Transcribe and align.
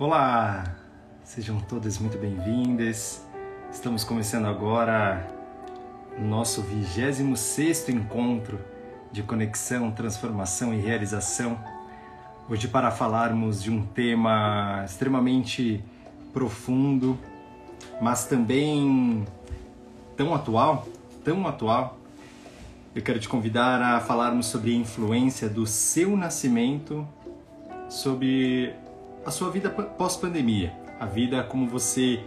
Olá, 0.00 0.64
sejam 1.22 1.60
todas 1.60 1.98
muito 1.98 2.16
bem-vindas. 2.16 3.22
Estamos 3.70 4.02
começando 4.02 4.46
agora 4.46 5.28
nosso 6.18 6.62
26 6.62 7.90
encontro 7.90 8.58
de 9.12 9.22
conexão, 9.22 9.90
transformação 9.90 10.72
e 10.72 10.78
realização. 10.78 11.62
Hoje, 12.48 12.66
para 12.66 12.90
falarmos 12.90 13.62
de 13.62 13.70
um 13.70 13.84
tema 13.84 14.82
extremamente 14.86 15.84
profundo, 16.32 17.18
mas 18.00 18.24
também 18.24 19.26
tão 20.16 20.34
atual, 20.34 20.88
tão 21.22 21.46
atual, 21.46 21.98
eu 22.94 23.02
quero 23.02 23.20
te 23.20 23.28
convidar 23.28 23.82
a 23.82 24.00
falarmos 24.00 24.46
sobre 24.46 24.72
a 24.72 24.76
influência 24.76 25.46
do 25.46 25.66
seu 25.66 26.16
nascimento 26.16 27.06
sobre 27.90 28.74
a 29.24 29.30
sua 29.30 29.50
vida 29.50 29.68
pós-pandemia, 29.70 30.72
a 30.98 31.06
vida 31.06 31.42
como 31.42 31.66
você 31.66 32.22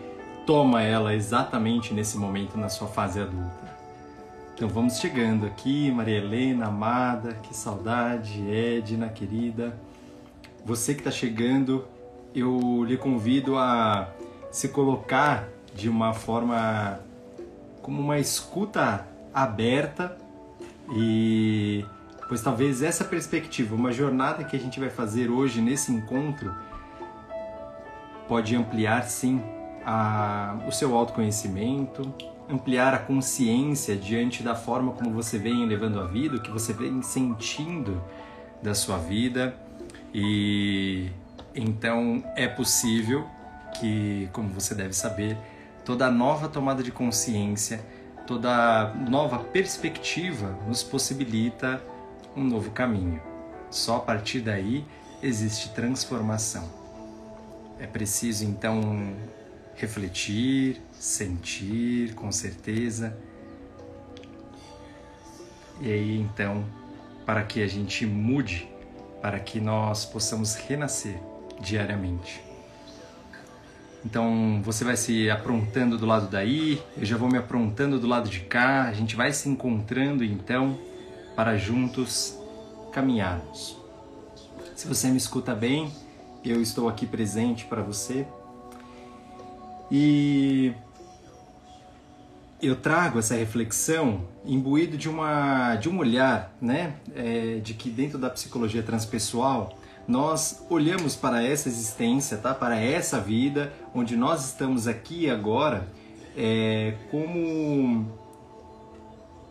toma 0.45 0.81
ela 0.81 1.13
exatamente 1.13 1.93
nesse 1.93 2.17
momento 2.17 2.57
na 2.57 2.69
sua 2.69 2.87
fase 2.87 3.19
adulta. 3.19 3.73
Então 4.55 4.67
vamos 4.67 4.99
chegando 4.99 5.45
aqui, 5.45 5.91
Maria 5.91 6.17
Helena, 6.17 6.67
amada, 6.67 7.33
que 7.41 7.55
saudade, 7.55 8.47
Edna, 8.49 9.09
querida. 9.09 9.75
Você 10.63 10.93
que 10.93 11.01
está 11.01 11.11
chegando, 11.11 11.85
eu 12.35 12.83
lhe 12.83 12.95
convido 12.95 13.57
a 13.57 14.09
se 14.51 14.69
colocar 14.69 15.47
de 15.73 15.89
uma 15.89 16.13
forma 16.13 16.99
como 17.81 17.99
uma 18.01 18.19
escuta 18.19 19.07
aberta 19.33 20.15
e 20.95 21.83
pois 22.27 22.41
talvez 22.41 22.81
essa 22.81 23.03
perspectiva, 23.03 23.75
uma 23.75 23.91
jornada 23.91 24.43
que 24.43 24.55
a 24.55 24.59
gente 24.59 24.79
vai 24.79 24.89
fazer 24.89 25.29
hoje 25.29 25.59
nesse 25.59 25.91
encontro 25.91 26.53
pode 28.27 28.55
ampliar 28.55 29.03
sim 29.03 29.41
a, 29.85 30.57
o 30.67 30.71
seu 30.71 30.95
autoconhecimento, 30.95 32.13
ampliar 32.49 32.93
a 32.93 32.99
consciência 32.99 33.95
diante 33.95 34.43
da 34.43 34.55
forma 34.55 34.93
como 34.93 35.11
você 35.11 35.37
vem 35.37 35.65
levando 35.65 35.99
a 35.99 36.05
vida, 36.05 36.37
o 36.37 36.41
que 36.41 36.51
você 36.51 36.73
vem 36.73 37.01
sentindo 37.01 38.01
da 38.61 38.73
sua 38.73 38.97
vida 38.97 39.55
e 40.13 41.09
então 41.55 42.23
é 42.35 42.47
possível 42.47 43.27
que, 43.79 44.29
como 44.31 44.49
você 44.49 44.73
deve 44.73 44.93
saber, 44.93 45.37
toda 45.83 46.09
nova 46.09 46.47
tomada 46.47 46.83
de 46.83 46.91
consciência, 46.91 47.83
toda 48.25 48.93
nova 49.09 49.39
perspectiva 49.39 50.57
nos 50.67 50.83
possibilita 50.83 51.81
um 52.35 52.43
novo 52.43 52.71
caminho. 52.71 53.21
Só 53.69 53.97
a 53.97 53.99
partir 53.99 54.39
daí 54.39 54.85
existe 55.21 55.69
transformação. 55.69 56.82
É 57.83 57.85
preciso 57.85 58.45
então 58.45 59.13
refletir, 59.75 60.81
sentir 60.93 62.15
com 62.15 62.31
certeza. 62.31 63.13
E 65.81 65.91
aí 65.91 66.17
então, 66.17 66.63
para 67.25 67.43
que 67.43 67.61
a 67.61 67.67
gente 67.67 68.05
mude, 68.05 68.69
para 69.21 69.37
que 69.37 69.59
nós 69.59 70.05
possamos 70.05 70.55
renascer 70.55 71.19
diariamente. 71.59 72.41
Então 74.05 74.61
você 74.63 74.85
vai 74.85 74.95
se 74.95 75.29
aprontando 75.29 75.97
do 75.97 76.05
lado 76.05 76.29
daí, 76.29 76.81
eu 76.95 77.03
já 77.03 77.17
vou 77.17 77.29
me 77.29 77.37
aprontando 77.37 77.99
do 77.99 78.07
lado 78.07 78.29
de 78.29 78.39
cá, 78.39 78.83
a 78.83 78.93
gente 78.93 79.13
vai 79.13 79.33
se 79.33 79.49
encontrando 79.49 80.23
então 80.23 80.79
para 81.35 81.57
juntos 81.57 82.39
caminharmos. 82.93 83.77
Se 84.73 84.87
você 84.87 85.09
me 85.09 85.17
escuta 85.17 85.53
bem, 85.53 85.91
eu 86.45 86.61
estou 86.61 86.89
aqui 86.89 87.05
presente 87.05 87.65
para 87.65 87.81
você. 87.81 88.25
E 89.91 90.73
eu 92.61 92.75
trago 92.75 93.19
essa 93.19 93.35
reflexão 93.35 94.21
imbuído 94.45 94.97
de 94.97 95.09
uma 95.09 95.75
de 95.75 95.89
um 95.89 95.99
olhar, 95.99 96.55
né, 96.61 96.95
é, 97.15 97.59
de 97.61 97.73
que 97.73 97.89
dentro 97.89 98.17
da 98.17 98.29
psicologia 98.29 98.81
transpessoal 98.81 99.77
nós 100.07 100.65
olhamos 100.69 101.15
para 101.15 101.43
essa 101.43 101.69
existência, 101.69 102.37
tá, 102.37 102.53
para 102.53 102.77
essa 102.77 103.19
vida 103.19 103.71
onde 103.93 104.17
nós 104.17 104.45
estamos 104.45 104.87
aqui 104.87 105.29
agora, 105.29 105.87
é, 106.35 106.95
como 107.09 108.07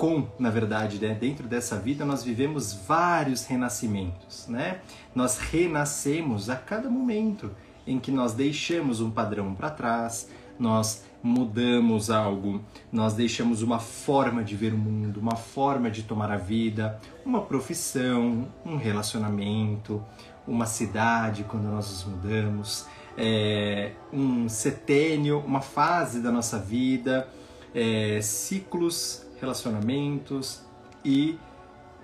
com, 0.02 0.26
na 0.36 0.50
verdade, 0.50 0.98
né? 0.98 1.14
dentro 1.14 1.46
dessa 1.46 1.78
vida 1.78 2.04
nós 2.04 2.24
vivemos 2.24 2.74
vários 2.74 3.46
renascimentos, 3.46 4.48
né? 4.48 4.80
Nós 5.14 5.38
renascemos 5.38 6.50
a 6.50 6.56
cada 6.56 6.90
momento 6.90 7.52
em 7.86 8.00
que 8.00 8.10
nós 8.10 8.34
deixamos 8.34 9.00
um 9.00 9.12
padrão 9.12 9.54
para 9.54 9.70
trás, 9.70 10.28
nós 10.58 11.04
mudamos 11.22 12.10
algo, 12.10 12.60
nós 12.90 13.14
deixamos 13.14 13.62
uma 13.62 13.78
forma 13.78 14.42
de 14.42 14.56
ver 14.56 14.74
o 14.74 14.76
mundo, 14.76 15.20
uma 15.20 15.36
forma 15.36 15.88
de 15.88 16.02
tomar 16.02 16.32
a 16.32 16.36
vida, 16.36 17.00
uma 17.24 17.42
profissão, 17.42 18.48
um 18.66 18.74
relacionamento, 18.74 20.04
uma 20.48 20.66
cidade 20.66 21.44
quando 21.44 21.66
nós 21.66 21.88
nos 21.88 22.04
mudamos, 22.06 22.86
é, 23.16 23.92
um 24.12 24.48
setênio, 24.48 25.38
uma 25.46 25.60
fase 25.60 26.20
da 26.20 26.32
nossa 26.32 26.58
vida, 26.58 27.28
é, 27.72 28.20
ciclos 28.20 29.21
relacionamentos 29.42 30.62
e 31.04 31.38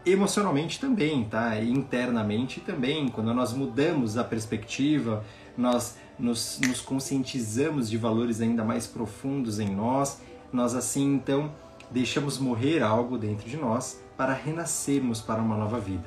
emocionalmente 0.05 0.81
também, 0.81 1.25
tá? 1.25 1.59
E 1.59 1.71
internamente 1.71 2.61
também, 2.61 3.09
quando 3.09 3.33
nós 3.33 3.53
mudamos 3.53 4.19
a 4.19 4.25
perspectiva, 4.25 5.25
nós 5.57 5.97
nos, 6.19 6.59
nos 6.67 6.81
conscientizamos 6.81 7.89
de 7.89 7.97
valores 7.97 8.41
ainda 8.41 8.65
mais 8.65 8.87
profundos 8.87 9.61
em 9.61 9.75
nós, 9.75 10.21
nós 10.53 10.75
assim 10.75 11.15
então 11.15 11.53
deixamos 11.91 12.39
morrer 12.39 12.83
algo 12.83 13.17
dentro 13.17 13.49
de 13.49 13.57
nós 13.57 14.03
para 14.17 14.33
renascermos 14.33 15.21
para 15.21 15.41
uma 15.41 15.57
nova 15.57 15.79
vida. 15.79 16.05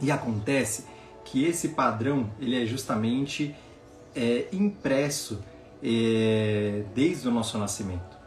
E 0.00 0.10
acontece 0.10 0.86
que 1.24 1.44
esse 1.44 1.70
padrão 1.70 2.30
ele 2.40 2.60
é 2.60 2.66
justamente 2.66 3.54
é, 4.16 4.46
impresso 4.52 5.40
é, 5.82 6.84
desde 6.94 7.28
o 7.28 7.30
nosso 7.30 7.58
nascimento. 7.58 8.18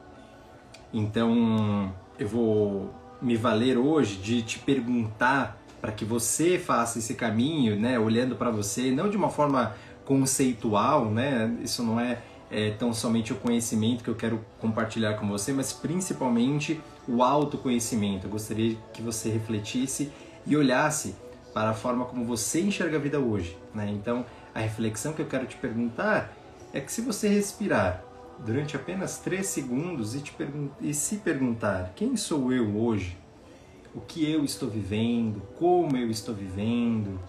Então 0.93 1.91
eu 2.23 2.29
vou 2.29 2.93
me 3.21 3.35
valer 3.35 3.77
hoje 3.77 4.15
de 4.17 4.41
te 4.41 4.59
perguntar 4.59 5.61
para 5.79 5.91
que 5.91 6.05
você 6.05 6.57
faça 6.57 6.99
esse 6.99 7.13
caminho, 7.13 7.75
né, 7.75 7.99
olhando 7.99 8.35
para 8.35 8.49
você, 8.49 8.91
não 8.91 9.09
de 9.09 9.17
uma 9.17 9.29
forma 9.29 9.75
conceitual, 10.05 11.05
né? 11.05 11.55
Isso 11.61 11.83
não 11.83 11.99
é, 11.99 12.19
é, 12.49 12.71
tão 12.71 12.93
somente 12.93 13.33
o 13.33 13.35
conhecimento 13.35 14.03
que 14.03 14.09
eu 14.09 14.15
quero 14.15 14.43
compartilhar 14.59 15.15
com 15.15 15.27
você, 15.27 15.51
mas 15.51 15.73
principalmente 15.73 16.79
o 17.07 17.21
autoconhecimento. 17.21 18.27
Eu 18.27 18.31
gostaria 18.31 18.77
que 18.93 19.01
você 19.01 19.29
refletisse 19.29 20.11
e 20.45 20.55
olhasse 20.55 21.15
para 21.53 21.71
a 21.71 21.73
forma 21.73 22.05
como 22.05 22.25
você 22.25 22.61
enxerga 22.61 22.97
a 22.97 22.99
vida 22.99 23.19
hoje, 23.19 23.57
né? 23.73 23.89
Então, 23.93 24.25
a 24.55 24.59
reflexão 24.59 25.13
que 25.13 25.21
eu 25.21 25.27
quero 25.27 25.45
te 25.45 25.57
perguntar 25.57 26.33
é 26.73 26.79
que 26.79 26.91
se 26.91 27.01
você 27.01 27.27
respirar 27.27 28.03
durante 28.45 28.75
apenas 28.75 29.17
três 29.19 29.47
segundos 29.47 30.15
e, 30.15 30.21
te 30.21 30.33
e 30.81 30.93
se 30.93 31.17
perguntar: 31.17 31.93
quem 31.95 32.15
sou 32.15 32.51
eu 32.51 32.77
hoje? 32.77 33.17
O 33.95 34.01
que 34.01 34.29
eu 34.29 34.43
estou 34.43 34.69
vivendo? 34.69 35.41
Como 35.57 35.95
eu 35.95 36.09
estou 36.09 36.33
vivendo? 36.33 37.19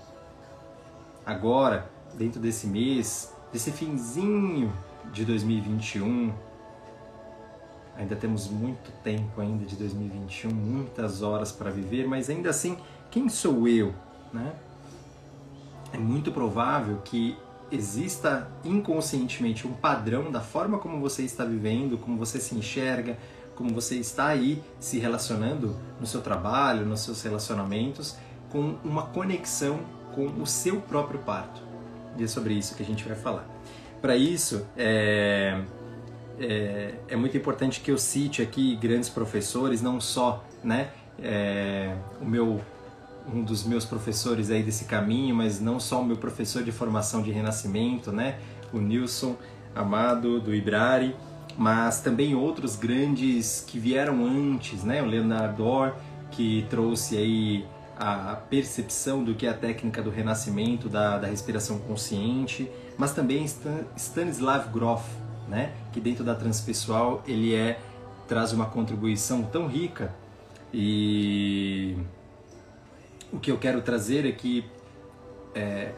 Agora, 1.25 1.91
dentro 2.15 2.41
desse 2.41 2.67
mês, 2.67 3.33
desse 3.53 3.71
finzinho 3.71 4.73
de 5.13 5.25
2021, 5.25 6.33
ainda 7.97 8.17
temos 8.17 8.49
muito 8.49 8.91
tempo 9.03 9.41
ainda 9.41 9.65
de 9.65 9.77
2021, 9.77 10.51
muitas 10.51 11.23
horas 11.23 11.53
para 11.53 11.71
viver, 11.71 12.07
mas 12.07 12.29
ainda 12.29 12.51
assim, 12.51 12.79
quem 13.11 13.29
sou 13.29 13.69
eu, 13.69 13.95
né? 14.33 14.55
É 15.93 15.99
muito 15.99 16.33
provável 16.33 16.99
que 17.05 17.37
exista 17.75 18.49
inconscientemente 18.65 19.67
um 19.67 19.73
padrão 19.73 20.31
da 20.31 20.41
forma 20.41 20.79
como 20.79 21.01
você 21.01 21.23
está 21.23 21.45
vivendo, 21.45 21.99
como 21.99 22.17
você 22.17 22.39
se 22.39 22.55
enxerga, 22.55 23.19
como 23.55 23.71
você 23.71 23.97
está 23.97 24.27
aí 24.29 24.63
se 24.81 24.99
relacionando 24.99 25.77
no 26.01 26.07
seu 26.07 26.21
trabalho, 26.21 26.87
nos 26.87 27.01
seus 27.01 27.23
relacionamentos, 27.23 28.17
com 28.51 28.77
uma 28.85 29.07
conexão 29.07 29.81
com 30.15 30.27
o 30.27 30.47
seu 30.47 30.81
próprio 30.81 31.21
parto. 31.21 31.61
E 32.17 32.23
é 32.23 32.27
sobre 32.27 32.55
isso 32.55 32.75
que 32.75 32.83
a 32.83 32.87
gente 32.87 33.05
vai 33.05 33.17
falar. 33.17 33.47
Para 34.01 34.17
isso, 34.17 34.67
é, 34.77 35.61
é, 36.39 36.95
é, 37.09 37.17
muito 37.17 37.37
importante 37.37 37.81
que 37.81 37.91
eu 37.91 37.99
cite 37.99 38.43
aqui 38.43 38.77
grandes 38.77 39.09
professores, 39.09 39.83
não 39.83 40.01
só 40.01 40.45
né, 40.63 40.91
é, 41.19 41.97
o 42.21 42.25
meu 42.25 42.61
um 43.33 43.43
dos 43.43 43.65
meus 43.65 43.85
professores 43.85 44.51
aí 44.51 44.63
desse 44.63 44.85
caminho, 44.85 45.35
mas 45.35 45.61
não 45.61 45.81
só 45.81 46.01
o 46.01 46.05
meu 46.05 46.17
professor 46.17 46.63
de 46.63 46.73
formação 46.73 47.23
de 47.23 47.31
renascimento, 47.31 48.13
né, 48.13 48.39
o 48.73 48.79
Nilson 48.79 49.37
Amado 49.75 50.41
do 50.41 50.55
Ibrari, 50.55 51.17
mas 51.57 52.01
também 52.01 52.35
outros 52.35 52.77
grandes 52.77 53.65
que 53.67 53.79
vieram 53.79 54.25
antes, 54.25 54.85
né, 54.85 55.03
o 55.03 55.07
Leonardo 55.07 55.93
que 56.31 56.67
trouxe 56.69 57.17
aí 57.17 57.65
a 57.97 58.37
percepção 58.51 59.23
do 59.23 59.35
que 59.35 59.47
é 59.47 59.51
a 59.51 59.55
técnica 59.55 60.03
do 60.03 60.11
renascimento, 60.11 60.89
da, 60.89 61.19
da 61.19 61.29
respiração 61.29 61.79
consciente, 61.79 62.71
mas 62.99 63.13
também 63.13 63.45
Stan, 63.45 63.85
Stanislav 63.97 64.69
Grof, 64.73 65.05
né? 65.49 65.73
que 65.93 66.01
dentro 66.01 66.25
da 66.25 66.35
transpessoal 66.35 67.23
ele 67.27 67.55
é 67.55 67.79
traz 68.27 68.53
uma 68.53 68.67
contribuição 68.67 69.43
tão 69.43 69.67
rica 69.67 70.15
e 70.73 71.97
o 73.35 73.41
que 73.41 73.51
eu 73.51 73.59
quero 73.59 73.83
trazer 73.83 74.25
é 74.25 74.31
que 74.31 74.65
é, 75.55 75.93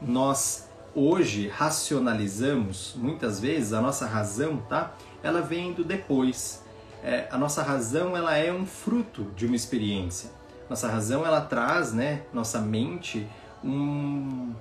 nós 0.00 0.66
hoje 0.94 1.46
racionalizamos 1.48 2.94
muitas 2.96 3.38
vezes 3.38 3.74
a 3.74 3.82
nossa 3.82 4.06
razão, 4.06 4.56
tá? 4.56 4.94
Ela 5.22 5.42
vem 5.42 5.74
do 5.74 5.84
depois. 5.84 6.62
É, 7.02 7.28
a 7.30 7.36
nossa 7.36 7.62
razão 7.62 8.16
ela 8.16 8.34
é 8.34 8.50
um 8.50 8.64
fruto 8.64 9.24
de 9.36 9.44
uma 9.44 9.54
experiência. 9.54 10.30
Nossa 10.70 10.88
razão 10.88 11.26
ela 11.26 11.42
traz, 11.42 11.92
né, 11.92 12.22
nossa 12.32 12.58
mente 12.60 13.28
um, 13.62 14.54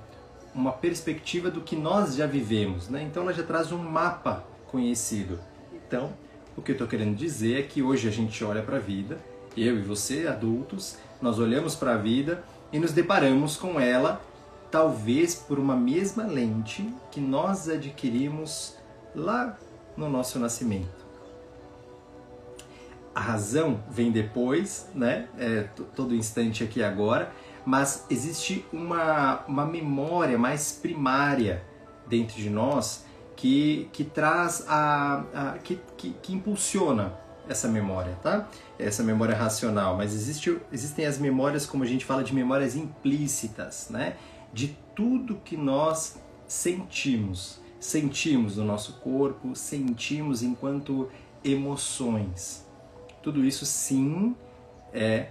uma 0.54 0.74
perspectiva 0.74 1.50
do 1.50 1.62
que 1.62 1.78
nós 1.78 2.16
já 2.16 2.28
vivemos, 2.28 2.90
né? 2.90 3.02
Então 3.04 3.24
ela 3.24 3.34
já 3.34 3.44
traz 3.44 3.72
um 3.72 3.78
mapa 3.78 4.44
conhecido. 4.68 5.40
Então, 5.74 6.12
o 6.58 6.62
que 6.62 6.72
eu 6.72 6.74
estou 6.74 6.88
querendo 6.88 7.16
dizer 7.16 7.60
é 7.60 7.64
que 7.64 7.82
hoje 7.82 8.10
a 8.10 8.12
gente 8.12 8.44
olha 8.44 8.62
para 8.62 8.76
a 8.76 8.80
vida, 8.80 9.18
eu 9.56 9.78
e 9.78 9.82
você, 9.82 10.28
adultos, 10.28 10.98
nós 11.24 11.40
olhamos 11.40 11.74
para 11.74 11.94
a 11.94 11.98
vida 11.98 12.44
e 12.72 12.78
nos 12.78 12.92
deparamos 12.92 13.56
com 13.56 13.80
ela, 13.80 14.22
talvez 14.70 15.34
por 15.34 15.58
uma 15.58 15.74
mesma 15.74 16.26
lente 16.26 16.94
que 17.10 17.22
nós 17.22 17.70
adquirimos 17.70 18.76
lá 19.16 19.58
no 19.96 20.10
nosso 20.10 20.38
nascimento. 20.38 21.04
A 23.16 23.22
razão 23.22 23.82
vem 23.90 24.12
depois, 24.12 24.90
né? 24.94 25.30
É, 25.38 25.62
todo 25.96 26.14
instante 26.14 26.62
aqui 26.62 26.84
agora, 26.84 27.32
mas 27.66 28.06
existe 28.10 28.66
uma, 28.74 29.46
uma 29.48 29.66
memória 29.66 30.38
mais 30.38 30.74
primária 30.74 31.64
dentro 32.06 32.36
de 32.36 32.50
nós 32.50 33.06
que, 33.38 33.88
que 33.94 34.04
traz 34.04 34.66
a, 34.68 35.24
a 35.34 35.58
que, 35.60 35.80
que, 35.96 36.16
que, 36.22 36.34
impulsiona 36.34 37.14
essa 37.48 37.68
memória, 37.68 38.18
tá? 38.22 38.48
Essa 38.80 39.04
memória 39.04 39.36
racional, 39.36 39.98
mas 39.98 40.14
existe, 40.14 40.58
existem 40.72 41.06
as 41.06 41.18
memórias, 41.18 41.66
como 41.66 41.84
a 41.84 41.88
gente 41.88 42.06
fala 42.06 42.24
de 42.24 42.34
memórias 42.34 42.76
implícitas, 42.76 43.88
né? 43.90 44.16
De 44.54 44.78
tudo 44.96 45.42
que 45.44 45.58
nós 45.58 46.20
sentimos, 46.48 47.60
sentimos 47.80 48.58
no 48.58 48.64
nosso 48.64 48.94
corpo, 49.00 49.56
sentimos 49.56 50.44
enquanto 50.44 51.10
emoções. 51.44 52.66
Tudo 53.22 53.44
isso 53.44 53.66
sim 53.66 54.36
é 54.94 55.30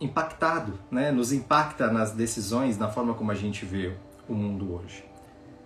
impactado, 0.00 0.78
né? 0.90 1.10
Nos 1.10 1.32
impacta 1.32 1.90
nas 1.90 2.12
decisões, 2.12 2.76
na 2.76 2.88
forma 2.88 3.14
como 3.14 3.30
a 3.30 3.34
gente 3.34 3.64
vê 3.64 3.94
o 4.28 4.34
mundo 4.34 4.74
hoje. 4.74 5.04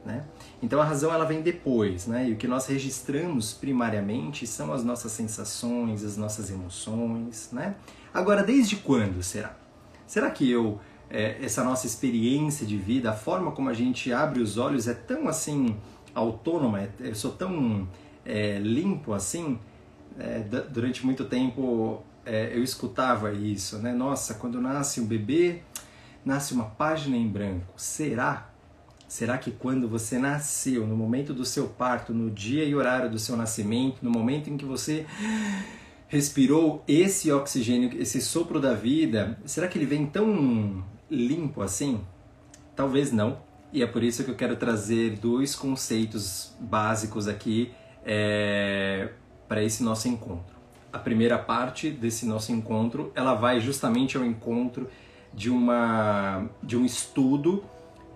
Né? 0.04 0.24
Então 0.62 0.80
a 0.80 0.84
razão 0.84 1.12
ela 1.12 1.24
vem 1.24 1.42
depois, 1.42 2.06
né? 2.06 2.28
e 2.28 2.32
o 2.32 2.36
que 2.36 2.48
nós 2.48 2.66
registramos 2.66 3.52
primariamente 3.52 4.46
são 4.46 4.72
as 4.72 4.82
nossas 4.82 5.12
sensações, 5.12 6.02
as 6.02 6.16
nossas 6.16 6.50
emoções. 6.50 7.50
Né? 7.52 7.74
Agora, 8.12 8.42
desde 8.42 8.76
quando 8.76 9.22
será? 9.22 9.56
Será 10.06 10.30
que 10.30 10.50
eu, 10.50 10.80
é, 11.10 11.44
essa 11.44 11.62
nossa 11.62 11.86
experiência 11.86 12.66
de 12.66 12.76
vida, 12.78 13.10
a 13.10 13.14
forma 13.14 13.52
como 13.52 13.68
a 13.68 13.74
gente 13.74 14.12
abre 14.12 14.40
os 14.40 14.56
olhos 14.56 14.88
é 14.88 14.94
tão 14.94 15.28
assim 15.28 15.76
autônoma, 16.14 16.80
é, 16.80 16.90
eu 17.00 17.14
sou 17.14 17.32
tão 17.32 17.86
é, 18.24 18.58
limpo 18.58 19.12
assim? 19.12 19.58
É, 20.18 20.40
durante 20.68 21.04
muito 21.06 21.24
tempo 21.26 22.02
é, 22.24 22.56
eu 22.56 22.62
escutava 22.62 23.32
isso, 23.32 23.78
né? 23.78 23.92
Nossa, 23.92 24.34
quando 24.34 24.60
nasce 24.60 25.00
um 25.00 25.06
bebê, 25.06 25.62
nasce 26.24 26.52
uma 26.52 26.64
página 26.64 27.16
em 27.16 27.28
branco. 27.28 27.72
Será 27.76 28.49
Será 29.10 29.36
que 29.38 29.50
quando 29.50 29.88
você 29.88 30.20
nasceu, 30.20 30.86
no 30.86 30.96
momento 30.96 31.34
do 31.34 31.44
seu 31.44 31.66
parto, 31.66 32.14
no 32.14 32.30
dia 32.30 32.62
e 32.62 32.76
horário 32.76 33.10
do 33.10 33.18
seu 33.18 33.36
nascimento, 33.36 33.98
no 34.02 34.08
momento 34.08 34.48
em 34.48 34.56
que 34.56 34.64
você 34.64 35.04
respirou 36.06 36.84
esse 36.86 37.32
oxigênio, 37.32 38.00
esse 38.00 38.22
sopro 38.22 38.60
da 38.60 38.72
vida, 38.72 39.36
será 39.44 39.66
que 39.66 39.76
ele 39.76 39.84
vem 39.84 40.06
tão 40.06 40.84
limpo 41.10 41.60
assim? 41.60 42.00
Talvez 42.76 43.10
não. 43.10 43.40
E 43.72 43.82
é 43.82 43.86
por 43.86 44.04
isso 44.04 44.22
que 44.22 44.30
eu 44.30 44.36
quero 44.36 44.54
trazer 44.54 45.18
dois 45.18 45.56
conceitos 45.56 46.54
básicos 46.60 47.26
aqui 47.26 47.72
é, 48.06 49.08
para 49.48 49.60
esse 49.60 49.82
nosso 49.82 50.06
encontro. 50.06 50.54
A 50.92 51.00
primeira 51.00 51.36
parte 51.36 51.90
desse 51.90 52.24
nosso 52.26 52.52
encontro, 52.52 53.10
ela 53.16 53.34
vai 53.34 53.58
justamente 53.58 54.16
ao 54.16 54.24
encontro 54.24 54.88
de, 55.34 55.50
uma, 55.50 56.48
de 56.62 56.76
um 56.76 56.84
estudo 56.84 57.64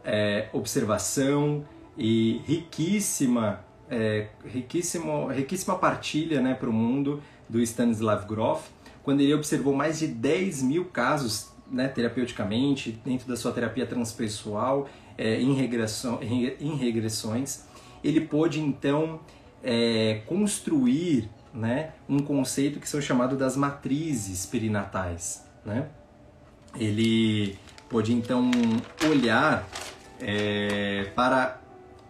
é, 0.04 0.48
observação 0.52 1.64
e 1.96 2.40
riquíssima, 2.46 3.64
é, 3.90 4.28
riquíssimo, 4.44 5.28
riquíssima 5.28 5.76
partilha 5.76 6.40
né, 6.40 6.54
para 6.54 6.68
o 6.68 6.72
mundo 6.72 7.22
do 7.48 7.60
Stanislav 7.60 8.26
Grof, 8.26 8.68
quando 9.02 9.20
ele 9.20 9.34
observou 9.34 9.74
mais 9.74 9.98
de 9.98 10.06
10 10.06 10.62
mil 10.62 10.86
casos 10.86 11.52
né, 11.70 11.88
terapeuticamente, 11.88 12.98
dentro 13.04 13.28
da 13.28 13.36
sua 13.36 13.52
terapia 13.52 13.86
transpessoal, 13.86 14.88
é, 15.16 15.40
em, 15.40 15.54
regressão, 15.54 16.18
em, 16.22 16.76
regressões, 16.76 17.64
ele 18.02 18.20
pôde 18.20 18.60
então 18.60 19.20
é, 19.62 20.22
construir 20.26 21.28
né, 21.52 21.92
um 22.08 22.18
conceito 22.18 22.80
que 22.80 22.88
são 22.88 23.00
chamados 23.00 23.38
das 23.38 23.56
matrizes 23.56 24.44
perinatais. 24.44 25.44
Né? 25.64 25.86
Ele 26.76 27.56
pôde 27.88 28.12
então 28.12 28.50
olhar 29.08 29.68
é, 30.26 31.12
para 31.14 31.60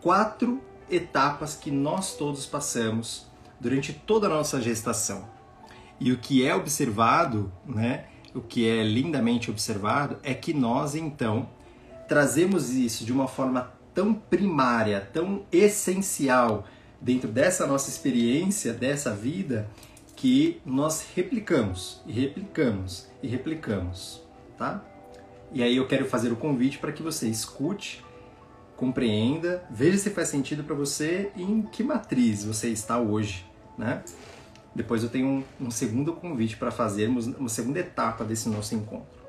quatro 0.00 0.62
etapas 0.88 1.56
que 1.56 1.70
nós 1.70 2.16
todos 2.16 2.46
passamos 2.46 3.26
durante 3.60 3.92
toda 3.92 4.28
a 4.28 4.30
nossa 4.30 4.60
gestação. 4.60 5.28
E 5.98 6.12
o 6.12 6.18
que 6.18 6.46
é 6.46 6.54
observado, 6.54 7.52
né, 7.66 8.04
o 8.32 8.40
que 8.40 8.68
é 8.68 8.84
lindamente 8.84 9.50
observado, 9.50 10.18
é 10.22 10.32
que 10.32 10.54
nós 10.54 10.94
então 10.94 11.48
trazemos 12.06 12.70
isso 12.70 13.04
de 13.04 13.12
uma 13.12 13.26
forma 13.26 13.72
tão 13.92 14.14
primária, 14.14 15.00
tão 15.12 15.44
essencial 15.50 16.64
dentro 17.00 17.28
dessa 17.28 17.66
nossa 17.66 17.90
experiência, 17.90 18.72
dessa 18.72 19.12
vida, 19.12 19.68
que 20.14 20.60
nós 20.64 21.06
replicamos 21.16 22.00
e 22.06 22.12
replicamos 22.12 23.08
e 23.22 23.26
replicamos, 23.26 24.22
tá? 24.56 24.84
E 25.52 25.62
aí 25.62 25.76
eu 25.76 25.86
quero 25.86 26.06
fazer 26.06 26.32
o 26.32 26.36
convite 26.36 26.78
para 26.78 26.92
que 26.92 27.02
você 27.02 27.28
escute, 27.28 28.03
compreenda, 28.76 29.64
veja 29.70 29.98
se 29.98 30.10
faz 30.10 30.28
sentido 30.28 30.64
para 30.64 30.74
você 30.74 31.30
e 31.36 31.42
em 31.42 31.62
que 31.62 31.82
matriz 31.82 32.44
você 32.44 32.68
está 32.68 32.98
hoje, 32.98 33.46
né? 33.78 34.02
Depois 34.74 35.02
eu 35.02 35.08
tenho 35.08 35.26
um, 35.26 35.66
um 35.66 35.70
segundo 35.70 36.12
convite 36.12 36.56
para 36.56 36.70
fazermos 36.70 37.26
uma 37.26 37.48
segunda 37.48 37.78
etapa 37.78 38.24
desse 38.24 38.48
nosso 38.48 38.74
encontro. 38.74 39.24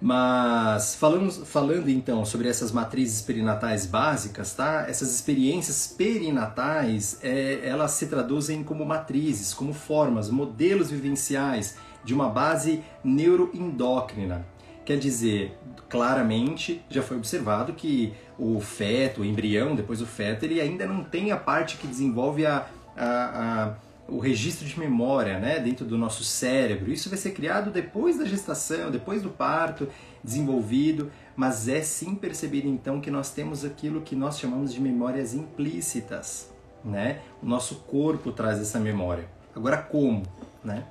Mas 0.00 0.94
falando, 0.94 1.30
falando 1.44 1.90
então 1.90 2.24
sobre 2.24 2.48
essas 2.48 2.72
matrizes 2.72 3.20
perinatais 3.20 3.84
básicas, 3.84 4.54
tá? 4.54 4.86
Essas 4.88 5.14
experiências 5.14 5.86
perinatais, 5.86 7.18
é, 7.22 7.60
elas 7.62 7.90
se 7.92 8.06
traduzem 8.06 8.64
como 8.64 8.84
matrizes, 8.86 9.52
como 9.52 9.74
formas, 9.74 10.30
modelos 10.30 10.90
vivenciais 10.90 11.76
de 12.02 12.14
uma 12.14 12.30
base 12.30 12.82
neuroendócrina. 13.04 14.46
Quer 14.90 14.98
dizer, 14.98 15.56
claramente 15.88 16.82
já 16.90 17.00
foi 17.00 17.16
observado 17.16 17.72
que 17.74 18.12
o 18.36 18.58
feto, 18.58 19.20
o 19.20 19.24
embrião, 19.24 19.76
depois 19.76 20.02
o 20.02 20.06
feto, 20.06 20.42
ele 20.44 20.60
ainda 20.60 20.84
não 20.84 21.04
tem 21.04 21.30
a 21.30 21.36
parte 21.36 21.76
que 21.76 21.86
desenvolve 21.86 22.44
a, 22.44 22.66
a, 22.96 23.04
a, 23.06 23.74
o 24.08 24.18
registro 24.18 24.66
de 24.66 24.76
memória 24.76 25.38
né, 25.38 25.60
dentro 25.60 25.86
do 25.86 25.96
nosso 25.96 26.24
cérebro. 26.24 26.90
Isso 26.90 27.08
vai 27.08 27.16
ser 27.16 27.30
criado 27.30 27.70
depois 27.70 28.18
da 28.18 28.24
gestação, 28.24 28.90
depois 28.90 29.22
do 29.22 29.28
parto, 29.30 29.86
desenvolvido, 30.24 31.08
mas 31.36 31.68
é 31.68 31.82
sim 31.82 32.16
percebido 32.16 32.66
então 32.66 33.00
que 33.00 33.12
nós 33.12 33.30
temos 33.30 33.64
aquilo 33.64 34.00
que 34.00 34.16
nós 34.16 34.40
chamamos 34.40 34.74
de 34.74 34.80
memórias 34.80 35.34
implícitas. 35.34 36.50
Né? 36.84 37.20
O 37.40 37.46
nosso 37.46 37.76
corpo 37.86 38.32
traz 38.32 38.60
essa 38.60 38.80
memória. 38.80 39.28
Agora 39.54 39.76
como? 39.76 40.24
Né? 40.64 40.82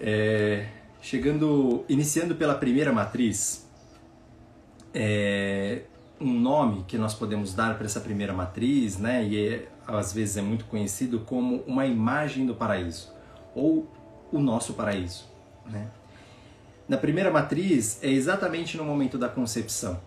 É, 0.00 0.66
chegando, 1.02 1.84
iniciando 1.88 2.36
pela 2.36 2.54
primeira 2.54 2.92
matriz, 2.92 3.68
é, 4.94 5.82
um 6.20 6.32
nome 6.32 6.84
que 6.86 6.96
nós 6.96 7.12
podemos 7.12 7.52
dar 7.52 7.76
para 7.76 7.84
essa 7.84 8.00
primeira 8.00 8.32
matriz, 8.32 8.96
né, 8.96 9.24
e 9.24 9.48
é, 9.48 9.68
às 9.86 10.12
vezes 10.12 10.36
é 10.36 10.42
muito 10.42 10.64
conhecido 10.66 11.20
como 11.20 11.56
uma 11.66 11.84
imagem 11.84 12.46
do 12.46 12.54
paraíso 12.54 13.12
ou 13.54 13.90
o 14.30 14.38
nosso 14.38 14.74
paraíso, 14.74 15.28
né? 15.66 15.90
Na 16.88 16.96
primeira 16.96 17.30
matriz 17.30 18.02
é 18.02 18.10
exatamente 18.10 18.76
no 18.76 18.84
momento 18.84 19.16
da 19.16 19.28
concepção. 19.28 20.00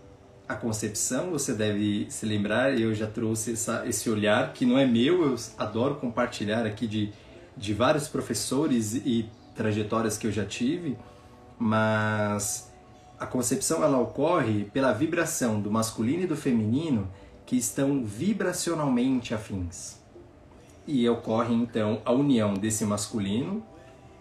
A 0.48 0.56
concepção, 0.56 1.32
você 1.32 1.54
deve 1.54 2.06
se 2.10 2.26
lembrar, 2.26 2.80
eu 2.80 2.94
já 2.94 3.08
trouxe 3.08 3.54
essa, 3.54 3.84
esse 3.88 4.10
olhar 4.10 4.54
que 4.54 4.66
não 4.66 4.78
é 4.78 4.86
meu, 4.86 5.24
eu 5.24 5.36
adoro 5.58 5.96
compartilhar 5.96 6.66
aqui 6.66 6.86
de, 6.86 7.12
de 7.56 7.74
vários 7.74 8.08
professores 8.08 8.94
e 8.94 9.28
trajetórias 9.56 10.18
que 10.18 10.28
eu 10.28 10.32
já 10.32 10.46
tive, 10.46 10.98
mas 11.58 12.72
a 13.20 13.26
concepção 13.26 13.84
ela 13.84 13.98
ocorre 13.98 14.66
pela 14.66 14.92
vibração 14.92 15.60
do 15.62 15.72
masculino 15.72 16.24
e 16.24 16.28
do 16.28 16.36
feminino 16.36 17.10
que 17.46 17.56
estão 17.56 18.04
vibracionalmente 18.04 19.34
afins. 19.34 20.00
E 20.86 21.08
ocorre 21.10 21.54
então 21.54 22.02
a 22.06 22.12
união 22.12 22.54
desse 22.54 22.86
masculino, 22.86 23.64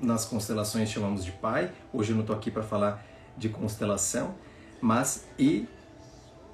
nas 0.00 0.24
constelações 0.24 0.88
chamamos 0.90 1.24
de 1.24 1.32
pai, 1.32 1.70
hoje 1.92 2.12
eu 2.12 2.14
não 2.14 2.22
estou 2.22 2.36
aqui 2.36 2.50
para 2.50 2.62
falar 2.62 3.04
de 3.36 3.48
constelação, 3.48 4.34
mas 4.80 5.26
e, 5.38 5.66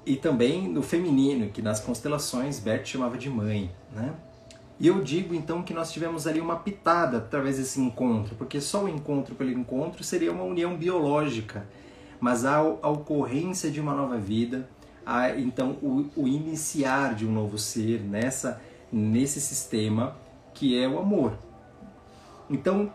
e 0.05 0.15
também 0.15 0.67
no 0.67 0.81
feminino, 0.81 1.49
que 1.49 1.61
nas 1.61 1.79
constelações 1.79 2.59
Bert 2.59 2.85
chamava 2.85 3.17
de 3.17 3.29
mãe. 3.29 3.71
Né? 3.91 4.13
E 4.81 4.87
eu 4.87 4.99
digo 5.03 5.35
então 5.35 5.61
que 5.61 5.75
nós 5.75 5.91
tivemos 5.91 6.25
ali 6.25 6.41
uma 6.41 6.55
pitada 6.55 7.17
através 7.17 7.57
desse 7.57 7.79
encontro, 7.79 8.33
porque 8.35 8.59
só 8.59 8.85
o 8.85 8.89
encontro 8.89 9.35
pelo 9.35 9.51
encontro 9.51 10.03
seria 10.03 10.31
uma 10.31 10.43
união 10.43 10.75
biológica, 10.75 11.67
mas 12.19 12.45
a, 12.45 12.55
a 12.57 12.89
ocorrência 12.89 13.69
de 13.69 13.79
uma 13.79 13.93
nova 13.93 14.17
vida, 14.17 14.67
a, 15.05 15.37
então 15.37 15.77
o, 15.83 16.07
o 16.15 16.27
iniciar 16.27 17.13
de 17.13 17.27
um 17.27 17.31
novo 17.31 17.59
ser 17.59 18.01
nessa 18.01 18.59
nesse 18.91 19.39
sistema 19.39 20.17
que 20.51 20.75
é 20.75 20.87
o 20.87 20.97
amor. 20.97 21.37
Então, 22.49 22.91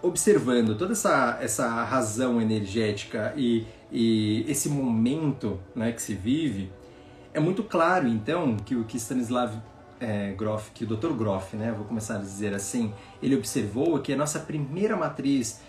observando 0.00 0.78
toda 0.78 0.92
essa, 0.92 1.38
essa 1.42 1.84
razão 1.84 2.40
energética 2.40 3.34
e, 3.36 3.66
e 3.92 4.46
esse 4.48 4.70
momento 4.70 5.60
né, 5.76 5.92
que 5.92 6.00
se 6.00 6.14
vive, 6.14 6.72
é 7.34 7.38
muito 7.38 7.62
claro 7.62 8.08
então 8.08 8.56
que 8.56 8.74
o 8.74 8.84
que 8.84 8.96
Stanislav 8.96 9.60
é, 10.04 10.32
Grof, 10.32 10.70
que 10.72 10.84
o 10.84 10.86
Dr. 10.86 11.12
Grof, 11.12 11.54
né, 11.54 11.72
vou 11.72 11.86
começar 11.86 12.16
a 12.16 12.18
dizer 12.18 12.54
assim, 12.54 12.92
ele 13.22 13.36
observou 13.36 13.98
que 14.00 14.12
a 14.12 14.16
nossa 14.16 14.38
primeira 14.38 14.96
matriz, 14.96 15.60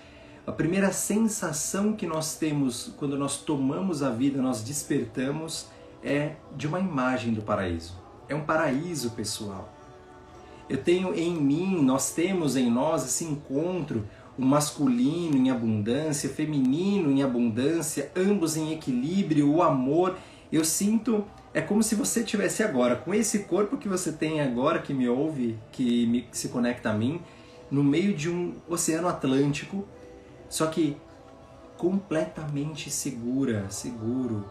a 0.45 0.51
primeira 0.51 0.91
sensação 0.91 1.93
que 1.93 2.05
nós 2.05 2.37
temos 2.37 2.93
quando 2.97 3.17
nós 3.17 3.37
tomamos 3.37 4.03
a 4.03 4.09
vida, 4.09 4.41
nós 4.41 4.61
despertamos, 4.61 5.67
é 6.03 6.33
de 6.55 6.67
uma 6.67 6.79
imagem 6.79 7.33
do 7.33 7.41
paraíso 7.41 8.05
é 8.27 8.35
um 8.35 8.41
paraíso 8.41 9.11
pessoal. 9.11 9.71
Eu 10.69 10.77
tenho 10.77 11.13
em 11.13 11.35
mim, 11.35 11.81
nós 11.83 12.13
temos 12.13 12.55
em 12.55 12.71
nós 12.71 13.05
esse 13.05 13.23
encontro, 13.23 14.07
o 14.37 14.43
masculino 14.43 15.37
em 15.37 15.49
abundância, 15.49 16.29
feminino 16.29 17.11
em 17.11 17.23
abundância, 17.23 18.11
ambos 18.15 18.57
em 18.57 18.73
equilíbrio, 18.73 19.49
o 19.51 19.61
amor. 19.61 20.17
Eu 20.51 20.65
sinto, 20.65 21.23
é 21.55 21.61
como 21.61 21.81
se 21.81 21.95
você 21.95 22.21
tivesse 22.21 22.61
agora, 22.61 22.97
com 22.97 23.13
esse 23.13 23.39
corpo 23.39 23.77
que 23.77 23.87
você 23.87 24.11
tem 24.11 24.41
agora, 24.41 24.79
que 24.79 24.93
me 24.93 25.07
ouve, 25.07 25.57
que, 25.71 26.05
me, 26.05 26.23
que 26.23 26.37
se 26.37 26.49
conecta 26.49 26.89
a 26.89 26.93
mim, 26.93 27.21
no 27.71 27.81
meio 27.81 28.13
de 28.13 28.29
um 28.29 28.55
oceano 28.67 29.07
Atlântico, 29.07 29.87
só 30.49 30.67
que 30.67 30.97
completamente 31.77 32.91
segura, 32.91 33.69
seguro, 33.69 34.43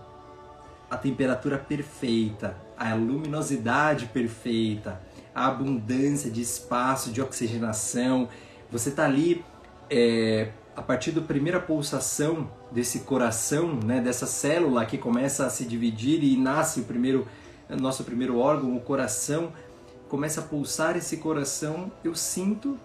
a 0.90 0.96
temperatura 0.96 1.58
perfeita, 1.58 2.56
a 2.74 2.94
luminosidade 2.94 4.06
perfeita, 4.06 4.98
a 5.34 5.48
abundância 5.48 6.30
de 6.30 6.40
espaço, 6.40 7.12
de 7.12 7.20
oxigenação. 7.20 8.30
Você 8.72 8.88
está 8.88 9.04
ali 9.04 9.44
é, 9.90 10.48
a 10.76 10.82
partir 10.82 11.12
da 11.12 11.20
primeira 11.20 11.60
pulsação 11.60 12.50
desse 12.70 13.00
coração, 13.00 13.74
né, 13.84 14.00
dessa 14.00 14.26
célula 14.26 14.84
que 14.84 14.98
começa 14.98 15.46
a 15.46 15.50
se 15.50 15.64
dividir 15.64 16.22
e 16.22 16.36
nasce 16.36 16.80
o 16.80 16.84
primeiro, 16.84 17.26
nosso 17.68 18.04
primeiro 18.04 18.38
órgão, 18.38 18.76
o 18.76 18.80
coração, 18.80 19.52
começa 20.08 20.40
a 20.40 20.44
pulsar 20.44 20.96
esse 20.96 21.16
coração, 21.18 21.90
eu 22.02 22.14
sinto 22.14 22.78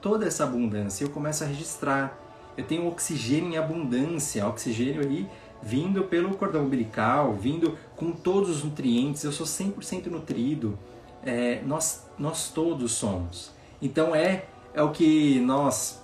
toda 0.00 0.26
essa 0.26 0.44
abundância, 0.44 1.04
eu 1.04 1.10
começo 1.10 1.44
a 1.44 1.46
registrar. 1.46 2.18
Eu 2.56 2.64
tenho 2.64 2.86
oxigênio 2.86 3.52
em 3.52 3.56
abundância, 3.56 4.46
oxigênio 4.46 5.00
aí 5.00 5.26
vindo 5.62 6.02
pelo 6.04 6.36
cordão 6.36 6.64
umbilical, 6.64 7.32
vindo 7.34 7.78
com 7.94 8.10
todos 8.10 8.50
os 8.50 8.64
nutrientes, 8.64 9.22
eu 9.22 9.30
sou 9.30 9.46
100% 9.46 10.06
nutrido, 10.06 10.76
é, 11.24 11.62
nós, 11.64 12.04
nós 12.18 12.50
todos 12.50 12.92
somos. 12.92 13.52
Então 13.80 14.14
é, 14.14 14.46
é 14.74 14.82
o 14.82 14.90
que 14.90 15.38
nós, 15.40 16.01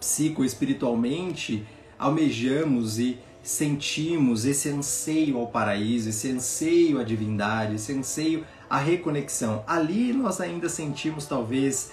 psicoespiritualmente, 0.00 1.64
almejamos 1.98 2.98
e 2.98 3.18
sentimos 3.42 4.44
esse 4.44 4.68
anseio 4.68 5.38
ao 5.38 5.46
paraíso, 5.46 6.08
esse 6.08 6.30
anseio 6.30 6.98
à 7.00 7.04
divindade, 7.04 7.76
esse 7.76 7.92
anseio 7.92 8.44
à 8.68 8.78
reconexão. 8.78 9.62
Ali 9.66 10.12
nós 10.12 10.40
ainda 10.40 10.68
sentimos 10.68 11.26
talvez 11.26 11.92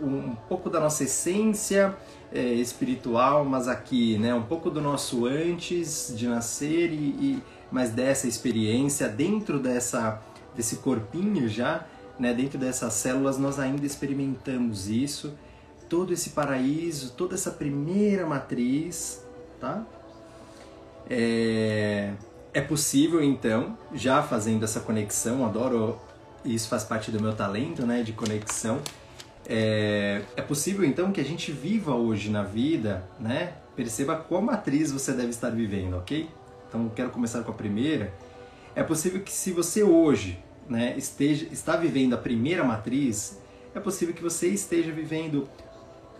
um, 0.00 0.30
um 0.30 0.36
pouco 0.48 0.68
da 0.70 0.80
nossa 0.80 1.04
essência, 1.04 1.96
é, 2.32 2.40
espiritual, 2.40 3.44
mas 3.44 3.68
aqui, 3.68 4.18
né, 4.18 4.34
um 4.34 4.42
pouco 4.42 4.70
do 4.70 4.80
nosso 4.80 5.26
antes 5.26 6.12
de 6.16 6.26
nascer 6.28 6.92
e, 6.92 6.96
e 6.96 7.42
mas 7.72 7.90
dessa 7.90 8.26
experiência 8.26 9.08
dentro 9.08 9.58
dessa 9.58 10.20
desse 10.54 10.76
corpinho 10.76 11.48
já, 11.48 11.86
né, 12.18 12.34
dentro 12.34 12.58
dessas 12.58 12.92
células 12.94 13.38
nós 13.38 13.58
ainda 13.58 13.86
experimentamos 13.86 14.88
isso, 14.88 15.32
todo 15.90 16.14
esse 16.14 16.30
paraíso, 16.30 17.12
toda 17.12 17.34
essa 17.34 17.50
primeira 17.50 18.24
matriz, 18.24 19.22
tá? 19.60 19.84
É, 21.10 22.14
é 22.54 22.60
possível 22.62 23.22
então, 23.22 23.76
já 23.92 24.22
fazendo 24.22 24.64
essa 24.64 24.80
conexão, 24.80 25.44
adoro 25.44 26.00
isso 26.42 26.68
faz 26.68 26.84
parte 26.84 27.10
do 27.10 27.20
meu 27.20 27.34
talento, 27.34 27.84
né, 27.84 28.02
de 28.02 28.14
conexão 28.14 28.80
é, 29.52 30.22
é 30.36 30.42
possível 30.42 30.84
então 30.84 31.10
que 31.10 31.20
a 31.20 31.24
gente 31.24 31.50
viva 31.50 31.92
hoje 31.92 32.30
na 32.30 32.44
vida, 32.44 33.02
né? 33.18 33.54
Perceba 33.74 34.14
qual 34.14 34.40
matriz 34.40 34.92
você 34.92 35.12
deve 35.12 35.30
estar 35.30 35.50
vivendo, 35.50 35.96
ok? 35.96 36.28
Então 36.68 36.88
quero 36.94 37.10
começar 37.10 37.42
com 37.42 37.50
a 37.50 37.54
primeira. 37.54 38.14
É 38.76 38.82
possível 38.84 39.20
que 39.20 39.32
se 39.32 39.50
você 39.50 39.82
hoje 39.82 40.38
né, 40.68 40.94
esteja, 40.96 41.48
está 41.50 41.76
vivendo 41.76 42.14
a 42.14 42.16
primeira 42.16 42.62
matriz, 42.62 43.40
é 43.74 43.80
possível 43.80 44.14
que 44.14 44.22
você 44.22 44.46
esteja 44.48 44.92
vivendo 44.92 45.48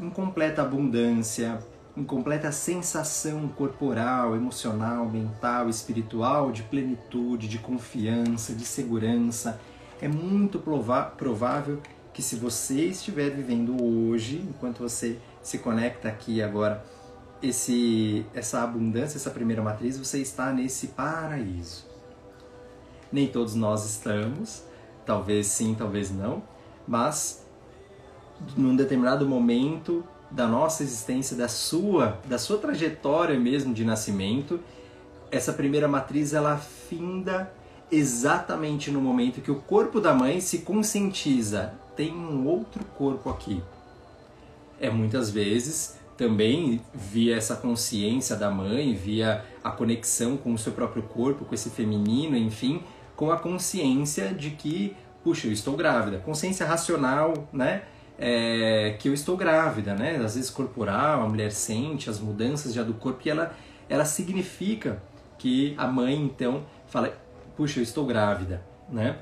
em 0.01 0.09
completa 0.09 0.63
abundância, 0.63 1.59
em 1.97 2.03
completa 2.03 2.51
sensação 2.51 3.47
corporal, 3.49 4.35
emocional, 4.35 5.05
mental, 5.07 5.69
espiritual, 5.69 6.51
de 6.51 6.63
plenitude, 6.63 7.47
de 7.47 7.59
confiança, 7.59 8.55
de 8.55 8.65
segurança. 8.65 9.61
É 10.01 10.09
muito 10.09 10.59
provável 10.59 11.81
que 12.15 12.23
se 12.23 12.37
você 12.37 12.87
estiver 12.87 13.31
vivendo 13.31 13.83
hoje, 13.83 14.39
enquanto 14.49 14.79
você 14.79 15.19
se 15.43 15.59
conecta 15.59 16.09
aqui 16.09 16.43
agora, 16.43 16.83
esse, 17.43 18.25
essa 18.35 18.63
abundância, 18.63 19.17
essa 19.17 19.31
primeira 19.31 19.63
matriz, 19.63 19.99
você 19.99 20.21
está 20.21 20.53
nesse 20.53 20.89
paraíso. 20.89 21.87
Nem 23.13 23.27
todos 23.27 23.55
nós 23.55 23.85
estamos, 23.85 24.65
talvez 25.05 25.47
sim, 25.49 25.75
talvez 25.75 26.11
não, 26.11 26.43
mas 26.87 27.40
num 28.57 28.75
determinado 28.75 29.27
momento 29.27 30.05
da 30.31 30.47
nossa 30.47 30.83
existência, 30.83 31.37
da 31.37 31.49
sua, 31.49 32.21
da 32.27 32.39
sua 32.39 32.59
trajetória 32.59 33.39
mesmo 33.39 33.75
de 33.75 33.85
nascimento, 33.85 34.61
essa 35.31 35.53
primeira 35.53 35.89
matriz 35.89 36.33
ela 36.33 36.57
finda 36.57 37.53
exatamente 37.91 38.91
no 38.91 39.01
momento 39.01 39.41
que 39.41 39.51
o 39.51 39.57
corpo 39.57 40.01
da 40.01 40.15
mãe 40.15 40.41
se 40.41 40.59
conscientiza 40.59 41.75
tem 41.97 42.13
um 42.13 42.47
outro 42.47 42.85
corpo 42.97 43.29
aqui. 43.29 43.63
É 44.81 44.89
muitas 44.89 45.31
vezes 45.31 45.99
também 46.17 46.81
via 46.95 47.37
essa 47.37 47.57
consciência 47.57 48.37
da 48.37 48.51
mãe, 48.51 48.95
via 48.95 49.45
a 49.63 49.71
conexão 49.71 50.37
com 50.37 50.53
o 50.53 50.59
seu 50.59 50.73
próprio 50.73 51.03
corpo, 51.03 51.45
com 51.45 51.55
esse 51.55 51.71
feminino, 51.71 52.37
enfim, 52.37 52.83
com 53.17 53.31
a 53.31 53.39
consciência 53.39 54.33
de 54.33 54.51
que, 54.51 54.97
puxa, 55.25 55.47
eu 55.47 55.53
estou 55.53 55.77
grávida. 55.77 56.19
Consciência 56.19 56.67
racional, 56.67 57.49
né? 57.53 57.83
É, 58.23 58.97
que 58.99 59.09
eu 59.09 59.15
estou 59.15 59.35
grávida, 59.35 59.95
né? 59.95 60.17
Às 60.17 60.35
vezes 60.35 60.51
corporal, 60.51 61.23
a 61.23 61.29
mulher 61.29 61.51
sente 61.51 62.11
as 62.11 62.21
mudanças 62.21 62.75
já 62.75 62.83
do 62.83 62.93
corpo 62.93 63.23
e 63.25 63.31
ela, 63.31 63.57
ela 63.89 64.05
significa 64.05 65.03
que 65.39 65.75
a 65.79 65.87
mãe 65.87 66.23
então 66.23 66.67
fala, 66.87 67.17
puxa, 67.57 67.81
eu 67.81 67.83
estou 67.83 68.05
grávida, 68.05 68.63
né? 68.91 69.17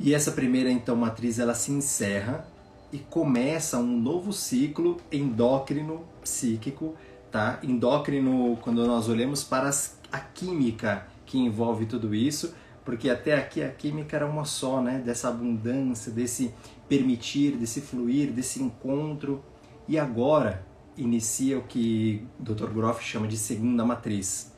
E 0.00 0.14
essa 0.14 0.32
primeira 0.32 0.70
então 0.70 0.96
matriz 0.96 1.38
ela 1.38 1.54
se 1.54 1.70
encerra 1.70 2.46
e 2.90 2.98
começa 2.98 3.78
um 3.78 4.00
novo 4.00 4.32
ciclo 4.32 4.96
endócrino 5.12 6.04
psíquico, 6.22 6.94
tá? 7.30 7.58
Endócrino 7.62 8.56
quando 8.62 8.86
nós 8.86 9.08
olhamos 9.08 9.44
para 9.44 9.70
a 10.12 10.20
química 10.20 11.06
que 11.26 11.38
envolve 11.38 11.86
tudo 11.86 12.14
isso, 12.14 12.54
porque 12.84 13.10
até 13.10 13.34
aqui 13.34 13.62
a 13.62 13.68
química 13.68 14.16
era 14.16 14.26
uma 14.26 14.44
só, 14.44 14.80
né? 14.80 15.02
Dessa 15.04 15.28
abundância, 15.28 16.12
desse 16.12 16.54
permitir, 16.88 17.56
desse 17.56 17.80
fluir, 17.80 18.32
desse 18.32 18.62
encontro. 18.62 19.42
E 19.86 19.98
agora 19.98 20.66
inicia 20.96 21.58
o 21.58 21.62
que 21.62 22.26
Dr. 22.38 22.70
Groff 22.72 23.02
chama 23.02 23.26
de 23.26 23.36
segunda 23.36 23.84
matriz. 23.84 24.52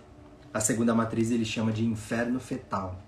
A 0.53 0.61
segunda 0.61 0.95
matriz 0.95 1.31
ele 1.31 1.45
chama 1.45 1.73
de 1.73 1.85
inferno 1.85 2.39
fetal 2.41 3.07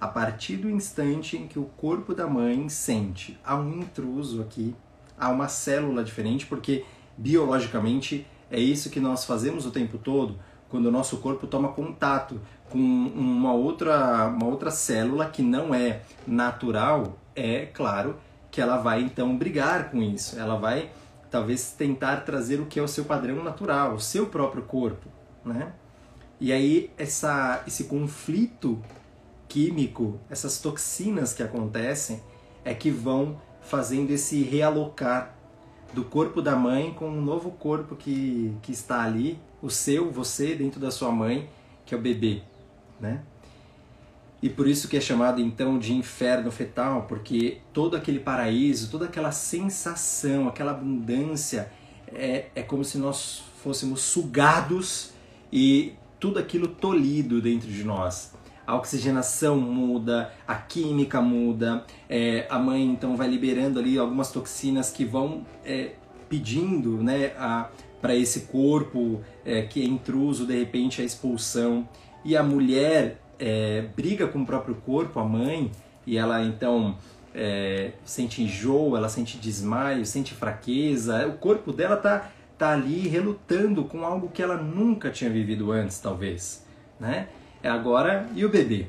a 0.00 0.08
partir 0.08 0.56
do 0.56 0.70
instante 0.70 1.36
em 1.36 1.46
que 1.46 1.58
o 1.58 1.64
corpo 1.64 2.14
da 2.14 2.26
mãe 2.26 2.68
sente 2.68 3.38
há 3.44 3.54
um 3.54 3.80
intruso 3.80 4.40
aqui, 4.40 4.74
há 5.18 5.28
uma 5.28 5.46
célula 5.46 6.02
diferente, 6.02 6.46
porque 6.46 6.84
biologicamente 7.18 8.26
é 8.50 8.58
isso 8.58 8.88
que 8.88 8.98
nós 8.98 9.24
fazemos 9.24 9.66
o 9.66 9.70
tempo 9.70 9.98
todo 9.98 10.38
quando 10.70 10.86
o 10.86 10.90
nosso 10.90 11.18
corpo 11.18 11.46
toma 11.46 11.68
contato 11.68 12.40
com 12.70 12.78
uma 12.78 13.52
outra, 13.52 14.28
uma 14.28 14.46
outra 14.46 14.70
célula 14.70 15.26
que 15.26 15.42
não 15.42 15.74
é 15.74 16.02
natural, 16.26 17.18
é 17.34 17.66
claro 17.66 18.16
que 18.50 18.60
ela 18.60 18.76
vai 18.76 19.02
então 19.02 19.36
brigar 19.36 19.90
com 19.90 20.02
isso. 20.02 20.38
Ela 20.38 20.56
vai 20.56 20.90
talvez 21.30 21.72
tentar 21.72 22.18
trazer 22.18 22.60
o 22.60 22.66
que 22.66 22.78
é 22.78 22.82
o 22.82 22.88
seu 22.88 23.04
padrão 23.04 23.42
natural, 23.42 23.94
o 23.94 24.00
seu 24.00 24.26
próprio 24.26 24.62
corpo, 24.62 25.08
né? 25.44 25.72
E 26.40 26.52
aí 26.52 26.90
essa, 26.98 27.62
esse 27.66 27.84
conflito 27.84 28.82
químico, 29.48 30.18
essas 30.28 30.60
toxinas 30.60 31.32
que 31.32 31.42
acontecem, 31.42 32.22
é 32.64 32.74
que 32.74 32.90
vão 32.90 33.40
fazendo 33.60 34.10
esse 34.10 34.42
realocar 34.42 35.34
do 35.92 36.04
corpo 36.04 36.40
da 36.40 36.56
mãe 36.56 36.92
com 36.94 37.08
um 37.08 37.20
novo 37.20 37.50
corpo 37.50 37.96
que, 37.96 38.56
que 38.62 38.72
está 38.72 39.02
ali, 39.02 39.38
o 39.60 39.68
seu, 39.68 40.10
você, 40.10 40.54
dentro 40.54 40.80
da 40.80 40.90
sua 40.90 41.10
mãe, 41.10 41.48
que 41.84 41.94
é 41.94 41.98
o 41.98 42.00
bebê, 42.00 42.42
né? 42.98 43.22
E 44.42 44.48
por 44.48 44.66
isso 44.66 44.88
que 44.88 44.96
é 44.96 45.00
chamado 45.00 45.40
então 45.40 45.78
de 45.78 45.92
inferno 45.92 46.50
fetal, 46.50 47.06
porque 47.08 47.58
todo 47.72 47.96
aquele 47.96 48.18
paraíso, 48.18 48.90
toda 48.90 49.04
aquela 49.04 49.32
sensação, 49.32 50.48
aquela 50.48 50.70
abundância, 50.70 51.70
é, 52.12 52.46
é 52.54 52.62
como 52.62 52.82
se 52.82 52.96
nós 52.96 53.42
fôssemos 53.62 54.00
sugados 54.00 55.12
e 55.52 55.92
tudo 56.18 56.38
aquilo 56.38 56.68
tolhido 56.68 57.40
dentro 57.40 57.68
de 57.68 57.84
nós. 57.84 58.32
A 58.66 58.76
oxigenação 58.76 59.58
muda, 59.58 60.32
a 60.46 60.54
química 60.54 61.20
muda, 61.20 61.84
é, 62.08 62.46
a 62.48 62.58
mãe 62.58 62.84
então 62.84 63.16
vai 63.16 63.28
liberando 63.28 63.78
ali 63.78 63.98
algumas 63.98 64.30
toxinas 64.30 64.90
que 64.90 65.04
vão 65.04 65.44
é, 65.64 65.94
pedindo 66.28 67.02
né, 67.02 67.32
para 68.00 68.14
esse 68.14 68.42
corpo 68.42 69.20
é, 69.44 69.62
que 69.62 69.82
é 69.82 69.84
intruso, 69.84 70.46
de 70.46 70.56
repente, 70.56 71.02
a 71.02 71.04
expulsão. 71.04 71.88
E 72.24 72.36
a 72.36 72.42
mulher 72.42 73.20
é, 73.40 73.86
briga 73.96 74.28
com 74.28 74.42
o 74.42 74.46
próprio 74.46 74.74
corpo, 74.76 75.18
a 75.18 75.24
mãe, 75.24 75.72
e 76.06 76.16
ela 76.16 76.42
então 76.44 76.96
é, 77.34 77.92
sente 78.04 78.42
enjoo, 78.42 78.96
ela 78.96 79.08
sente 79.08 79.38
desmaio, 79.38 80.04
sente 80.04 80.34
fraqueza. 80.34 81.26
O 81.26 81.32
corpo 81.38 81.72
dela 81.72 81.96
tá 81.96 82.30
tá 82.60 82.72
ali 82.72 83.08
relutando 83.08 83.84
com 83.84 84.04
algo 84.04 84.28
que 84.28 84.42
ela 84.42 84.58
nunca 84.58 85.10
tinha 85.10 85.30
vivido 85.30 85.72
antes, 85.72 85.98
talvez, 85.98 86.62
né? 87.00 87.28
É 87.62 87.70
agora 87.70 88.28
e 88.34 88.44
o 88.44 88.50
bebê? 88.50 88.86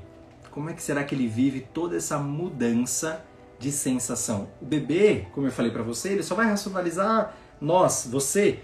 Como 0.52 0.70
é 0.70 0.74
que 0.74 0.84
será 0.84 1.06
que 1.06 1.16
ele 1.16 1.26
vive 1.26 1.62
toda 1.74 1.96
essa 1.96 2.18
mudança 2.18 3.24
de 3.58 3.72
sensação? 3.72 4.50
O 4.62 4.66
bebê, 4.66 5.28
como 5.32 5.48
eu 5.48 5.52
falei 5.52 5.72
para 5.72 5.84
você, 5.84 6.10
ele 6.10 6.22
só 6.22 6.36
vai 6.36 6.48
racionalizar 6.48 7.34
nós, 7.62 8.10
você, 8.12 8.60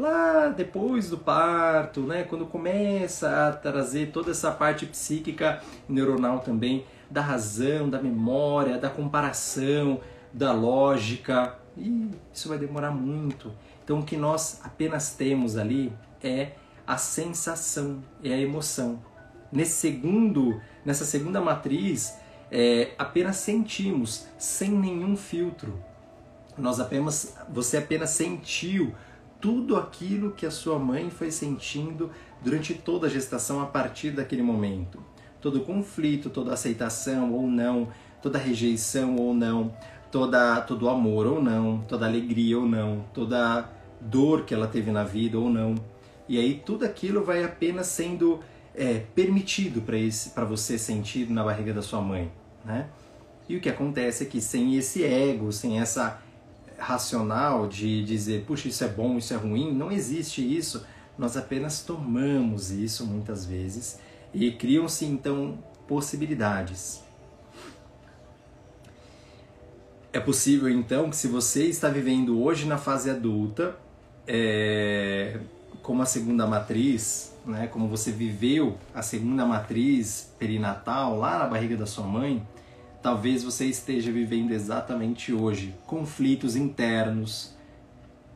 lá 0.00 0.48
depois 0.48 1.10
do 1.10 1.18
parto, 1.18 2.00
né, 2.00 2.24
quando 2.24 2.46
começa 2.46 3.48
a 3.48 3.52
trazer 3.52 4.10
toda 4.10 4.30
essa 4.30 4.50
parte 4.50 4.86
psíquica 4.86 5.62
neuronal 5.88 6.40
também 6.40 6.84
da 7.10 7.20
razão, 7.20 7.88
da 7.88 8.00
memória, 8.00 8.78
da 8.78 8.88
comparação, 8.88 10.00
da 10.32 10.52
lógica, 10.52 11.58
e 11.76 12.10
isso 12.32 12.48
vai 12.48 12.58
demorar 12.58 12.90
muito. 12.90 13.52
Então 13.84 14.00
o 14.00 14.04
que 14.04 14.16
nós 14.16 14.60
apenas 14.64 15.14
temos 15.14 15.56
ali 15.56 15.92
é 16.22 16.52
a 16.86 16.96
sensação, 16.96 18.02
é 18.22 18.32
a 18.32 18.38
emoção. 18.38 19.02
Nesse 19.52 19.72
segundo, 19.72 20.60
nessa 20.84 21.04
segunda 21.04 21.40
matriz, 21.40 22.16
é, 22.50 22.92
apenas 22.98 23.36
sentimos, 23.36 24.26
sem 24.38 24.70
nenhum 24.70 25.16
filtro. 25.16 25.78
Nós 26.56 26.78
apenas, 26.78 27.36
você 27.48 27.78
apenas 27.78 28.10
sentiu 28.10 28.94
tudo 29.40 29.76
aquilo 29.76 30.32
que 30.32 30.44
a 30.44 30.50
sua 30.50 30.78
mãe 30.78 31.10
foi 31.10 31.30
sentindo 31.30 32.10
durante 32.42 32.74
toda 32.74 33.06
a 33.06 33.10
gestação 33.10 33.60
a 33.60 33.66
partir 33.66 34.10
daquele 34.10 34.42
momento. 34.42 35.02
Todo 35.40 35.60
conflito, 35.60 36.28
toda 36.28 36.52
aceitação 36.52 37.32
ou 37.32 37.46
não, 37.46 37.88
toda 38.20 38.38
rejeição 38.38 39.16
ou 39.16 39.32
não, 39.32 39.74
toda 40.10 40.60
todo 40.60 40.88
amor 40.88 41.26
ou 41.26 41.42
não, 41.42 41.82
toda 41.88 42.06
alegria 42.06 42.58
ou 42.58 42.66
não, 42.66 43.04
toda 43.14 43.68
dor 44.00 44.44
que 44.44 44.52
ela 44.52 44.66
teve 44.66 44.90
na 44.90 45.04
vida 45.04 45.38
ou 45.38 45.48
não. 45.48 45.74
E 46.28 46.38
aí 46.38 46.62
tudo 46.64 46.84
aquilo 46.84 47.24
vai 47.24 47.42
apenas 47.42 47.86
sendo 47.86 48.40
é, 48.74 49.02
permitido 49.14 49.82
para 50.34 50.44
você 50.44 50.78
sentir 50.78 51.30
na 51.30 51.42
barriga 51.42 51.72
da 51.72 51.82
sua 51.82 52.00
mãe, 52.00 52.30
né? 52.64 52.88
E 53.48 53.56
o 53.56 53.60
que 53.60 53.68
acontece 53.68 54.22
é 54.22 54.26
que 54.26 54.40
sem 54.40 54.76
esse 54.76 55.02
ego, 55.02 55.50
sem 55.50 55.80
essa 55.80 56.22
racional 56.80 57.68
de 57.68 58.02
dizer, 58.02 58.44
puxa, 58.46 58.68
isso 58.68 58.82
é 58.82 58.88
bom, 58.88 59.18
isso 59.18 59.34
é 59.34 59.36
ruim, 59.36 59.72
não 59.72 59.92
existe 59.92 60.40
isso. 60.40 60.84
Nós 61.18 61.36
apenas 61.36 61.82
tomamos 61.82 62.70
isso 62.70 63.06
muitas 63.06 63.44
vezes 63.44 64.00
e 64.32 64.50
criam-se 64.52 65.04
então 65.04 65.58
possibilidades. 65.86 67.02
É 70.12 70.18
possível 70.18 70.68
então 70.68 71.10
que 71.10 71.16
se 71.16 71.28
você 71.28 71.66
está 71.66 71.88
vivendo 71.88 72.42
hoje 72.42 72.66
na 72.66 72.78
fase 72.78 73.10
adulta, 73.10 73.76
é, 74.26 75.38
como 75.82 76.02
a 76.02 76.06
segunda 76.06 76.46
matriz, 76.46 77.32
né, 77.44 77.66
como 77.68 77.88
você 77.88 78.10
viveu 78.10 78.76
a 78.94 79.02
segunda 79.02 79.44
matriz 79.44 80.32
perinatal 80.38 81.16
lá 81.16 81.38
na 81.38 81.46
barriga 81.46 81.76
da 81.76 81.86
sua 81.86 82.06
mãe, 82.06 82.46
talvez 83.02 83.42
você 83.42 83.66
esteja 83.66 84.10
vivendo 84.12 84.52
exatamente 84.52 85.32
hoje 85.32 85.74
conflitos 85.86 86.56
internos, 86.56 87.54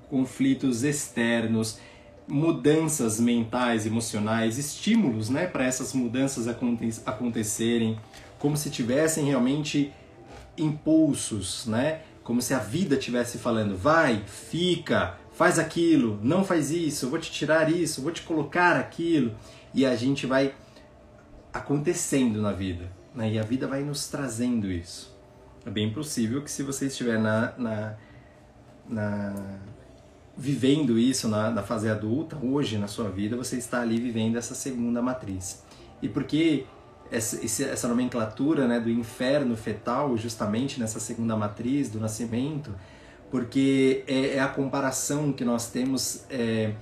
conflitos 0.09 0.83
externos, 0.83 1.79
mudanças 2.27 3.21
mentais, 3.21 3.87
emocionais, 3.87 4.59
estímulos, 4.59 5.29
né, 5.29 5.47
para 5.47 5.65
essas 5.65 5.93
mudanças 5.93 6.47
acontecerem, 7.05 7.99
como 8.39 8.57
se 8.57 8.71
tivessem 8.71 9.27
realmente 9.27 9.93
impulsos, 10.57 11.67
né? 11.67 12.01
Como 12.23 12.41
se 12.41 12.55
a 12.55 12.59
vida 12.59 12.97
estivesse 12.97 13.39
falando, 13.39 13.77
vai, 13.77 14.23
fica, 14.27 15.19
faz 15.35 15.59
aquilo, 15.59 16.19
não 16.23 16.45
faz 16.45 16.71
isso, 16.71 17.11
vou 17.11 17.19
te 17.19 17.31
tirar 17.31 17.71
isso, 17.71 18.01
vou 18.01 18.13
te 18.13 18.23
colocar 18.23 18.77
aquilo. 18.77 19.35
E 19.75 19.85
a 19.85 19.95
gente 19.95 20.27
vai 20.27 20.55
acontecendo 21.53 22.41
na 22.41 22.53
vida, 22.53 22.91
né? 23.15 23.33
e 23.33 23.39
a 23.39 23.43
vida 23.43 23.67
vai 23.67 23.83
nos 23.83 24.09
trazendo 24.09 24.71
isso. 24.71 25.15
É 25.65 25.71
bem 25.71 25.93
possível 25.93 26.43
que 26.43 26.51
se 26.51 26.63
você 26.63 26.87
estiver 26.87 27.19
na, 27.19 27.53
na, 27.57 27.95
na 28.89 29.35
vivendo 30.37 30.99
isso 30.99 31.29
na, 31.29 31.51
na, 31.51 31.63
fase 31.63 31.89
adulta, 31.89 32.37
hoje 32.43 32.77
na 32.77 32.89
sua 32.89 33.09
vida, 33.09 33.37
você 33.37 33.57
está 33.57 33.81
ali 33.81 33.99
vivendo 33.99 34.37
essa 34.37 34.55
segunda 34.55 35.01
matriz. 35.01 35.63
E 36.03 36.09
por 36.09 36.25
que 36.25 36.67
essa, 37.11 37.43
essa 37.65 37.89
nomenclatura 37.89 38.67
né, 38.67 38.81
do 38.81 38.91
inferno 38.91 39.57
fetal, 39.57 40.17
justamente 40.17 40.81
nessa 40.81 41.01
segunda 41.01 41.37
matriz 41.37 41.89
do 41.89 42.01
nascimento, 42.01 42.75
porque 43.31 44.05
é, 44.07 44.37
é 44.37 44.41
a 44.41 44.49
comparação 44.49 45.33
que 45.33 45.45
nós 45.45 45.71
temos, 45.71 46.25
é, 46.29 46.75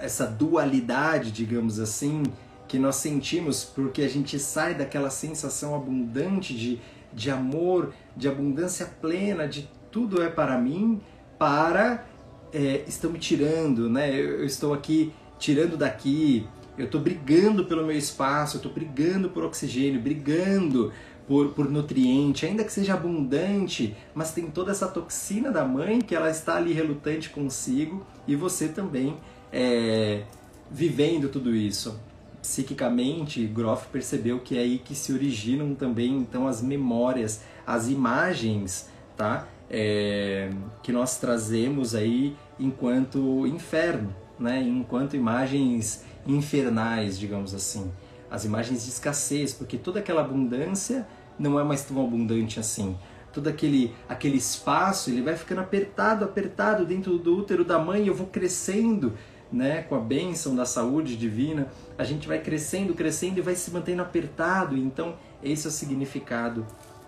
essa 0.00 0.26
dualidade, 0.26 1.32
digamos 1.32 1.80
assim, 1.80 2.22
que 2.68 2.78
nós 2.78 2.96
sentimos 2.96 3.64
porque 3.64 4.02
a 4.02 4.08
gente 4.08 4.38
sai 4.38 4.74
daquela 4.74 5.10
sensação 5.10 5.74
abundante 5.74 6.54
de, 6.54 6.80
de 7.12 7.30
amor, 7.30 7.92
de 8.16 8.28
abundância 8.28 8.86
plena, 9.00 9.46
de 9.46 9.68
tudo 9.90 10.22
é 10.22 10.28
para 10.28 10.58
mim, 10.58 11.00
para 11.38 12.04
é, 12.52 12.84
me 13.10 13.18
tirando, 13.18 13.88
né? 13.88 14.10
Eu, 14.10 14.40
eu 14.40 14.44
estou 14.44 14.72
aqui 14.72 15.12
tirando 15.38 15.76
daqui, 15.76 16.46
eu 16.78 16.86
estou 16.86 17.00
brigando 17.00 17.64
pelo 17.64 17.86
meu 17.86 17.96
espaço, 17.96 18.56
eu 18.56 18.58
estou 18.58 18.72
brigando 18.72 19.30
por 19.30 19.44
oxigênio, 19.44 20.00
brigando 20.00 20.92
por, 21.26 21.48
por 21.48 21.70
nutriente, 21.70 22.46
ainda 22.46 22.64
que 22.64 22.72
seja 22.72 22.94
abundante, 22.94 23.96
mas 24.14 24.32
tem 24.32 24.46
toda 24.50 24.70
essa 24.70 24.86
toxina 24.86 25.50
da 25.50 25.64
mãe 25.64 26.00
que 26.00 26.14
ela 26.14 26.30
está 26.30 26.56
ali 26.56 26.72
relutante 26.72 27.30
consigo 27.30 28.06
e 28.26 28.36
você 28.36 28.68
também 28.68 29.16
é, 29.52 30.22
vivendo 30.70 31.28
tudo 31.28 31.54
isso. 31.54 31.98
Psiquicamente, 32.46 33.46
Groff 33.46 33.88
percebeu 33.88 34.40
que 34.40 34.56
é 34.56 34.60
aí 34.60 34.78
que 34.78 34.94
se 34.94 35.12
originam 35.12 35.74
também 35.74 36.16
então 36.16 36.46
as 36.46 36.62
memórias, 36.62 37.42
as 37.66 37.88
imagens, 37.88 38.88
tá? 39.16 39.48
É, 39.68 40.50
que 40.82 40.92
nós 40.92 41.18
trazemos 41.18 41.94
aí 41.94 42.36
enquanto 42.58 43.46
inferno, 43.46 44.14
né? 44.38 44.62
Enquanto 44.62 45.16
imagens 45.16 46.04
infernais, 46.26 47.18
digamos 47.18 47.54
assim 47.54 47.90
as 48.30 48.44
imagens 48.44 48.84
de 48.84 48.90
escassez, 48.90 49.52
porque 49.52 49.76
toda 49.76 50.00
aquela 50.00 50.20
abundância 50.20 51.06
não 51.38 51.58
é 51.58 51.64
mais 51.64 51.84
tão 51.84 52.02
abundante 52.04 52.58
assim. 52.58 52.96
Todo 53.32 53.48
aquele, 53.48 53.94
aquele 54.08 54.38
espaço, 54.38 55.10
ele 55.10 55.20
vai 55.20 55.36
ficando 55.36 55.60
apertado, 55.60 56.24
apertado 56.24 56.86
dentro 56.86 57.18
do 57.18 57.36
útero 57.36 57.64
da 57.64 57.78
mãe, 57.78 58.06
eu 58.06 58.14
vou 58.14 58.26
crescendo, 58.26 59.12
né, 59.52 59.82
com 59.82 59.94
a 59.94 60.00
bênção 60.00 60.54
da 60.54 60.64
saúde 60.64 61.16
divina, 61.16 61.68
a 61.96 62.04
gente 62.04 62.26
vai 62.26 62.40
crescendo, 62.40 62.94
crescendo 62.94 63.38
e 63.38 63.42
vai 63.42 63.54
se 63.54 63.70
mantendo 63.70 64.02
apertado. 64.02 64.76
Então, 64.76 65.16
esse 65.42 65.66
é 65.66 65.70
o 65.70 65.72
significado 65.72 66.66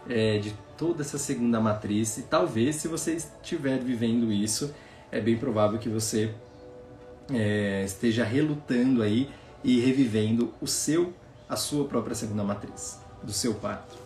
é, 0.09 0.38
de 0.38 0.55
toda 0.77 1.03
essa 1.03 1.18
segunda 1.18 1.61
matriz. 1.61 2.16
E 2.18 2.22
talvez, 2.22 2.77
se 2.77 2.88
você 2.88 3.14
estiver 3.14 3.79
vivendo 3.79 4.33
isso, 4.33 4.74
é 5.11 5.20
bem 5.20 5.37
provável 5.37 5.79
que 5.79 5.88
você 5.88 6.35
é, 7.33 7.83
esteja 7.85 8.24
relutando 8.24 9.03
aí 9.03 9.29
e 9.62 9.81
revivendo 9.81 10.55
o 10.61 10.66
seu, 10.66 11.12
a 11.48 11.57
sua 11.57 11.87
própria 11.87 12.14
segunda 12.14 12.44
matriz, 12.44 13.01
do 13.22 13.33
seu 13.33 13.55
parto. 13.55 13.96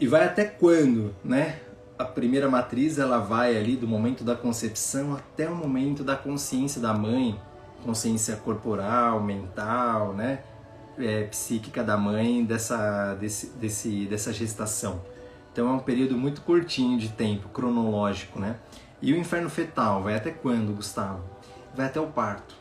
E 0.00 0.06
vai 0.06 0.24
até 0.24 0.44
quando, 0.44 1.14
né? 1.24 1.60
A 2.02 2.04
primeira 2.04 2.50
matriz 2.50 2.98
ela 2.98 3.18
vai 3.18 3.56
ali 3.56 3.76
do 3.76 3.86
momento 3.86 4.24
da 4.24 4.34
concepção 4.34 5.14
até 5.14 5.48
o 5.48 5.54
momento 5.54 6.02
da 6.02 6.16
consciência 6.16 6.80
da 6.80 6.92
mãe, 6.92 7.40
consciência 7.84 8.34
corporal, 8.34 9.22
mental, 9.22 10.12
né? 10.12 10.42
É, 10.98 11.22
psíquica 11.26 11.84
da 11.84 11.96
mãe 11.96 12.44
dessa, 12.44 13.14
desse, 13.14 13.50
desse, 13.50 14.06
dessa 14.06 14.32
gestação. 14.32 15.00
Então 15.52 15.68
é 15.68 15.72
um 15.72 15.78
período 15.78 16.18
muito 16.18 16.40
curtinho 16.40 16.98
de 16.98 17.08
tempo, 17.08 17.48
cronológico, 17.50 18.40
né? 18.40 18.56
E 19.00 19.12
o 19.12 19.16
inferno 19.16 19.48
fetal 19.48 20.02
vai 20.02 20.16
até 20.16 20.32
quando, 20.32 20.74
Gustavo? 20.74 21.22
Vai 21.72 21.86
até 21.86 22.00
o 22.00 22.08
parto. 22.08 22.56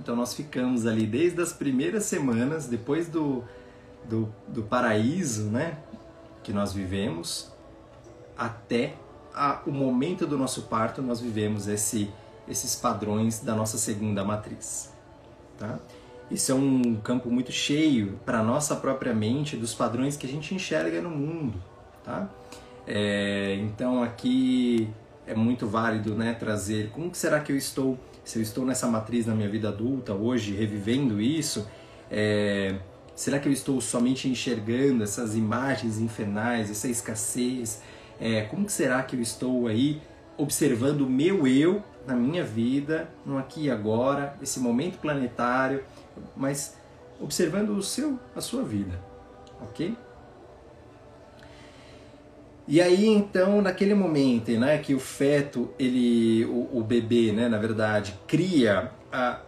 Então 0.00 0.16
nós 0.16 0.34
ficamos 0.34 0.84
ali 0.84 1.06
desde 1.06 1.40
as 1.40 1.52
primeiras 1.52 2.06
semanas, 2.06 2.66
depois 2.66 3.06
do, 3.06 3.44
do, 4.08 4.28
do 4.48 4.64
paraíso, 4.64 5.44
né? 5.44 5.78
Que 6.42 6.52
nós 6.52 6.72
vivemos, 6.72 7.52
até 8.40 8.94
a, 9.34 9.60
o 9.66 9.70
momento 9.70 10.26
do 10.26 10.38
nosso 10.38 10.62
parto, 10.62 11.02
nós 11.02 11.20
vivemos 11.20 11.68
esse, 11.68 12.10
esses 12.48 12.74
padrões 12.74 13.40
da 13.40 13.54
nossa 13.54 13.76
segunda 13.76 14.24
matriz. 14.24 14.90
Tá? 15.58 15.78
Isso 16.30 16.50
é 16.50 16.54
um 16.54 16.96
campo 16.96 17.30
muito 17.30 17.52
cheio 17.52 18.18
para 18.24 18.38
a 18.38 18.42
nossa 18.42 18.74
própria 18.76 19.12
mente 19.14 19.56
dos 19.56 19.74
padrões 19.74 20.16
que 20.16 20.26
a 20.26 20.28
gente 20.28 20.54
enxerga 20.54 21.02
no 21.02 21.10
mundo. 21.10 21.62
Tá? 22.02 22.30
É, 22.86 23.56
então 23.60 24.02
aqui 24.02 24.88
é 25.26 25.34
muito 25.34 25.66
válido 25.66 26.14
né, 26.14 26.32
trazer 26.32 26.88
como 26.90 27.14
será 27.14 27.40
que 27.40 27.52
eu 27.52 27.56
estou, 27.58 27.98
se 28.24 28.38
eu 28.38 28.42
estou 28.42 28.64
nessa 28.64 28.86
matriz 28.86 29.26
na 29.26 29.34
minha 29.34 29.50
vida 29.50 29.68
adulta 29.68 30.14
hoje, 30.14 30.54
revivendo 30.54 31.20
isso, 31.20 31.68
é, 32.10 32.76
será 33.14 33.38
que 33.38 33.46
eu 33.46 33.52
estou 33.52 33.82
somente 33.82 34.28
enxergando 34.30 35.04
essas 35.04 35.36
imagens 35.36 35.98
infernais, 35.98 36.70
essa 36.70 36.88
escassez? 36.88 37.82
É, 38.20 38.42
como 38.42 38.66
que 38.66 38.72
será 38.72 39.02
que 39.02 39.16
eu 39.16 39.20
estou 39.20 39.66
aí 39.66 40.00
observando 40.36 41.02
o 41.02 41.10
meu 41.10 41.46
eu 41.46 41.82
na 42.06 42.14
minha 42.14 42.44
vida, 42.44 43.08
no 43.24 43.38
aqui 43.38 43.64
e 43.64 43.70
agora, 43.70 44.36
esse 44.42 44.58
momento 44.58 44.98
planetário, 44.98 45.84
mas 46.36 46.76
observando 47.20 47.70
o 47.70 47.82
seu, 47.82 48.18
a 48.34 48.40
sua 48.40 48.62
vida, 48.62 48.98
ok? 49.60 49.94
E 52.66 52.80
aí 52.80 53.06
então, 53.06 53.60
naquele 53.60 53.94
momento, 53.94 54.52
né, 54.52 54.78
que 54.78 54.94
o 54.94 55.00
feto, 55.00 55.70
ele, 55.78 56.44
o, 56.44 56.78
o 56.78 56.84
bebê, 56.84 57.32
né, 57.32 57.48
na 57.48 57.58
verdade, 57.58 58.14
cria 58.26 58.92
a, 59.12 59.40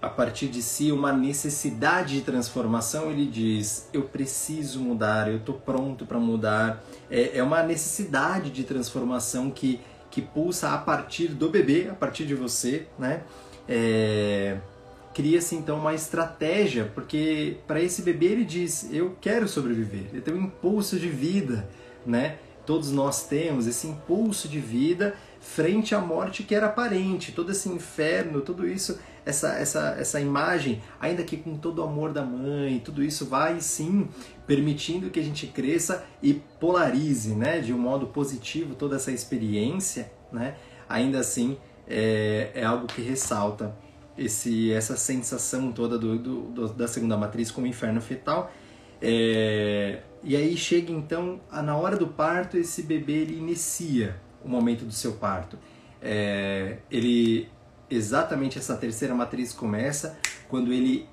a 0.00 0.08
partir 0.08 0.48
de 0.48 0.62
si 0.62 0.92
uma 0.92 1.12
necessidade 1.12 2.14
de 2.14 2.20
transformação, 2.22 3.10
ele 3.10 3.26
diz: 3.26 3.88
eu 3.92 4.02
preciso 4.02 4.80
mudar, 4.80 5.28
eu 5.28 5.38
estou 5.38 5.54
pronto 5.54 6.06
para 6.06 6.18
mudar. 6.18 6.82
É, 7.10 7.38
é 7.38 7.42
uma 7.42 7.62
necessidade 7.62 8.50
de 8.50 8.64
transformação 8.64 9.50
que, 9.50 9.80
que 10.10 10.22
pulsa 10.22 10.70
a 10.70 10.78
partir 10.78 11.28
do 11.28 11.48
bebê, 11.48 11.88
a 11.90 11.94
partir 11.94 12.26
de 12.26 12.34
você, 12.34 12.86
né? 12.98 13.22
É, 13.68 14.58
Cria-se 15.14 15.56
então 15.56 15.80
uma 15.80 15.94
estratégia, 15.94 16.92
porque 16.94 17.56
para 17.66 17.82
esse 17.82 18.02
bebê 18.02 18.26
ele 18.26 18.44
diz: 18.44 18.88
eu 18.92 19.16
quero 19.20 19.48
sobreviver, 19.48 20.06
ele 20.12 20.20
tem 20.20 20.32
um 20.32 20.42
impulso 20.42 20.96
de 20.96 21.08
vida, 21.08 21.68
né? 22.06 22.38
todos 22.68 22.92
nós 22.92 23.26
temos 23.26 23.66
esse 23.66 23.86
impulso 23.86 24.46
de 24.46 24.60
vida 24.60 25.14
frente 25.40 25.94
à 25.94 26.00
morte 26.00 26.42
que 26.42 26.54
era 26.54 26.66
aparente, 26.66 27.32
todo 27.32 27.50
esse 27.50 27.66
inferno, 27.66 28.42
tudo 28.42 28.68
isso, 28.68 28.98
essa, 29.28 29.52
essa, 29.58 29.96
essa 29.98 30.18
imagem, 30.18 30.80
ainda 30.98 31.22
que 31.22 31.36
com 31.36 31.54
todo 31.58 31.80
o 31.80 31.82
amor 31.82 32.14
da 32.14 32.24
mãe, 32.24 32.78
tudo 32.78 33.02
isso 33.02 33.26
vai 33.26 33.60
sim 33.60 34.08
permitindo 34.46 35.10
que 35.10 35.20
a 35.20 35.22
gente 35.22 35.46
cresça 35.48 36.02
e 36.22 36.32
polarize, 36.58 37.34
né, 37.34 37.60
de 37.60 37.74
um 37.74 37.78
modo 37.78 38.06
positivo 38.06 38.74
toda 38.74 38.96
essa 38.96 39.12
experiência, 39.12 40.10
né, 40.32 40.56
ainda 40.88 41.18
assim 41.18 41.58
é, 41.86 42.52
é 42.54 42.64
algo 42.64 42.86
que 42.86 43.02
ressalta 43.02 43.76
esse, 44.16 44.72
essa 44.72 44.96
sensação 44.96 45.72
toda 45.72 45.98
do, 45.98 46.16
do, 46.16 46.68
da 46.72 46.88
segunda 46.88 47.14
matriz 47.14 47.50
como 47.50 47.66
inferno 47.66 48.00
fetal. 48.00 48.50
É, 49.00 50.00
e 50.24 50.34
aí 50.36 50.56
chega 50.56 50.90
então, 50.90 51.38
na 51.52 51.76
hora 51.76 51.98
do 51.98 52.08
parto, 52.08 52.56
esse 52.56 52.82
bebê 52.82 53.18
ele 53.18 53.36
inicia 53.36 54.16
o 54.42 54.48
momento 54.48 54.86
do 54.86 54.92
seu 54.92 55.12
parto. 55.12 55.58
É, 56.00 56.78
ele 56.90 57.48
exatamente 57.90 58.58
essa 58.58 58.76
terceira 58.76 59.14
matriz 59.14 59.52
começa 59.52 60.18
quando 60.48 60.72
ele 60.72 61.08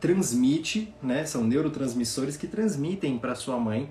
transmite, 0.00 0.94
né, 1.02 1.24
são 1.24 1.42
neurotransmissores 1.44 2.36
que 2.36 2.46
transmitem 2.46 3.18
para 3.18 3.34
sua 3.34 3.58
mãe 3.58 3.90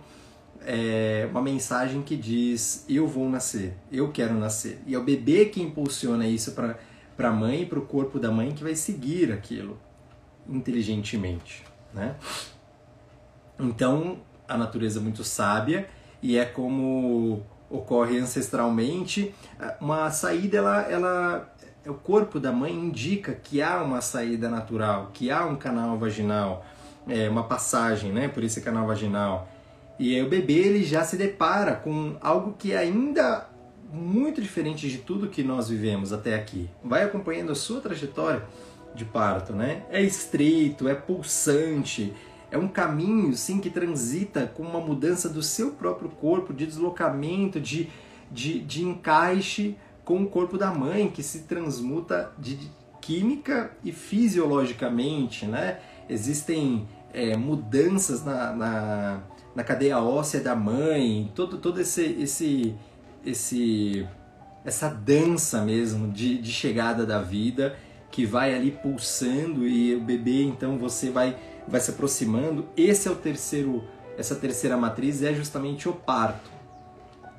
é, 0.65 1.27
uma 1.29 1.41
mensagem 1.41 2.01
que 2.01 2.15
diz 2.15 2.85
eu 2.89 3.07
vou 3.07 3.29
nascer, 3.29 3.75
eu 3.91 4.11
quero 4.11 4.33
nascer. 4.33 4.81
E 4.85 4.95
é 4.95 4.97
o 4.97 5.03
bebê 5.03 5.45
que 5.45 5.61
impulsiona 5.61 6.27
isso 6.27 6.51
para 6.51 6.77
a 7.17 7.31
mãe 7.31 7.61
e 7.61 7.65
para 7.65 7.79
o 7.79 7.83
corpo 7.83 8.19
da 8.19 8.31
mãe 8.31 8.51
que 8.51 8.63
vai 8.63 8.75
seguir 8.75 9.31
aquilo 9.31 9.79
inteligentemente, 10.47 11.63
né? 11.93 12.15
Então, 13.59 14.19
a 14.47 14.57
natureza 14.57 14.99
é 14.99 15.01
muito 15.01 15.23
sábia 15.23 15.87
e 16.21 16.37
é 16.37 16.45
como 16.45 17.43
ocorre 17.69 18.17
ancestralmente, 18.17 19.35
uma 19.81 20.09
saída 20.09 20.57
ela, 20.57 20.81
ela 20.83 21.55
o 21.89 21.93
corpo 21.93 22.39
da 22.39 22.51
mãe 22.51 22.73
indica 22.73 23.33
que 23.33 23.61
há 23.61 23.81
uma 23.81 24.01
saída 24.01 24.49
natural, 24.49 25.11
que 25.13 25.31
há 25.31 25.45
um 25.45 25.55
canal 25.55 25.97
vaginal, 25.97 26.65
é, 27.07 27.29
uma 27.29 27.43
passagem, 27.43 28.11
né, 28.11 28.27
por 28.27 28.43
esse 28.43 28.61
canal 28.61 28.85
vaginal. 28.87 29.49
E 29.99 30.15
aí 30.15 30.21
o 30.21 30.29
bebê 30.29 30.53
ele 30.53 30.83
já 30.83 31.03
se 31.03 31.17
depara 31.17 31.73
com 31.75 32.15
algo 32.21 32.55
que 32.57 32.73
é 32.73 32.77
ainda 32.77 33.49
muito 33.91 34.41
diferente 34.41 34.89
de 34.89 34.97
tudo 34.99 35.27
que 35.27 35.43
nós 35.43 35.69
vivemos 35.69 36.11
até 36.11 36.35
aqui. 36.35 36.69
Vai 36.83 37.03
acompanhando 37.03 37.51
a 37.51 37.55
sua 37.55 37.79
trajetória 37.79 38.43
de 38.93 39.05
parto, 39.05 39.53
né? 39.53 39.83
É 39.89 40.01
estreito, 40.01 40.87
é 40.87 40.93
pulsante, 40.93 42.13
é 42.51 42.57
um 42.57 42.67
caminho, 42.67 43.33
sim, 43.35 43.59
que 43.59 43.69
transita 43.69 44.45
com 44.47 44.63
uma 44.63 44.79
mudança 44.79 45.29
do 45.29 45.41
seu 45.41 45.71
próprio 45.71 46.09
corpo, 46.09 46.53
de 46.53 46.65
deslocamento, 46.65 47.59
de, 47.59 47.89
de, 48.31 48.59
de 48.59 48.83
encaixe 48.83 49.75
com 50.07 50.23
o 50.23 50.27
corpo 50.27 50.57
da 50.57 50.73
mãe, 50.73 51.09
que 51.09 51.21
se 51.21 51.39
transmuta 51.39 52.31
de 52.39 52.57
química 53.01 53.71
e 53.83 53.91
fisiologicamente, 53.91 55.45
né? 55.45 55.81
Existem 56.07 56.87
é, 57.13 57.35
mudanças 57.35 58.23
na, 58.23 58.53
na, 58.53 59.19
na, 59.53 59.63
cadeia 59.65 59.99
óssea 59.99 60.39
da 60.39 60.55
mãe, 60.55 61.29
todo, 61.35 61.57
todo 61.57 61.81
esse, 61.81 62.05
esse, 62.21 62.73
esse, 63.25 64.07
essa 64.63 64.87
dança 64.87 65.65
mesmo 65.65 66.09
de, 66.09 66.37
de 66.37 66.53
chegada 66.53 67.05
da 67.05 67.21
vida 67.21 67.75
que 68.09 68.25
vai 68.25 68.55
ali 68.55 68.71
pulsando 68.71 69.67
e 69.67 69.93
o 69.93 69.99
bebê, 69.99 70.41
então 70.43 70.77
você 70.77 71.09
vai 71.09 71.37
vai 71.67 71.81
se 71.81 71.91
aproximando. 71.91 72.65
Esse 72.77 73.09
é 73.09 73.11
o 73.11 73.15
terceiro, 73.15 73.83
essa 74.17 74.35
terceira 74.35 74.77
matriz 74.77 75.21
é 75.21 75.33
justamente 75.33 75.89
o 75.89 75.93
parto, 75.93 76.49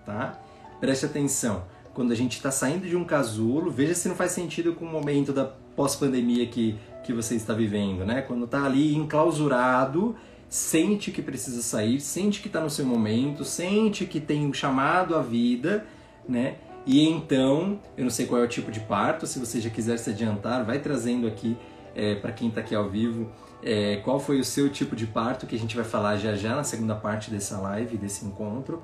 tá? 0.05 0.39
Preste 0.79 1.07
atenção. 1.07 1.65
Quando 1.99 2.13
a 2.13 2.15
gente 2.15 2.37
está 2.37 2.53
saindo 2.53 2.87
de 2.87 2.95
um 2.95 3.03
casulo, 3.03 3.73
veja 3.73 3.93
se 3.93 4.07
não 4.09 4.15
faz 4.15 4.31
sentido 4.31 4.73
com 4.73 4.85
o 4.85 4.89
momento 4.89 5.33
da 5.33 5.45
pós-pandemia 5.45 6.47
que, 6.47 6.77
que 7.03 7.13
você 7.13 7.35
está 7.35 7.53
vivendo, 7.53 8.07
né? 8.07 8.23
Quando 8.23 8.45
está 8.45 8.65
ali 8.65 8.95
enclausurado, 8.95 10.15
sente 10.49 11.11
que 11.11 11.21
precisa 11.21 11.61
sair, 11.61 11.99
sente 11.99 12.41
que 12.41 12.47
está 12.47 12.61
no 12.61 12.71
seu 12.71 12.87
momento, 12.87 13.45
sente 13.45 14.07
que 14.07 14.21
tem 14.21 14.47
um 14.47 14.53
chamado 14.53 15.17
à 15.17 15.21
vida, 15.21 15.85
né? 16.29 16.59
E 16.87 17.05
então, 17.05 17.81
eu 17.97 18.05
não 18.05 18.11
sei 18.13 18.27
qual 18.27 18.41
é 18.41 18.45
o 18.45 18.49
tipo 18.49 18.71
de 18.71 18.79
parto, 18.79 19.27
se 19.27 19.41
você 19.41 19.61
já 19.61 19.69
quiser 19.69 19.99
se 19.99 20.11
adiantar, 20.11 20.65
vai 20.65 20.79
trazendo 20.79 21.27
aqui 21.27 21.57
é, 21.97 22.15
para 22.15 22.31
quem 22.31 22.47
está 22.47 22.61
aqui 22.61 22.77
ao 22.77 22.89
vivo 22.89 23.29
é, 23.63 23.97
qual 23.97 24.21
foi 24.21 24.39
o 24.39 24.45
seu 24.45 24.69
tipo 24.69 24.95
de 24.95 25.07
parto, 25.07 25.47
que 25.47 25.57
a 25.57 25.59
gente 25.59 25.75
vai 25.75 25.85
falar 25.85 26.17
já 26.17 26.35
já 26.35 26.55
na 26.55 26.65
segunda 26.65 26.95
parte 26.95 27.31
dessa 27.31 27.59
live, 27.59 27.97
desse 27.97 28.25
encontro. 28.25 28.83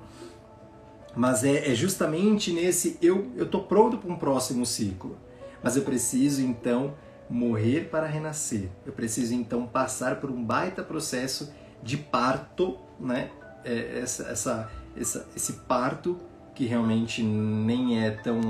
Mas 1.17 1.45
é, 1.45 1.71
é 1.71 1.75
justamente 1.75 2.53
nesse 2.53 2.99
eu 3.01 3.31
eu 3.37 3.47
tô 3.47 3.61
pronto 3.61 3.99
para 3.99 4.13
um 4.13 4.17
próximo 4.17 4.67
ciclo, 4.67 5.17
mas 5.63 5.77
eu 5.77 5.83
preciso 5.83 6.43
então 6.43 6.95
morrer 7.29 7.89
para 7.91 8.07
renascer. 8.07 8.69
Eu 8.85 8.93
preciso 8.93 9.35
então 9.35 9.67
passar 9.67 10.21
por 10.21 10.31
um 10.31 10.45
baita 10.45 10.83
processo 10.83 11.53
de 11.83 11.97
parto, 11.97 12.79
né? 12.99 13.31
É, 13.65 14.01
essa, 14.03 14.25
essa, 14.25 14.71
essa, 14.97 15.27
esse 15.35 15.53
parto 15.69 16.19
que 16.55 16.67
realmente 16.67 17.23
nem 17.23 18.05
é 18.05 18.11
tão, 18.11 18.41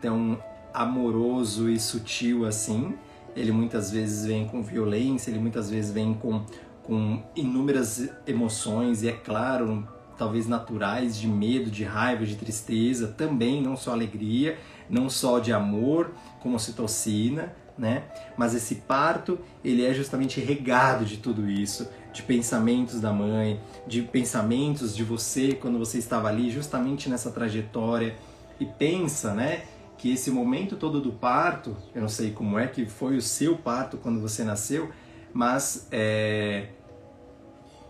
tão 0.00 0.42
amoroso 0.72 1.68
e 1.68 1.78
sutil 1.78 2.46
assim, 2.46 2.94
ele 3.36 3.52
muitas 3.52 3.90
vezes 3.90 4.26
vem 4.26 4.46
com 4.46 4.62
violência, 4.62 5.30
ele 5.30 5.38
muitas 5.38 5.70
vezes 5.70 5.90
vem 5.90 6.14
com, 6.14 6.44
com 6.82 7.22
inúmeras 7.36 8.08
emoções 8.26 9.02
e 9.02 9.08
é 9.08 9.12
claro, 9.12 9.86
talvez 10.22 10.46
naturais 10.46 11.18
de 11.18 11.26
medo, 11.26 11.68
de 11.68 11.82
raiva, 11.82 12.24
de 12.24 12.36
tristeza, 12.36 13.08
também 13.08 13.60
não 13.60 13.76
só 13.76 13.90
alegria, 13.90 14.56
não 14.88 15.10
só 15.10 15.40
de 15.40 15.52
amor, 15.52 16.12
como 16.38 16.54
ocitocina, 16.54 17.52
né? 17.76 18.04
Mas 18.36 18.54
esse 18.54 18.76
parto, 18.76 19.36
ele 19.64 19.84
é 19.84 19.92
justamente 19.92 20.38
regado 20.38 21.04
de 21.04 21.16
tudo 21.16 21.50
isso, 21.50 21.88
de 22.12 22.22
pensamentos 22.22 23.00
da 23.00 23.12
mãe, 23.12 23.60
de 23.84 24.02
pensamentos 24.02 24.94
de 24.94 25.02
você 25.02 25.54
quando 25.54 25.76
você 25.76 25.98
estava 25.98 26.28
ali 26.28 26.52
justamente 26.52 27.08
nessa 27.08 27.32
trajetória 27.32 28.14
e 28.60 28.64
pensa, 28.64 29.34
né, 29.34 29.62
que 29.98 30.12
esse 30.12 30.30
momento 30.30 30.76
todo 30.76 31.00
do 31.00 31.10
parto, 31.10 31.76
eu 31.92 32.00
não 32.00 32.08
sei 32.08 32.30
como 32.30 32.60
é 32.60 32.68
que 32.68 32.86
foi 32.86 33.16
o 33.16 33.22
seu 33.22 33.56
parto 33.56 33.96
quando 33.96 34.20
você 34.20 34.44
nasceu, 34.44 34.88
mas 35.34 35.88
é, 35.90 36.68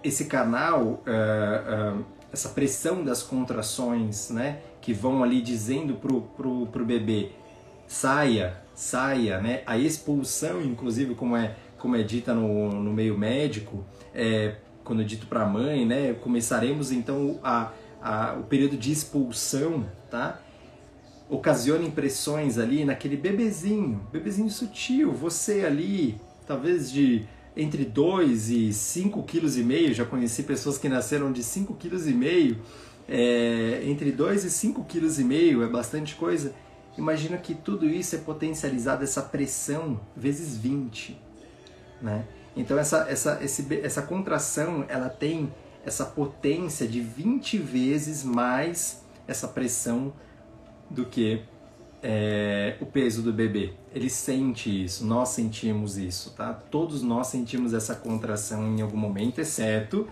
esse 0.03 0.25
canal, 0.25 1.03
é, 1.07 1.13
é, 1.13 1.95
essa 2.33 2.49
pressão 2.49 3.05
das 3.05 3.23
contrações, 3.23 4.31
né, 4.31 4.61
que 4.81 4.93
vão 4.93 5.23
ali 5.23 5.41
dizendo 5.43 5.95
pro, 5.95 6.23
pro, 6.23 6.67
pro 6.67 6.85
bebê 6.85 7.31
saia, 7.87 8.57
saia, 8.75 9.39
né, 9.39 9.63
a 9.67 9.77
expulsão, 9.77 10.63
inclusive 10.63 11.15
como 11.15 11.37
é 11.37 11.57
como 11.79 11.97
é 11.97 12.03
dita 12.05 12.33
no, 12.33 12.71
no 12.71 12.93
meio 12.93 13.19
médico, 13.19 13.85
é, 14.15 14.55
quando 14.85 15.03
é 15.03 15.05
dito 15.05 15.27
para 15.27 15.43
a 15.43 15.47
mãe, 15.47 15.85
né, 15.85 16.13
começaremos 16.15 16.93
então 16.93 17.41
a, 17.43 17.73
a, 18.01 18.35
o 18.35 18.45
período 18.45 18.77
de 18.77 18.93
expulsão, 18.93 19.85
tá? 20.09 20.41
Ocasiona 21.29 21.85
impressões 21.85 22.57
ali 22.57 22.85
naquele 22.85 23.17
bebezinho, 23.17 24.07
bebezinho 24.13 24.49
sutil, 24.49 25.13
você 25.13 25.65
ali, 25.65 26.21
talvez 26.47 26.91
de 26.91 27.27
entre 27.57 27.85
2 27.85 28.51
e 28.51 28.73
5 28.73 29.23
quilos 29.25 29.59
e 29.59 29.63
meio, 29.63 29.93
já 29.95 30.05
conheci 30.05 30.43
pessoas 30.43 30.79
que 30.79 30.89
nasceram 30.89 31.31
de 31.31 31.43
5 31.43 31.75
quilos 31.75 32.07
e 32.07 32.13
meio, 32.13 32.59
é, 33.09 33.83
entre 33.85 34.11
2 34.11 34.45
e 34.45 34.51
5 34.51 34.85
quilos 34.85 35.19
e 35.19 35.25
meio 35.25 35.63
é 35.63 35.69
bastante 35.69 36.15
coisa. 36.15 36.55
Imagina 36.97 37.37
que 37.37 37.55
tudo 37.55 37.87
isso 37.87 38.15
é 38.15 38.19
potencializado, 38.19 39.03
essa 39.03 39.23
pressão, 39.23 40.01
vezes 40.17 40.57
20, 40.57 41.19
né? 42.01 42.27
Então 42.55 42.79
essa, 42.79 43.07
essa, 43.09 43.39
esse, 43.43 43.67
essa 43.83 44.03
contração 44.03 44.85
ela 44.89 45.09
tem 45.09 45.53
essa 45.85 46.05
potência 46.05 46.87
de 46.87 47.01
20 47.01 47.59
vezes 47.59 48.23
mais 48.23 49.03
essa 49.27 49.49
pressão 49.49 50.13
do 50.91 51.07
que 51.07 51.43
é, 52.03 52.77
o 52.81 52.87
peso 52.87 53.23
do 53.23 53.33
bebê. 53.33 53.75
Ele 53.95 54.11
sente 54.11 54.85
isso, 54.85 55.07
nós 55.07 55.31
sentimos 55.31 55.97
isso, 55.97 56.31
tá? 56.31 56.53
Todos 56.53 57.03
nós 57.03 57.29
sentimos 57.29 57.73
essa 57.73 57.95
contração 57.95 58.67
em 58.77 58.81
algum 58.81 58.97
momento, 58.97 59.41
exceto 59.41 60.09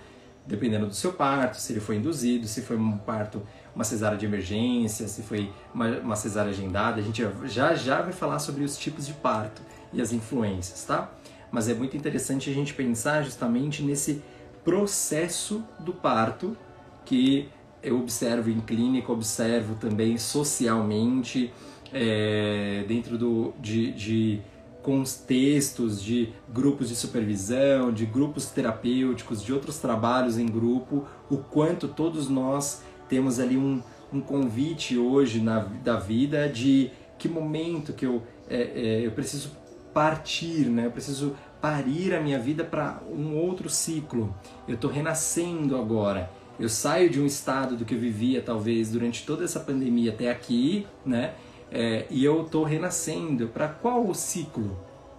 dependendo 0.47 0.87
do 0.87 0.95
seu 0.95 1.13
parto, 1.13 1.61
se 1.61 1.73
ele 1.73 1.81
foi 1.81 1.97
induzido, 1.97 2.49
se 2.49 2.63
foi 2.63 2.77
um 2.77 2.97
parto, 2.99 3.43
uma 3.75 3.85
cesárea 3.85 4.19
de 4.19 4.27
emergência, 4.27 5.07
se 5.07 5.23
foi 5.23 5.53
uma, 5.73 5.87
uma 5.99 6.17
cesárea 6.17 6.51
agendada. 6.51 7.01
A 7.01 7.05
gente 7.05 7.23
já 7.45 7.75
já 7.75 8.03
vai 8.03 8.13
falar 8.13 8.41
sobre 8.41 8.65
os 8.65 8.77
tipos 8.77 9.07
de 9.07 9.13
parto 9.13 9.63
e 9.93 10.01
as 10.01 10.13
influências, 10.13 10.83
tá? 10.85 11.13
mas 11.51 11.69
é 11.69 11.75
muito 11.75 11.97
interessante 11.97 12.49
a 12.51 12.53
gente 12.53 12.75
pensar 12.75 13.23
justamente 13.23 13.83
nesse 13.83 14.23
processo 14.65 15.65
do 15.79 15.93
parto 15.93 16.57
que 17.05 17.49
eu 17.83 17.99
observo 17.99 18.51
em 18.51 18.61
clínica, 18.61 19.11
observo 19.11 19.75
também 19.75 20.19
socialmente, 20.19 21.53
é, 21.93 22.85
dentro 22.87 23.19
do, 23.19 23.53
de, 23.61 23.93
de 23.93 24.41
contextos 24.83 26.03
de 26.03 26.33
grupos 26.49 26.89
de 26.89 26.97
supervisão, 26.97 27.93
de 27.93 28.07
grupos 28.07 28.47
terapêuticos, 28.47 29.43
de 29.43 29.53
outros 29.53 29.79
trabalhos 29.79 30.39
em 30.39 30.47
grupo, 30.47 31.05
o 31.31 31.37
quanto 31.37 31.89
todos 31.89 32.29
nós 32.29 32.83
temos 33.09 33.39
ali 33.39 33.57
um, 33.57 33.83
um 34.13 34.21
convite 34.21 34.97
hoje 34.97 35.41
na 35.41 35.61
da 35.61 35.97
vida 35.97 36.49
de 36.49 36.91
que 37.19 37.29
momento 37.29 37.93
que 37.93 38.07
eu, 38.07 38.23
é, 38.49 38.63
é, 38.63 39.07
eu 39.07 39.11
preciso 39.11 39.53
partir, 39.93 40.67
né? 40.67 40.87
Eu 40.87 40.91
preciso 40.91 41.37
parir 41.61 42.15
a 42.15 42.21
minha 42.21 42.39
vida 42.39 42.65
para 42.65 43.03
um 43.11 43.37
outro 43.37 43.69
ciclo. 43.69 44.35
Eu 44.67 44.77
estou 44.77 44.91
renascendo 44.91 45.77
agora. 45.77 46.31
Eu 46.59 46.69
saio 46.69 47.11
de 47.11 47.21
um 47.21 47.27
estado 47.27 47.77
do 47.77 47.85
que 47.85 47.95
eu 47.95 47.99
vivia 47.99 48.41
talvez 48.41 48.91
durante 48.91 49.27
toda 49.27 49.45
essa 49.45 49.61
pandemia 49.61 50.11
até 50.13 50.31
aqui, 50.31 50.87
né? 51.05 51.35
É, 51.71 52.07
e 52.11 52.25
eu 52.25 52.43
estou 52.43 52.65
renascendo 52.65 53.49
para 53.49 53.69
qual 53.69 54.13
ciclo? 54.15 54.77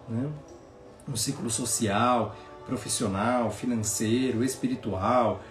Né? 0.07 0.29
Um 1.07 1.15
ciclo 1.15 1.49
social, 1.49 2.35
profissional, 2.65 3.49
financeiro, 3.51 4.43
espiritual, 4.43 5.41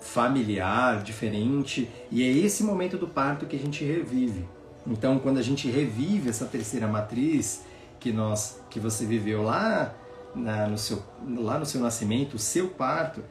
familiar, 0.00 1.02
diferente. 1.02 1.90
E 2.10 2.22
é 2.22 2.30
esse 2.30 2.62
momento 2.62 2.96
do 2.96 3.08
parto 3.08 3.46
que 3.46 3.56
a 3.56 3.58
gente 3.58 3.84
revive. 3.84 4.46
Então, 4.86 5.18
quando 5.18 5.38
a 5.38 5.42
gente 5.42 5.68
revive 5.68 6.28
essa 6.28 6.46
terceira 6.46 6.86
matriz, 6.86 7.62
que 7.98 8.12
nós 8.12 8.60
que 8.70 8.78
você 8.78 9.04
viveu 9.04 9.42
lá 9.42 9.94
na, 10.34 10.68
no 10.68 10.78
seu, 10.78 11.02
lá 11.36 11.58
no 11.58 11.66
seu 11.66 11.80
nascimento, 11.80 12.34
o 12.34 12.38
seu 12.38 12.68
parto, 12.68 13.22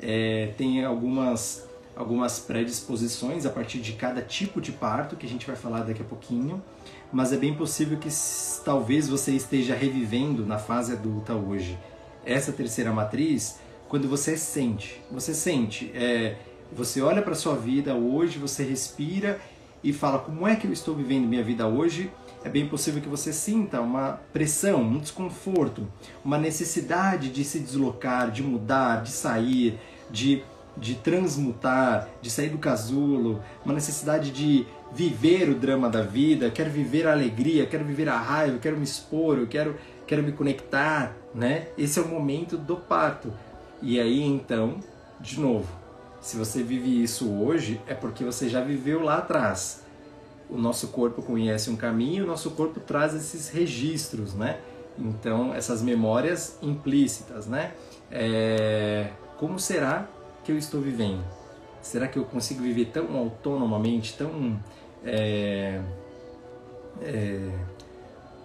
é, 0.00 0.52
tem 0.56 0.84
algumas, 0.84 1.68
algumas 1.96 2.38
predisposições 2.38 3.46
a 3.46 3.50
partir 3.50 3.78
de 3.78 3.92
cada 3.92 4.20
tipo 4.20 4.60
de 4.60 4.72
parto, 4.72 5.16
que 5.16 5.26
a 5.26 5.28
gente 5.28 5.46
vai 5.46 5.56
falar 5.56 5.82
daqui 5.82 6.02
a 6.02 6.04
pouquinho, 6.04 6.62
mas 7.12 7.32
é 7.32 7.36
bem 7.36 7.54
possível 7.54 7.98
que 7.98 8.08
talvez 8.64 9.08
você 9.08 9.32
esteja 9.32 9.74
revivendo 9.74 10.44
na 10.44 10.58
fase 10.58 10.92
adulta 10.92 11.34
hoje 11.34 11.78
essa 12.24 12.52
terceira 12.52 12.92
matriz 12.92 13.58
quando 13.88 14.08
você 14.08 14.36
sente. 14.36 15.00
Você 15.12 15.32
sente, 15.34 15.90
é, 15.94 16.36
você 16.72 17.00
olha 17.00 17.22
para 17.22 17.34
sua 17.34 17.54
vida 17.54 17.94
hoje, 17.94 18.38
você 18.38 18.64
respira 18.64 19.40
e 19.82 19.92
fala 19.92 20.18
como 20.18 20.48
é 20.48 20.56
que 20.56 20.66
eu 20.66 20.72
estou 20.72 20.94
vivendo 20.94 21.28
minha 21.28 21.44
vida 21.44 21.66
hoje 21.66 22.10
é 22.44 22.48
bem 22.50 22.68
possível 22.68 23.00
que 23.00 23.08
você 23.08 23.32
sinta 23.32 23.80
uma 23.80 24.20
pressão, 24.30 24.82
um 24.82 24.98
desconforto, 24.98 25.88
uma 26.22 26.36
necessidade 26.36 27.30
de 27.30 27.42
se 27.42 27.58
deslocar, 27.58 28.30
de 28.30 28.42
mudar, 28.42 29.02
de 29.02 29.10
sair, 29.10 29.80
de, 30.10 30.42
de 30.76 30.94
transmutar, 30.96 32.08
de 32.20 32.30
sair 32.30 32.48
do 32.48 32.58
casulo, 32.58 33.42
uma 33.64 33.74
necessidade 33.74 34.30
de 34.30 34.66
viver 34.92 35.48
o 35.48 35.54
drama 35.54 35.88
da 35.88 36.02
vida, 36.02 36.50
quero 36.50 36.70
viver 36.70 37.06
a 37.06 37.12
alegria, 37.12 37.66
quero 37.66 37.84
viver 37.84 38.08
a 38.08 38.18
raiva, 38.18 38.58
quero 38.58 38.76
me 38.76 38.84
expor, 38.84 39.38
eu 39.38 39.46
quero, 39.46 39.76
quero 40.06 40.22
me 40.22 40.32
conectar, 40.32 41.16
né? 41.34 41.68
Esse 41.76 41.98
é 41.98 42.02
o 42.02 42.08
momento 42.08 42.56
do 42.56 42.76
parto. 42.76 43.32
E 43.82 44.00
aí 44.00 44.22
então, 44.22 44.80
de 45.20 45.40
novo, 45.40 45.68
se 46.20 46.36
você 46.36 46.62
vive 46.62 47.02
isso 47.02 47.30
hoje, 47.30 47.80
é 47.86 47.94
porque 47.94 48.24
você 48.24 48.48
já 48.48 48.60
viveu 48.60 49.02
lá 49.02 49.18
atrás 49.18 49.84
o 50.48 50.58
nosso 50.58 50.88
corpo 50.88 51.22
conhece 51.22 51.70
um 51.70 51.76
caminho, 51.76 52.24
o 52.24 52.26
nosso 52.26 52.50
corpo 52.52 52.80
traz 52.80 53.14
esses 53.14 53.48
registros, 53.48 54.34
né? 54.34 54.60
Então, 54.98 55.52
essas 55.54 55.82
memórias 55.82 56.58
implícitas, 56.62 57.46
né? 57.46 57.72
É... 58.10 59.10
Como 59.38 59.58
será 59.58 60.08
que 60.44 60.52
eu 60.52 60.58
estou 60.58 60.80
vivendo? 60.80 61.24
Será 61.80 62.06
que 62.08 62.18
eu 62.18 62.24
consigo 62.24 62.62
viver 62.62 62.86
tão 62.86 63.16
autonomamente, 63.16 64.14
tão 64.16 64.58
é... 65.04 65.80
É... 67.02 67.50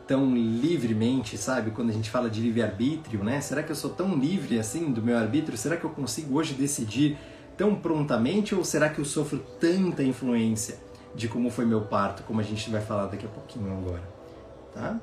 tão 0.07 0.33
livremente, 0.35 1.37
sabe? 1.37 1.71
Quando 1.71 1.89
a 1.89 1.93
gente 1.93 2.09
fala 2.09 2.29
de 2.29 2.41
livre 2.41 2.61
arbítrio, 2.61 3.23
né? 3.23 3.39
Será 3.41 3.61
que 3.61 3.71
eu 3.71 3.75
sou 3.75 3.91
tão 3.91 4.17
livre 4.17 4.59
assim 4.59 4.91
do 4.91 5.01
meu 5.01 5.17
arbítrio? 5.17 5.57
Será 5.57 5.77
que 5.77 5.83
eu 5.83 5.89
consigo 5.91 6.37
hoje 6.37 6.53
decidir 6.53 7.17
tão 7.57 7.75
prontamente 7.75 8.55
ou 8.55 8.63
será 8.63 8.89
que 8.89 8.99
eu 8.99 9.05
sofro 9.05 9.39
tanta 9.59 10.01
influência? 10.03 10.89
de 11.13 11.27
como 11.27 11.49
foi 11.49 11.65
meu 11.65 11.81
parto, 11.81 12.23
como 12.23 12.39
a 12.39 12.43
gente 12.43 12.69
vai 12.69 12.81
falar 12.81 13.07
daqui 13.07 13.25
a 13.25 13.29
pouquinho 13.29 13.71
agora, 13.77 14.03
tá? 14.73 14.99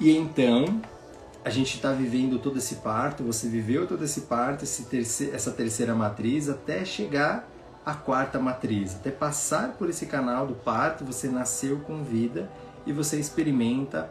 E 0.00 0.16
então, 0.16 0.80
a 1.44 1.50
gente 1.50 1.76
está 1.76 1.92
vivendo 1.92 2.38
todo 2.38 2.56
esse 2.56 2.76
parto, 2.76 3.22
você 3.22 3.48
viveu 3.48 3.86
todo 3.86 4.02
esse 4.02 4.22
parto, 4.22 4.64
esse 4.64 4.84
terceiro, 4.84 5.36
essa 5.36 5.50
terceira 5.50 5.94
matriz, 5.94 6.48
até 6.48 6.84
chegar 6.86 7.46
à 7.84 7.92
quarta 7.92 8.38
matriz, 8.38 8.94
até 8.94 9.10
passar 9.10 9.74
por 9.74 9.90
esse 9.90 10.06
canal 10.06 10.46
do 10.46 10.54
parto, 10.54 11.04
você 11.04 11.28
nasceu 11.28 11.80
com 11.80 12.02
vida 12.02 12.50
e 12.86 12.92
você 12.92 13.18
experimenta 13.20 14.10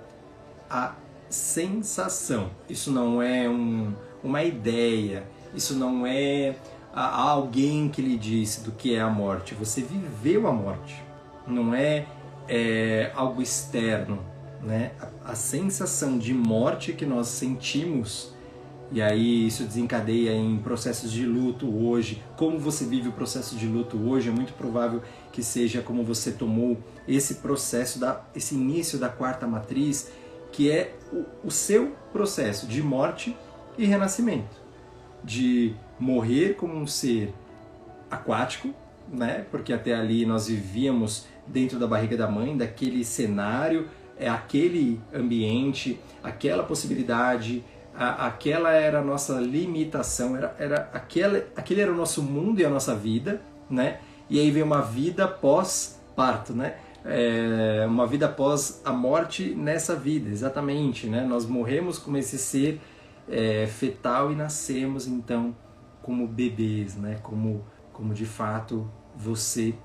a 0.70 0.94
sensação. 1.28 2.52
Isso 2.70 2.92
não 2.92 3.20
é 3.20 3.50
um, 3.50 3.94
uma 4.24 4.44
ideia, 4.44 5.24
isso 5.56 5.74
não 5.74 6.06
é 6.06 6.56
a 6.94 7.20
alguém 7.20 7.90
que 7.90 8.00
lhe 8.00 8.16
disse 8.16 8.62
do 8.62 8.72
que 8.72 8.94
é 8.94 9.02
a 9.02 9.10
morte. 9.10 9.56
Você 9.56 9.82
viveu 9.82 10.48
a 10.48 10.52
morte. 10.52 11.04
Não 11.48 11.74
é, 11.74 12.06
é 12.48 13.12
algo 13.16 13.42
externo, 13.42 14.24
né? 14.66 14.92
A, 15.24 15.36
sensação 15.36 16.18
de 16.18 16.34
morte 16.34 16.94
que 16.94 17.06
nós 17.06 17.28
sentimos 17.28 18.34
e 18.92 19.02
aí 19.02 19.48
isso 19.48 19.64
desencadeia 19.64 20.32
em 20.34 20.58
processos 20.60 21.12
de 21.12 21.26
luto 21.26 21.68
hoje. 21.84 22.24
Como 22.38 22.60
você 22.60 22.86
vive 22.86 23.10
o 23.10 23.12
processo 23.12 23.56
de 23.56 23.66
luto 23.66 23.98
hoje 23.98 24.30
é 24.30 24.32
muito 24.32 24.54
provável 24.54 25.02
que 25.32 25.42
seja 25.42 25.82
como 25.82 26.04
você 26.04 26.32
tomou 26.32 26.78
esse 27.08 27.36
processo 27.36 28.00
da 28.00 28.24
esse 28.36 28.56
início 28.56 29.00
da 29.00 29.10
quarta 29.10 29.48
matriz, 29.48 30.12
que 30.52 30.70
é 30.70 30.96
o, 31.12 31.48
o 31.48 31.52
seu 31.52 31.96
processo 32.12 32.68
de 32.68 32.82
morte 32.84 33.36
e 33.78 33.86
renascimento, 33.86 34.62
de 35.24 35.74
morrer 36.00 36.56
como 36.56 36.76
um 36.76 36.86
ser 36.86 37.34
aquático, 38.12 38.70
né? 39.12 39.46
Porque 39.50 39.74
até 39.74 39.96
ali 39.96 40.26
nós 40.26 40.48
vivíamos 40.48 41.26
dentro 41.48 41.80
da 41.80 41.88
barriga 41.88 42.16
da 42.16 42.30
mãe, 42.30 42.56
daquele 42.56 43.04
cenário, 43.04 43.90
é 44.24 44.30
aquele 44.30 45.02
ambiente, 45.14 46.00
aquela 46.24 46.64
possibilidade, 46.64 47.62
a, 47.94 48.28
aquela 48.28 48.72
era 48.72 49.00
a 49.00 49.04
nossa 49.04 49.34
limitação, 49.34 50.38
era, 50.38 50.56
era 50.58 50.90
aquela, 50.94 51.44
aquele 51.58 51.82
era 51.82 51.92
o 51.92 51.96
nosso 51.96 52.24
mundo 52.24 52.62
e 52.62 52.66
a 52.66 52.70
nossa 52.70 52.96
vida, 52.96 53.42
né? 53.70 54.00
E 54.30 54.40
aí 54.40 54.50
vem 54.50 54.64
uma 54.64 54.82
vida 54.82 55.28
pós-parto, 55.28 56.54
né? 56.54 56.78
É, 57.04 57.86
uma 57.86 58.08
vida 58.08 58.28
após 58.28 58.82
a 58.86 58.94
morte 58.94 59.54
nessa 59.54 59.94
vida, 59.94 60.30
exatamente, 60.30 61.06
né? 61.08 61.26
Nós 61.26 61.46
morremos 61.46 62.00
como 62.00 62.16
esse 62.16 62.38
ser 62.38 62.80
é, 63.30 63.68
fetal 63.68 64.32
e 64.32 64.36
nascemos 64.36 65.06
então 65.06 65.54
como 66.02 66.26
bebês, 66.26 66.96
né? 66.96 67.20
Como, 67.22 67.66
como 67.92 68.14
de 68.14 68.26
fato 68.26 68.90
você 69.18 69.76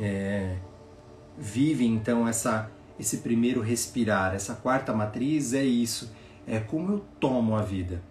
é, 0.00 0.56
vive 1.36 1.86
então 1.86 2.26
essa 2.26 2.70
esse 2.98 3.18
primeiro 3.18 3.60
respirar, 3.60 4.34
essa 4.34 4.54
quarta 4.54 4.92
matriz 4.92 5.52
é 5.52 5.64
isso, 5.64 6.12
é 6.46 6.60
como 6.60 6.92
eu 6.92 7.04
tomo 7.18 7.56
a 7.56 7.62
vida. 7.62 8.02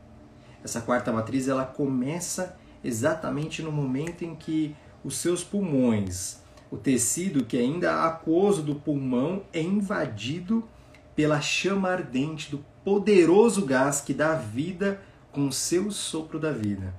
Essa 0.64 0.82
quarta 0.82 1.12
matriz 1.12 1.48
ela 1.48 1.66
começa 1.66 2.58
exatamente 2.84 3.62
no 3.62 3.72
momento 3.72 4.24
em 4.24 4.36
que 4.36 4.76
os 5.04 5.18
seus 5.18 5.44
pulmões, 5.44 6.42
o 6.72 6.78
tecido 6.78 7.46
que 7.46 7.58
é 7.58 7.62
ainda 7.62 8.06
aquoso 8.06 8.62
do 8.62 8.76
pulmão 8.76 9.44
é 9.54 9.62
invadido 9.62 10.68
pela 11.16 11.40
chama 11.40 11.90
ardente 11.90 12.50
do 12.50 12.66
poderoso 12.84 13.66
gás 13.66 14.02
que 14.02 14.14
dá 14.14 14.34
vida 14.36 15.02
com 15.32 15.48
o 15.48 15.54
seu 15.54 15.92
sopro 15.92 16.40
da 16.40 16.52
vida 16.52 16.94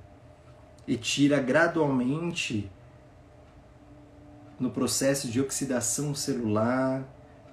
e 0.87 0.95
tira 0.95 1.39
gradualmente 1.39 2.69
no 4.59 4.69
processo 4.69 5.27
de 5.27 5.41
oxidação 5.41 6.15
celular 6.15 7.03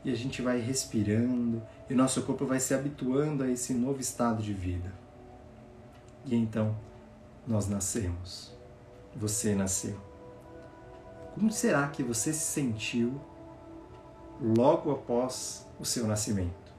e 0.05 0.11
a 0.11 0.17
gente 0.17 0.43
vai 0.43 0.59
respirando 0.59 1.63
e 1.89 1.95
nosso 1.95 2.23
corpo 2.23 2.45
vai 2.45 2.59
se 2.59 2.75
habituando 2.75 3.45
a 3.45 3.51
esse 3.51 3.73
novo 3.73 4.01
estado 4.01 4.43
de 4.43 4.53
vida. 4.53 4.93
E 6.25 6.35
então 6.35 6.77
nós 7.47 7.69
nascemos. 7.69 8.53
Você 9.15 9.55
nasceu. 9.55 9.99
Como 11.35 11.51
será 11.51 11.89
que 11.89 12.03
você 12.03 12.33
se 12.33 12.41
sentiu 12.41 13.21
logo 14.41 14.91
após 14.91 15.67
o 15.79 15.85
seu 15.85 16.07
nascimento? 16.07 16.73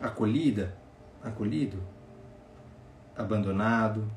Acolhida? 0.00 0.76
Acolhido? 1.22 1.82
Abandonado? 3.16 4.10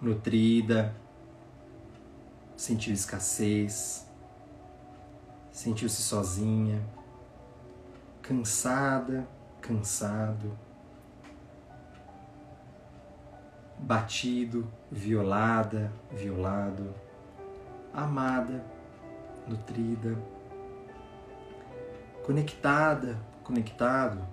Nutrida? 0.00 0.94
Sentiu 2.56 2.92
escassez? 2.92 4.06
Sentiu-se 5.52 6.02
sozinha? 6.02 6.82
Cansada? 8.20 9.28
Cansado? 9.60 10.58
Batido? 13.78 14.66
Violada? 14.90 15.92
Violado? 16.10 16.92
amada, 17.92 18.64
nutrida, 19.46 20.16
conectada, 22.24 23.18
conectado, 23.44 24.26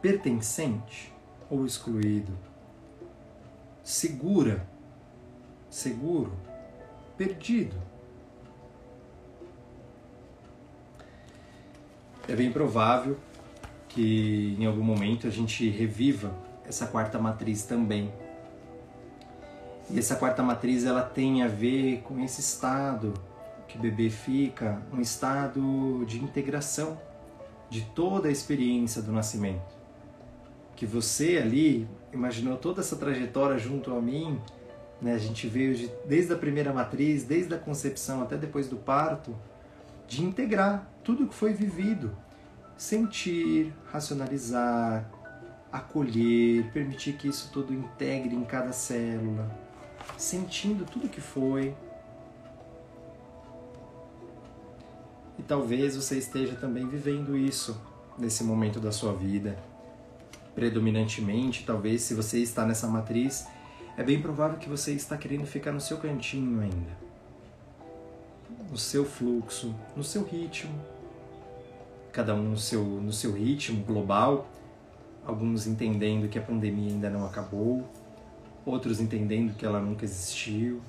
pertencente 0.00 1.14
ou 1.48 1.64
excluído, 1.64 2.36
segura, 3.84 4.66
seguro, 5.70 6.32
perdido. 7.16 7.91
É 12.28 12.36
bem 12.36 12.52
provável 12.52 13.16
que 13.88 14.56
em 14.58 14.64
algum 14.64 14.82
momento 14.82 15.26
a 15.26 15.30
gente 15.30 15.68
reviva 15.68 16.32
essa 16.66 16.86
quarta 16.86 17.18
matriz 17.18 17.64
também 17.64 18.12
e 19.90 19.98
essa 19.98 20.16
quarta 20.16 20.42
matriz 20.42 20.84
ela 20.84 21.02
tem 21.02 21.42
a 21.42 21.48
ver 21.48 22.00
com 22.02 22.18
esse 22.24 22.40
estado 22.40 23.12
que 23.68 23.76
o 23.76 23.80
bebê 23.80 24.08
fica, 24.08 24.80
um 24.92 25.00
estado 25.00 26.04
de 26.06 26.22
integração 26.22 26.98
de 27.68 27.82
toda 27.82 28.28
a 28.28 28.30
experiência 28.30 29.02
do 29.02 29.12
nascimento. 29.12 29.76
Que 30.74 30.86
você 30.86 31.38
ali 31.42 31.86
imaginou 32.12 32.56
toda 32.56 32.80
essa 32.80 32.96
trajetória 32.96 33.58
junto 33.58 33.94
a 33.94 34.00
mim, 34.00 34.40
né? 35.00 35.14
A 35.14 35.18
gente 35.18 35.46
veio 35.46 35.74
de, 35.74 35.90
desde 36.06 36.32
a 36.32 36.36
primeira 36.36 36.72
matriz, 36.72 37.24
desde 37.24 37.54
a 37.54 37.58
concepção 37.58 38.22
até 38.22 38.36
depois 38.36 38.68
do 38.68 38.76
parto, 38.76 39.36
de 40.12 40.22
integrar 40.22 40.86
tudo 41.02 41.26
que 41.26 41.34
foi 41.34 41.54
vivido, 41.54 42.14
sentir, 42.76 43.72
racionalizar, 43.90 45.10
acolher, 45.72 46.70
permitir 46.72 47.14
que 47.14 47.28
isso 47.28 47.50
tudo 47.50 47.72
integre 47.72 48.34
em 48.34 48.44
cada 48.44 48.72
célula 48.72 49.48
sentindo 50.18 50.84
tudo 50.84 51.08
que 51.08 51.20
foi. 51.20 51.74
E 55.38 55.42
talvez 55.42 55.96
você 55.96 56.18
esteja 56.18 56.54
também 56.56 56.86
vivendo 56.86 57.36
isso 57.36 57.80
nesse 58.18 58.44
momento 58.44 58.78
da 58.78 58.92
sua 58.92 59.14
vida. 59.14 59.58
Predominantemente, 60.54 61.64
talvez 61.64 62.02
se 62.02 62.14
você 62.14 62.38
está 62.40 62.66
nessa 62.66 62.86
matriz, 62.86 63.46
é 63.96 64.02
bem 64.02 64.20
provável 64.20 64.58
que 64.58 64.68
você 64.68 64.92
está 64.92 65.16
querendo 65.16 65.46
ficar 65.46 65.72
no 65.72 65.80
seu 65.80 65.96
cantinho 65.96 66.60
ainda. 66.60 67.01
No 68.72 68.78
seu 68.78 69.04
fluxo, 69.04 69.74
no 69.94 70.02
seu 70.02 70.24
ritmo. 70.24 70.72
Cada 72.10 72.34
um 72.34 72.42
no 72.42 72.56
seu, 72.56 72.82
no 72.82 73.12
seu 73.12 73.32
ritmo 73.32 73.84
global. 73.84 74.48
Alguns 75.26 75.66
entendendo 75.66 76.26
que 76.26 76.38
a 76.38 76.42
pandemia 76.42 76.90
ainda 76.90 77.10
não 77.10 77.26
acabou, 77.26 77.86
outros 78.64 78.98
entendendo 78.98 79.54
que 79.54 79.66
ela 79.66 79.78
nunca 79.78 80.06
existiu. 80.06 80.80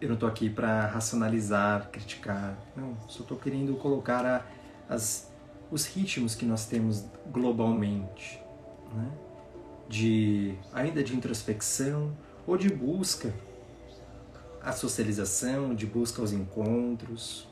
Eu 0.00 0.06
não 0.06 0.14
estou 0.14 0.28
aqui 0.28 0.48
para 0.48 0.86
racionalizar, 0.86 1.90
criticar, 1.90 2.56
não, 2.76 2.96
só 3.08 3.22
estou 3.22 3.36
querendo 3.36 3.74
colocar 3.74 4.24
a, 4.24 4.46
as, 4.88 5.32
os 5.68 5.84
ritmos 5.86 6.36
que 6.36 6.46
nós 6.46 6.66
temos 6.66 7.04
globalmente, 7.32 8.40
né? 8.94 9.10
de 9.88 10.54
ainda 10.72 11.02
de 11.02 11.16
introspecção 11.16 12.16
ou 12.46 12.56
de 12.56 12.68
busca 12.68 13.34
à 14.66 14.72
socialização, 14.72 15.74
de 15.74 15.86
busca 15.86 16.20
aos 16.20 16.32
encontros. 16.32 17.48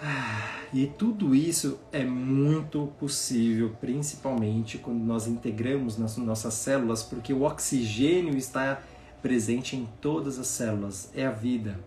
Ah 0.00 0.56
e 0.72 0.86
tudo 0.86 1.34
isso 1.34 1.78
é 1.92 2.04
muito 2.04 2.92
possível, 2.98 3.74
principalmente 3.80 4.78
quando 4.78 5.02
nós 5.02 5.26
integramos 5.26 5.96
nas 5.96 6.16
nossas 6.16 6.54
células, 6.54 7.02
porque 7.02 7.32
o 7.32 7.42
oxigênio 7.42 8.36
está 8.36 8.82
presente 9.22 9.76
em 9.76 9.88
todas 10.00 10.38
as 10.38 10.48
células, 10.48 11.10
é 11.14 11.24
a 11.24 11.30
vida. 11.30 11.78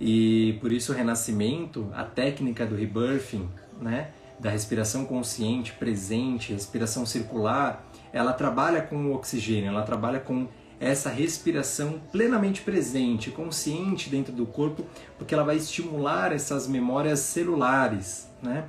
E 0.00 0.56
por 0.60 0.72
isso 0.72 0.92
o 0.92 0.94
renascimento, 0.94 1.90
a 1.94 2.04
técnica 2.04 2.64
do 2.64 2.76
rebirthing, 2.76 3.48
né, 3.80 4.10
da 4.38 4.50
respiração 4.50 5.04
consciente, 5.04 5.72
presente, 5.72 6.52
respiração 6.52 7.04
circular, 7.04 7.84
ela 8.12 8.32
trabalha 8.32 8.82
com 8.82 9.06
o 9.06 9.14
oxigênio, 9.14 9.68
ela 9.68 9.82
trabalha 9.82 10.20
com 10.20 10.46
essa 10.80 11.08
respiração 11.08 12.00
plenamente 12.10 12.60
presente, 12.62 13.30
consciente 13.30 14.10
dentro 14.10 14.32
do 14.32 14.44
corpo, 14.46 14.84
porque 15.16 15.34
ela 15.34 15.44
vai 15.44 15.56
estimular 15.56 16.32
essas 16.32 16.66
memórias 16.66 17.20
celulares, 17.20 18.28
né? 18.42 18.64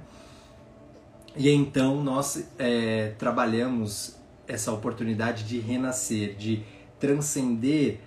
E 1.35 1.49
então 1.49 2.01
nós 2.01 2.47
é, 2.57 3.13
trabalhamos 3.17 4.15
essa 4.47 4.71
oportunidade 4.71 5.43
de 5.43 5.60
renascer, 5.60 6.35
de 6.35 6.63
transcender 6.99 7.99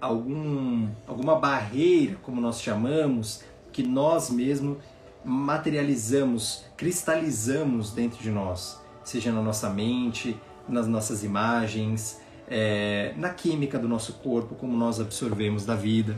algum, 0.00 0.88
alguma 1.06 1.36
barreira, 1.36 2.16
como 2.22 2.40
nós 2.40 2.60
chamamos, 2.60 3.42
que 3.72 3.82
nós 3.82 4.30
mesmos 4.30 4.78
materializamos, 5.24 6.64
cristalizamos 6.76 7.92
dentro 7.92 8.22
de 8.22 8.30
nós, 8.30 8.78
seja 9.02 9.32
na 9.32 9.40
nossa 9.40 9.70
mente, 9.70 10.38
nas 10.68 10.86
nossas 10.86 11.24
imagens, 11.24 12.20
é, 12.48 13.12
na 13.16 13.30
química 13.30 13.78
do 13.78 13.88
nosso 13.88 14.14
corpo, 14.14 14.54
como 14.54 14.76
nós 14.76 15.00
absorvemos 15.00 15.64
da 15.64 15.74
vida. 15.74 16.16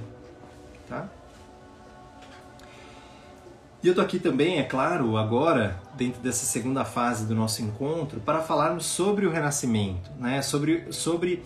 Tá? 0.89 1.09
E 3.83 3.89
eu 3.89 3.95
tô 3.95 4.01
aqui 4.01 4.19
também, 4.19 4.59
é 4.59 4.65
claro, 4.65 5.17
agora, 5.17 5.81
dentro 5.95 6.21
dessa 6.21 6.45
segunda 6.45 6.85
fase 6.85 7.27
do 7.27 7.35
nosso 7.35 7.63
encontro, 7.63 8.19
para 8.21 8.41
falarmos 8.41 8.87
sobre 8.87 9.27
o 9.27 9.31
renascimento, 9.31 10.11
né? 10.19 10.43
sobre, 10.43 10.93
sobre 10.93 11.43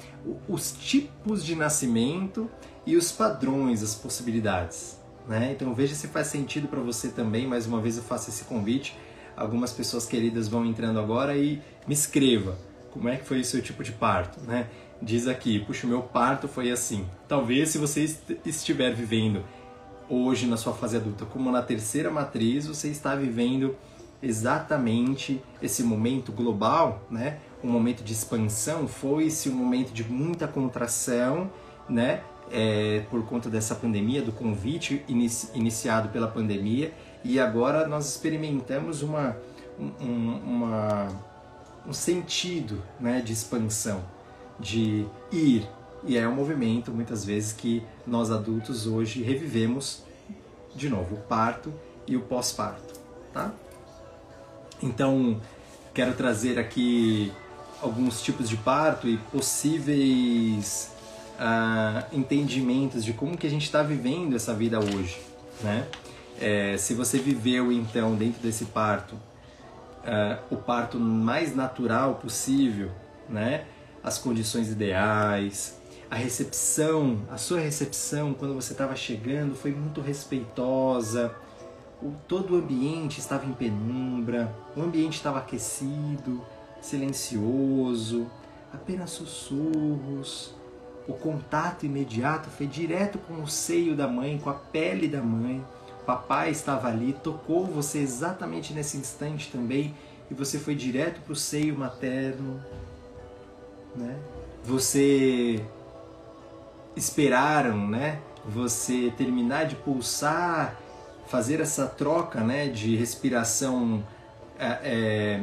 os 0.48 0.72
tipos 0.72 1.44
de 1.44 1.54
nascimento 1.54 2.48
e 2.86 2.96
os 2.96 3.12
padrões, 3.12 3.82
as 3.82 3.94
possibilidades. 3.94 4.98
Né? 5.28 5.52
Então 5.52 5.74
veja 5.74 5.94
se 5.94 6.08
faz 6.08 6.28
sentido 6.28 6.66
para 6.66 6.80
você 6.80 7.08
também, 7.08 7.46
mais 7.46 7.66
uma 7.66 7.80
vez 7.80 7.98
eu 7.98 8.02
faço 8.02 8.30
esse 8.30 8.44
convite, 8.44 8.96
algumas 9.36 9.72
pessoas 9.72 10.06
queridas 10.06 10.48
vão 10.48 10.64
entrando 10.64 10.98
agora 10.98 11.36
e 11.36 11.60
me 11.86 11.92
escreva 11.94 12.56
como 12.92 13.08
é 13.08 13.16
que 13.16 13.24
foi 13.24 13.40
o 13.40 13.44
seu 13.44 13.62
tipo 13.62 13.82
de 13.82 13.92
parto, 13.92 14.40
né? 14.40 14.66
Diz 15.02 15.26
aqui, 15.26 15.60
puxa, 15.60 15.86
meu 15.86 16.02
parto 16.02 16.46
foi 16.46 16.70
assim. 16.70 17.06
Talvez 17.26 17.70
se 17.70 17.78
você 17.78 18.14
estiver 18.44 18.94
vivendo 18.94 19.44
hoje 20.08 20.46
na 20.46 20.56
sua 20.56 20.72
fase 20.74 20.96
adulta 20.96 21.24
como 21.24 21.50
na 21.50 21.62
terceira 21.62 22.10
matriz, 22.10 22.66
você 22.66 22.88
está 22.88 23.14
vivendo 23.14 23.76
exatamente 24.22 25.42
esse 25.62 25.82
momento 25.82 26.32
global, 26.32 27.02
né? 27.10 27.38
Um 27.62 27.68
momento 27.68 28.02
de 28.02 28.12
expansão, 28.12 28.86
foi-se 28.86 29.48
um 29.48 29.54
momento 29.54 29.92
de 29.92 30.04
muita 30.04 30.46
contração, 30.46 31.50
né? 31.88 32.22
É, 32.52 33.04
por 33.08 33.24
conta 33.24 33.48
dessa 33.48 33.76
pandemia, 33.76 34.20
do 34.20 34.32
convite 34.32 35.04
inici 35.08 35.48
iniciado 35.54 36.08
pela 36.08 36.26
pandemia, 36.26 36.92
e 37.22 37.38
agora 37.38 37.86
nós 37.86 38.08
experimentamos 38.08 39.02
uma, 39.02 39.36
um, 39.78 40.40
uma, 40.44 41.08
um 41.86 41.92
sentido 41.92 42.82
né, 42.98 43.20
de 43.20 43.32
expansão, 43.32 44.02
de 44.58 45.06
ir. 45.32 45.68
E 46.04 46.16
é 46.16 46.26
um 46.26 46.34
movimento, 46.34 46.90
muitas 46.90 47.24
vezes, 47.24 47.52
que 47.52 47.82
nós 48.06 48.30
adultos 48.30 48.86
hoje 48.86 49.22
revivemos 49.22 50.02
de 50.74 50.88
novo, 50.88 51.16
o 51.16 51.18
parto 51.18 51.72
e 52.06 52.16
o 52.16 52.20
pós-parto, 52.20 52.94
tá? 53.32 53.52
Então, 54.82 55.40
quero 55.92 56.14
trazer 56.14 56.58
aqui 56.58 57.32
alguns 57.82 58.22
tipos 58.22 58.48
de 58.48 58.56
parto 58.56 59.08
e 59.08 59.16
possíveis 59.16 60.90
uh, 61.38 62.16
entendimentos 62.16 63.04
de 63.04 63.12
como 63.12 63.36
que 63.36 63.46
a 63.46 63.50
gente 63.50 63.64
está 63.64 63.82
vivendo 63.82 64.36
essa 64.36 64.54
vida 64.54 64.78
hoje, 64.78 65.20
né? 65.62 65.86
É, 66.40 66.78
se 66.78 66.94
você 66.94 67.18
viveu 67.18 67.70
então 67.70 68.14
dentro 68.14 68.40
desse 68.40 68.64
parto 68.66 69.14
uh, 70.04 70.54
o 70.54 70.56
parto 70.56 70.98
mais 70.98 71.54
natural 71.54 72.14
possível, 72.16 72.90
né? 73.28 73.64
As 74.02 74.18
condições 74.18 74.70
ideais, 74.70 75.80
a 76.10 76.16
recepção, 76.16 77.20
a 77.30 77.36
sua 77.36 77.60
recepção 77.60 78.34
quando 78.34 78.54
você 78.54 78.72
estava 78.72 78.96
chegando 78.96 79.54
foi 79.54 79.72
muito 79.72 80.00
respeitosa. 80.00 81.32
O, 82.02 82.12
todo 82.26 82.54
o 82.54 82.56
ambiente 82.56 83.20
estava 83.20 83.46
em 83.46 83.52
penumbra, 83.52 84.52
o 84.74 84.82
ambiente 84.82 85.14
estava 85.14 85.38
aquecido, 85.38 86.44
silencioso, 86.80 88.26
apenas 88.72 89.10
sussurros. 89.10 90.54
O 91.06 91.12
contato 91.12 91.86
imediato 91.86 92.48
foi 92.50 92.66
direto 92.66 93.18
com 93.18 93.42
o 93.42 93.48
seio 93.48 93.94
da 93.94 94.08
mãe, 94.08 94.38
com 94.38 94.50
a 94.50 94.54
pele 94.54 95.06
da 95.08 95.22
mãe. 95.22 95.64
Papai 96.10 96.50
estava 96.50 96.88
ali, 96.88 97.12
tocou 97.12 97.64
você 97.64 98.00
exatamente 98.00 98.72
nesse 98.72 98.96
instante 98.96 99.48
também 99.48 99.94
e 100.28 100.34
você 100.34 100.58
foi 100.58 100.74
direto 100.74 101.20
para 101.20 101.32
o 101.32 101.36
seio 101.36 101.78
materno. 101.78 102.60
Né? 103.94 104.18
Você 104.64 105.64
esperaram, 106.96 107.86
né? 107.86 108.18
Você 108.44 109.12
terminar 109.16 109.66
de 109.66 109.76
pulsar, 109.76 110.74
fazer 111.28 111.60
essa 111.60 111.86
troca, 111.86 112.40
né? 112.40 112.66
De 112.66 112.96
respiração 112.96 114.02
é, 114.58 114.66
é, 114.82 115.42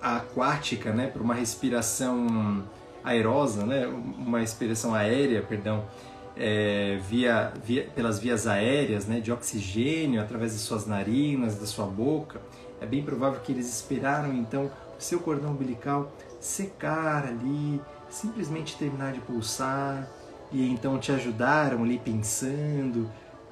aquática, 0.00 0.90
né? 0.90 1.06
Para 1.06 1.22
uma 1.22 1.34
respiração 1.34 2.64
aerosa, 3.04 3.66
né? 3.66 3.86
Uma 3.86 4.38
respiração 4.38 4.94
aérea, 4.94 5.42
perdão, 5.42 5.84
é, 6.42 6.98
via, 7.06 7.52
via, 7.62 7.86
pelas 7.94 8.18
vias 8.18 8.46
aéreas, 8.46 9.06
né? 9.06 9.20
De 9.20 9.30
oxigênio 9.30 10.22
através 10.22 10.52
de 10.52 10.58
suas 10.58 10.86
narinas, 10.86 11.56
da 11.56 11.66
sua 11.66 11.84
boca. 11.84 12.40
É 12.80 12.86
bem 12.86 13.02
provável 13.02 13.38
que 13.40 13.52
eles 13.52 13.68
esperaram 13.68 14.32
então 14.32 14.70
o 14.98 15.02
seu 15.02 15.20
cordão 15.20 15.50
umbilical 15.50 16.10
secar 16.40 17.26
ali, 17.26 17.78
simplesmente 18.08 18.76
terminar 18.78 19.12
de 19.12 19.20
pulsar 19.20 20.08
e 20.50 20.66
então 20.70 20.98
te 20.98 21.12
ajudaram 21.12 21.84
ali 21.84 21.98
pensando, 21.98 23.10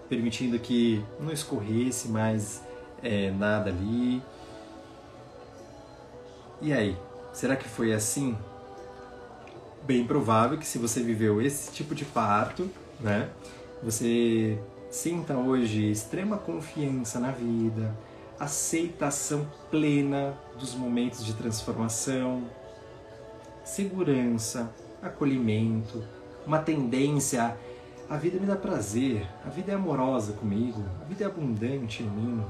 permitindo 0.09 0.59
que 0.59 1.05
não 1.21 1.31
escorresse 1.31 2.09
mais 2.09 2.63
é, 3.03 3.31
nada 3.31 3.69
ali. 3.69 4.23
E 6.63 6.73
aí, 6.73 6.97
será 7.35 7.55
que 7.55 7.69
foi 7.69 7.93
assim? 7.93 8.35
Bem 9.89 10.05
provável 10.05 10.59
que 10.59 10.67
se 10.67 10.77
você 10.77 11.03
viveu 11.03 11.41
esse 11.41 11.73
tipo 11.73 11.95
de 11.95 12.05
parto, 12.05 12.71
né, 13.01 13.31
você 13.83 14.59
sinta 14.91 15.35
hoje 15.35 15.91
extrema 15.91 16.37
confiança 16.37 17.19
na 17.19 17.31
vida, 17.31 17.97
aceitação 18.39 19.49
plena 19.71 20.39
dos 20.61 20.75
momentos 20.75 21.25
de 21.25 21.33
transformação, 21.33 22.43
segurança, 23.65 24.71
acolhimento, 25.03 26.05
uma 26.47 26.59
tendência 26.59 27.57
a 28.11 28.17
vida 28.19 28.39
me 28.39 28.47
dá 28.47 28.57
prazer, 28.57 29.27
a 29.43 29.49
vida 29.49 29.73
é 29.73 29.75
amorosa 29.75 30.35
comigo, 30.35 30.85
a 31.01 31.05
vida 31.05 31.25
é 31.25 31.27
abundante 31.27 32.03
em 32.03 32.07
mim. 32.07 32.45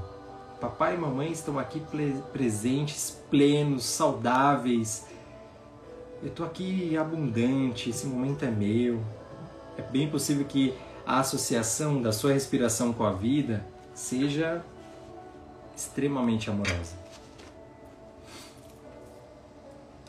Papai 0.59 0.95
e 0.95 0.97
mamãe 0.97 1.31
estão 1.31 1.57
aqui 1.57 1.81
presentes, 2.33 3.17
plenos, 3.29 3.85
saudáveis. 3.85 5.05
Eu 6.21 6.29
estou 6.29 6.45
aqui 6.45 6.97
abundante, 6.97 7.89
esse 7.89 8.05
momento 8.05 8.43
é 8.43 8.51
meu. 8.51 9.01
É 9.77 9.81
bem 9.81 10.09
possível 10.09 10.45
que 10.45 10.73
a 11.05 11.19
associação 11.19 12.01
da 12.01 12.11
sua 12.11 12.33
respiração 12.33 12.91
com 12.91 13.03
a 13.03 13.11
vida 13.11 13.65
seja 13.93 14.63
extremamente 15.75 16.49
amorosa. 16.49 16.97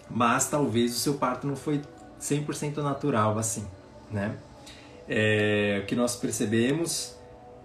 Mas 0.09 0.51
talvez 0.51 0.97
o 0.97 0.99
seu 0.99 1.15
parto 1.15 1.47
não 1.47 1.55
foi 1.55 1.81
100% 2.21 2.79
natural 2.79 3.39
assim 3.39 3.65
né? 4.11 4.37
É, 5.09 5.81
o 5.83 5.87
que 5.87 5.95
nós 5.95 6.17
percebemos, 6.17 7.17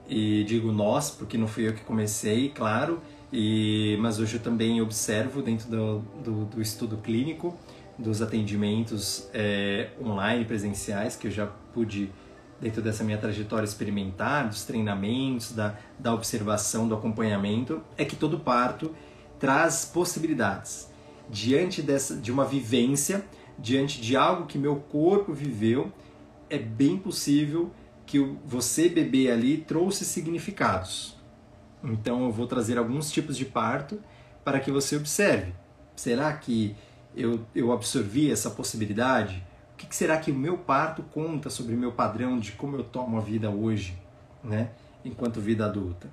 e 0.07 0.43
digo 0.43 0.71
nós, 0.71 1.09
porque 1.09 1.37
não 1.37 1.47
fui 1.47 1.67
eu 1.67 1.73
que 1.73 1.83
comecei, 1.83 2.49
claro, 2.49 3.01
e, 3.31 3.97
mas 3.99 4.19
hoje 4.19 4.35
eu 4.35 4.41
também 4.41 4.81
observo 4.81 5.41
dentro 5.41 5.69
do, 5.69 5.99
do, 6.23 6.45
do 6.45 6.61
estudo 6.61 6.97
clínico, 6.97 7.57
dos 7.97 8.21
atendimentos 8.21 9.29
é, 9.33 9.89
online, 10.01 10.45
presenciais, 10.45 11.15
que 11.15 11.27
eu 11.27 11.31
já 11.31 11.47
pude, 11.73 12.11
dentro 12.59 12.81
dessa 12.81 13.03
minha 13.03 13.17
trajetória, 13.17 13.65
experimentar, 13.65 14.47
dos 14.47 14.65
treinamentos, 14.65 15.53
da, 15.53 15.77
da 15.97 16.13
observação, 16.13 16.87
do 16.87 16.95
acompanhamento, 16.95 17.81
é 17.97 18.03
que 18.03 18.15
todo 18.15 18.39
parto 18.39 18.93
traz 19.39 19.85
possibilidades. 19.85 20.89
Diante 21.29 21.81
dessa, 21.81 22.15
de 22.15 22.31
uma 22.31 22.45
vivência, 22.45 23.25
diante 23.57 24.01
de 24.01 24.15
algo 24.15 24.45
que 24.45 24.57
meu 24.57 24.75
corpo 24.75 25.33
viveu, 25.33 25.91
é 26.49 26.57
bem 26.57 26.97
possível 26.97 27.71
que 28.05 28.19
você 28.45 28.87
bebê 28.87 29.31
ali 29.31 29.57
trouxe 29.57 30.05
significados. 30.05 31.15
Então 31.83 32.25
eu 32.25 32.31
vou 32.31 32.47
trazer 32.47 32.77
alguns 32.77 33.11
tipos 33.11 33.37
de 33.37 33.45
parto 33.45 33.99
para 34.43 34.59
que 34.59 34.71
você 34.71 34.95
observe. 34.95 35.53
Será 35.95 36.31
que 36.33 36.75
eu, 37.15 37.39
eu 37.55 37.71
absorvi 37.71 38.31
essa 38.31 38.49
possibilidade? 38.49 39.43
O 39.73 39.77
que, 39.77 39.87
que 39.87 39.95
será 39.95 40.17
que 40.17 40.31
o 40.31 40.35
meu 40.35 40.57
parto 40.57 41.03
conta 41.03 41.49
sobre 41.49 41.75
o 41.75 41.77
meu 41.77 41.91
padrão 41.91 42.39
de 42.39 42.53
como 42.53 42.77
eu 42.77 42.83
tomo 42.83 43.17
a 43.17 43.21
vida 43.21 43.49
hoje, 43.49 43.97
né? 44.43 44.69
enquanto 45.03 45.41
vida 45.41 45.65
adulta? 45.65 46.09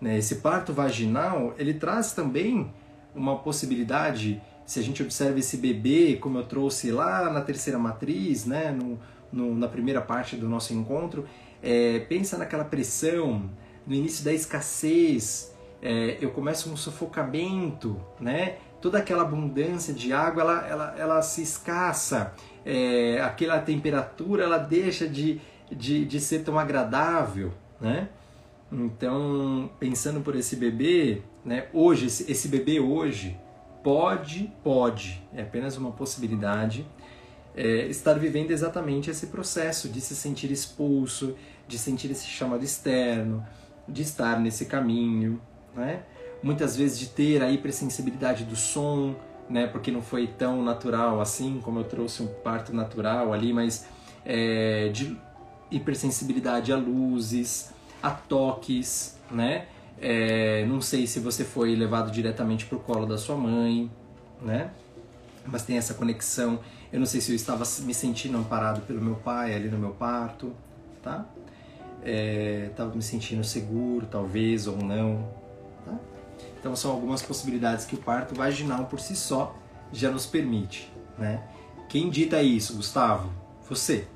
Né? 0.00 0.18
Esse 0.18 0.36
parto 0.36 0.72
vaginal, 0.72 1.54
ele 1.58 1.74
traz 1.74 2.12
também 2.12 2.72
uma 3.14 3.38
possibilidade, 3.38 4.42
se 4.66 4.80
a 4.80 4.82
gente 4.82 5.02
observa 5.02 5.38
esse 5.38 5.56
bebê, 5.56 6.16
como 6.20 6.38
eu 6.38 6.44
trouxe 6.44 6.90
lá 6.90 7.30
na 7.30 7.40
terceira 7.40 7.78
matriz, 7.78 8.44
né? 8.44 8.72
no, 8.72 8.98
no, 9.32 9.54
na 9.54 9.68
primeira 9.68 10.00
parte 10.00 10.36
do 10.36 10.48
nosso 10.48 10.74
encontro, 10.74 11.26
é, 11.62 12.00
pensa 12.00 12.36
naquela 12.36 12.64
pressão, 12.64 13.48
no 13.86 13.94
início 13.94 14.24
da 14.24 14.32
escassez, 14.32 15.54
é, 15.84 16.16
eu 16.20 16.30
começo 16.30 16.70
um 16.70 16.76
sufocamento, 16.76 18.00
né? 18.18 18.56
Toda 18.84 18.98
aquela 18.98 19.22
abundância 19.22 19.94
de 19.94 20.12
água, 20.12 20.42
ela, 20.42 20.68
ela, 20.68 20.94
ela 20.98 21.22
se 21.22 21.40
escassa, 21.40 22.34
é, 22.66 23.18
aquela 23.22 23.58
temperatura, 23.58 24.44
ela 24.44 24.58
deixa 24.58 25.08
de, 25.08 25.40
de, 25.72 26.04
de 26.04 26.20
ser 26.20 26.40
tão 26.40 26.58
agradável, 26.58 27.54
né? 27.80 28.10
Então, 28.70 29.70
pensando 29.80 30.20
por 30.20 30.36
esse 30.36 30.54
bebê, 30.56 31.22
né? 31.42 31.66
Hoje, 31.72 32.08
esse, 32.08 32.30
esse 32.30 32.46
bebê 32.46 32.78
hoje 32.78 33.40
pode, 33.82 34.52
pode, 34.62 35.26
é 35.32 35.40
apenas 35.40 35.78
uma 35.78 35.90
possibilidade, 35.90 36.86
é, 37.56 37.86
estar 37.86 38.18
vivendo 38.18 38.50
exatamente 38.50 39.08
esse 39.08 39.28
processo 39.28 39.88
de 39.88 40.02
se 40.02 40.14
sentir 40.14 40.50
expulso, 40.50 41.34
de 41.66 41.78
sentir 41.78 42.10
esse 42.10 42.26
chamado 42.26 42.62
externo, 42.62 43.46
de 43.88 44.02
estar 44.02 44.38
nesse 44.38 44.66
caminho, 44.66 45.40
né? 45.74 46.02
Muitas 46.44 46.76
vezes 46.76 46.98
de 46.98 47.06
ter 47.06 47.42
a 47.42 47.50
hipersensibilidade 47.50 48.44
do 48.44 48.54
som, 48.54 49.16
né? 49.48 49.66
Porque 49.66 49.90
não 49.90 50.02
foi 50.02 50.26
tão 50.26 50.62
natural 50.62 51.18
assim, 51.18 51.58
como 51.64 51.78
eu 51.78 51.84
trouxe 51.84 52.22
um 52.22 52.26
parto 52.26 52.70
natural 52.70 53.32
ali, 53.32 53.50
mas 53.50 53.86
é, 54.26 54.90
de 54.90 55.16
hipersensibilidade 55.70 56.70
a 56.70 56.76
luzes, 56.76 57.72
a 58.02 58.10
toques, 58.10 59.18
né? 59.30 59.68
É, 59.98 60.66
não 60.66 60.82
sei 60.82 61.06
se 61.06 61.18
você 61.18 61.44
foi 61.44 61.74
levado 61.74 62.10
diretamente 62.10 62.66
para 62.66 62.76
o 62.76 62.80
colo 62.80 63.06
da 63.06 63.16
sua 63.16 63.36
mãe, 63.36 63.90
né? 64.42 64.70
Mas 65.46 65.62
tem 65.62 65.78
essa 65.78 65.94
conexão. 65.94 66.60
Eu 66.92 66.98
não 66.98 67.06
sei 67.06 67.22
se 67.22 67.32
eu 67.32 67.36
estava 67.36 67.64
me 67.84 67.94
sentindo 67.94 68.36
amparado 68.36 68.82
pelo 68.82 69.00
meu 69.00 69.14
pai 69.14 69.54
ali 69.54 69.68
no 69.68 69.78
meu 69.78 69.92
parto, 69.92 70.52
tá? 71.02 71.24
Estava 72.70 72.92
é, 72.92 72.94
me 72.94 73.02
sentindo 73.02 73.42
seguro, 73.42 74.06
talvez 74.10 74.66
ou 74.66 74.76
não? 74.76 75.26
Então 76.64 76.74
são 76.74 76.92
algumas 76.92 77.20
possibilidades 77.20 77.84
que 77.84 77.94
o 77.94 77.98
parto 77.98 78.34
vaginal 78.34 78.86
por 78.86 78.98
si 78.98 79.14
só 79.14 79.54
já 79.92 80.10
nos 80.10 80.24
permite, 80.24 80.90
né? 81.18 81.46
Quem 81.90 82.08
dita 82.08 82.40
isso, 82.40 82.74
Gustavo? 82.74 83.30
Você. 83.68 84.08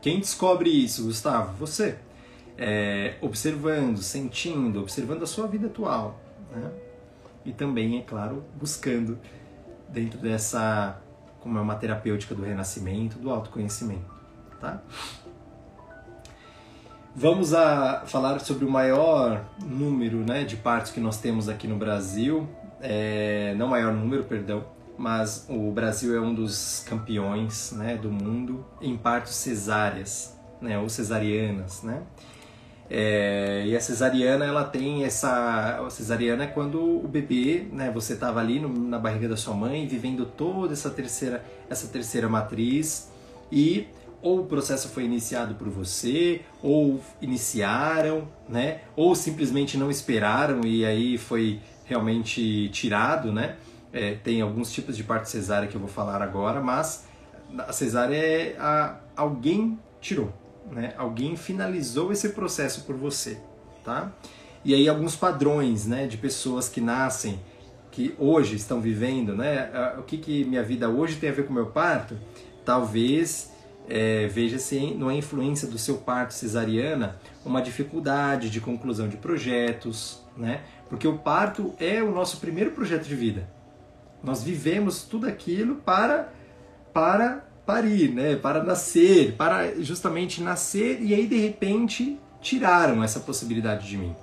Quem 0.00 0.20
descobre 0.20 0.70
isso, 0.70 1.02
Gustavo? 1.02 1.52
Você. 1.56 1.98
É, 2.56 3.16
observando, 3.20 4.00
sentindo, 4.00 4.82
observando 4.82 5.24
a 5.24 5.26
sua 5.26 5.48
vida 5.48 5.66
atual. 5.66 6.20
Né? 6.52 6.70
E 7.44 7.52
também, 7.52 7.98
é 7.98 8.02
claro, 8.02 8.44
buscando 8.54 9.18
dentro 9.88 10.20
dessa, 10.20 11.02
como 11.40 11.58
é 11.58 11.60
uma 11.60 11.74
terapêutica 11.74 12.36
do 12.36 12.44
renascimento, 12.44 13.18
do 13.18 13.30
autoconhecimento. 13.30 14.14
Tá? 14.60 14.80
Vamos 17.16 17.54
a 17.54 18.02
falar 18.06 18.40
sobre 18.40 18.64
o 18.64 18.70
maior 18.70 19.44
número 19.64 20.18
né, 20.18 20.42
de 20.42 20.56
partos 20.56 20.90
que 20.90 20.98
nós 20.98 21.20
temos 21.20 21.48
aqui 21.48 21.68
no 21.68 21.76
Brasil. 21.76 22.48
É, 22.80 23.54
não 23.56 23.68
maior 23.68 23.94
número, 23.94 24.24
perdão, 24.24 24.64
mas 24.98 25.46
o 25.48 25.70
Brasil 25.70 26.16
é 26.16 26.20
um 26.20 26.34
dos 26.34 26.84
campeões 26.88 27.70
né, 27.70 27.96
do 27.96 28.10
mundo 28.10 28.66
em 28.82 28.96
partos 28.96 29.36
cesáreas, 29.36 30.36
né, 30.60 30.76
ou 30.76 30.88
cesarianas, 30.88 31.84
né? 31.84 32.02
É, 32.90 33.62
e 33.64 33.76
a 33.76 33.80
cesariana 33.80 34.44
ela 34.44 34.64
tem 34.64 35.04
essa 35.04 35.86
a 35.86 35.90
cesariana 35.90 36.44
é 36.44 36.46
quando 36.46 37.02
o 37.02 37.08
bebê 37.08 37.66
né 37.72 37.90
você 37.90 38.12
estava 38.12 38.40
ali 38.40 38.60
no, 38.60 38.68
na 38.68 38.98
barriga 38.98 39.26
da 39.26 39.38
sua 39.38 39.54
mãe 39.54 39.86
vivendo 39.86 40.26
toda 40.26 40.74
essa 40.74 40.90
terceira 40.90 41.42
essa 41.70 41.88
terceira 41.88 42.28
matriz 42.28 43.10
e 43.50 43.88
ou 44.24 44.40
o 44.40 44.46
processo 44.46 44.88
foi 44.88 45.04
iniciado 45.04 45.54
por 45.54 45.68
você 45.68 46.40
ou 46.60 47.00
iniciaram 47.22 48.26
né 48.48 48.80
ou 48.96 49.14
simplesmente 49.14 49.78
não 49.78 49.90
esperaram 49.90 50.62
e 50.64 50.84
aí 50.84 51.16
foi 51.16 51.60
realmente 51.84 52.68
tirado 52.70 53.30
né 53.30 53.56
é, 53.94 54.16
tem 54.16 54.40
alguns 54.42 54.72
tipos 54.72 54.96
de 54.96 55.04
parto 55.04 55.26
cesárea 55.26 55.68
que 55.68 55.76
eu 55.76 55.80
vou 55.80 55.88
falar 55.88 56.20
agora, 56.20 56.60
mas 56.60 57.04
a 57.56 57.72
cesárea 57.72 58.16
é 58.16 58.56
a, 58.58 58.96
alguém 59.16 59.78
tirou, 60.00 60.34
né? 60.68 60.92
Alguém 60.98 61.36
finalizou 61.36 62.10
esse 62.10 62.30
processo 62.30 62.82
por 62.82 62.96
você, 62.96 63.38
tá? 63.84 64.12
E 64.64 64.74
aí 64.74 64.88
alguns 64.88 65.14
padrões, 65.14 65.86
né, 65.86 66.08
de 66.08 66.16
pessoas 66.16 66.68
que 66.68 66.80
nascem, 66.80 67.38
que 67.92 68.16
hoje 68.18 68.56
estão 68.56 68.80
vivendo, 68.80 69.36
né? 69.36 69.70
O 69.96 70.02
que 70.02 70.18
que 70.18 70.44
minha 70.44 70.64
vida 70.64 70.88
hoje 70.88 71.14
tem 71.14 71.30
a 71.30 71.32
ver 71.32 71.46
com 71.46 71.52
meu 71.52 71.66
parto? 71.66 72.18
Talvez 72.64 73.52
é, 73.88 74.26
veja 74.28 74.58
se 74.58 74.94
não 74.94 75.10
é 75.10 75.16
influência 75.16 75.68
do 75.68 75.78
seu 75.78 75.98
parto 75.98 76.32
cesariana 76.32 77.18
uma 77.44 77.60
dificuldade 77.60 78.48
de 78.48 78.60
conclusão 78.60 79.08
de 79.08 79.16
projetos, 79.16 80.22
né? 80.36 80.62
Porque 80.88 81.06
o 81.06 81.18
parto 81.18 81.74
é 81.78 82.02
o 82.02 82.10
nosso 82.10 82.38
primeiro 82.38 82.70
projeto 82.70 83.04
de 83.04 83.14
vida. 83.14 83.48
Nós 84.22 84.42
vivemos 84.42 85.02
tudo 85.02 85.26
aquilo 85.26 85.76
para 85.76 86.32
para 86.92 87.44
parir, 87.66 88.10
né? 88.10 88.36
Para 88.36 88.62
nascer, 88.62 89.34
para 89.36 89.74
justamente 89.82 90.42
nascer 90.42 91.00
e 91.02 91.14
aí 91.14 91.26
de 91.26 91.38
repente 91.38 92.18
tiraram 92.40 93.02
essa 93.02 93.20
possibilidade 93.20 93.88
de 93.88 93.98
mim. 93.98 94.14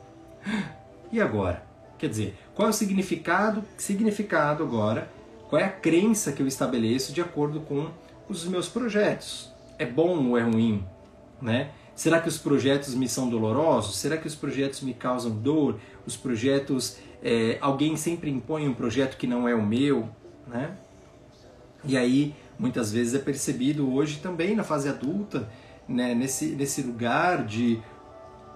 E 1.11 1.19
agora? 1.19 1.63
Quer 1.97 2.09
dizer, 2.09 2.37
qual 2.55 2.67
é 2.67 2.71
o 2.71 2.73
significado, 2.73 3.63
significado 3.77 4.63
agora? 4.63 5.07
Qual 5.49 5.61
é 5.61 5.65
a 5.65 5.69
crença 5.69 6.31
que 6.31 6.41
eu 6.41 6.47
estabeleço 6.47 7.13
de 7.13 7.21
acordo 7.21 7.61
com 7.61 7.89
os 8.29 8.45
meus 8.45 8.67
projetos? 8.69 9.50
É 9.81 9.85
bom 9.85 10.29
ou 10.29 10.37
é 10.37 10.43
ruim, 10.43 10.83
né? 11.41 11.71
Será 11.95 12.21
que 12.21 12.27
os 12.27 12.37
projetos 12.37 12.93
me 12.93 13.09
são 13.09 13.27
dolorosos? 13.27 13.97
Será 13.97 14.15
que 14.15 14.27
os 14.27 14.35
projetos 14.35 14.81
me 14.81 14.93
causam 14.93 15.31
dor? 15.31 15.79
Os 16.05 16.15
projetos 16.15 16.97
é, 17.23 17.57
alguém 17.59 17.97
sempre 17.97 18.29
impõe 18.29 18.67
um 18.67 18.75
projeto 18.75 19.17
que 19.17 19.25
não 19.25 19.47
é 19.47 19.55
o 19.55 19.65
meu, 19.65 20.07
né? 20.47 20.77
E 21.83 21.97
aí, 21.97 22.35
muitas 22.59 22.91
vezes 22.91 23.15
é 23.15 23.17
percebido 23.19 23.91
hoje 23.91 24.19
também 24.19 24.55
na 24.55 24.63
fase 24.63 24.87
adulta, 24.87 25.49
né, 25.87 26.13
nesse, 26.13 26.49
nesse 26.49 26.83
lugar 26.83 27.43
de, 27.43 27.79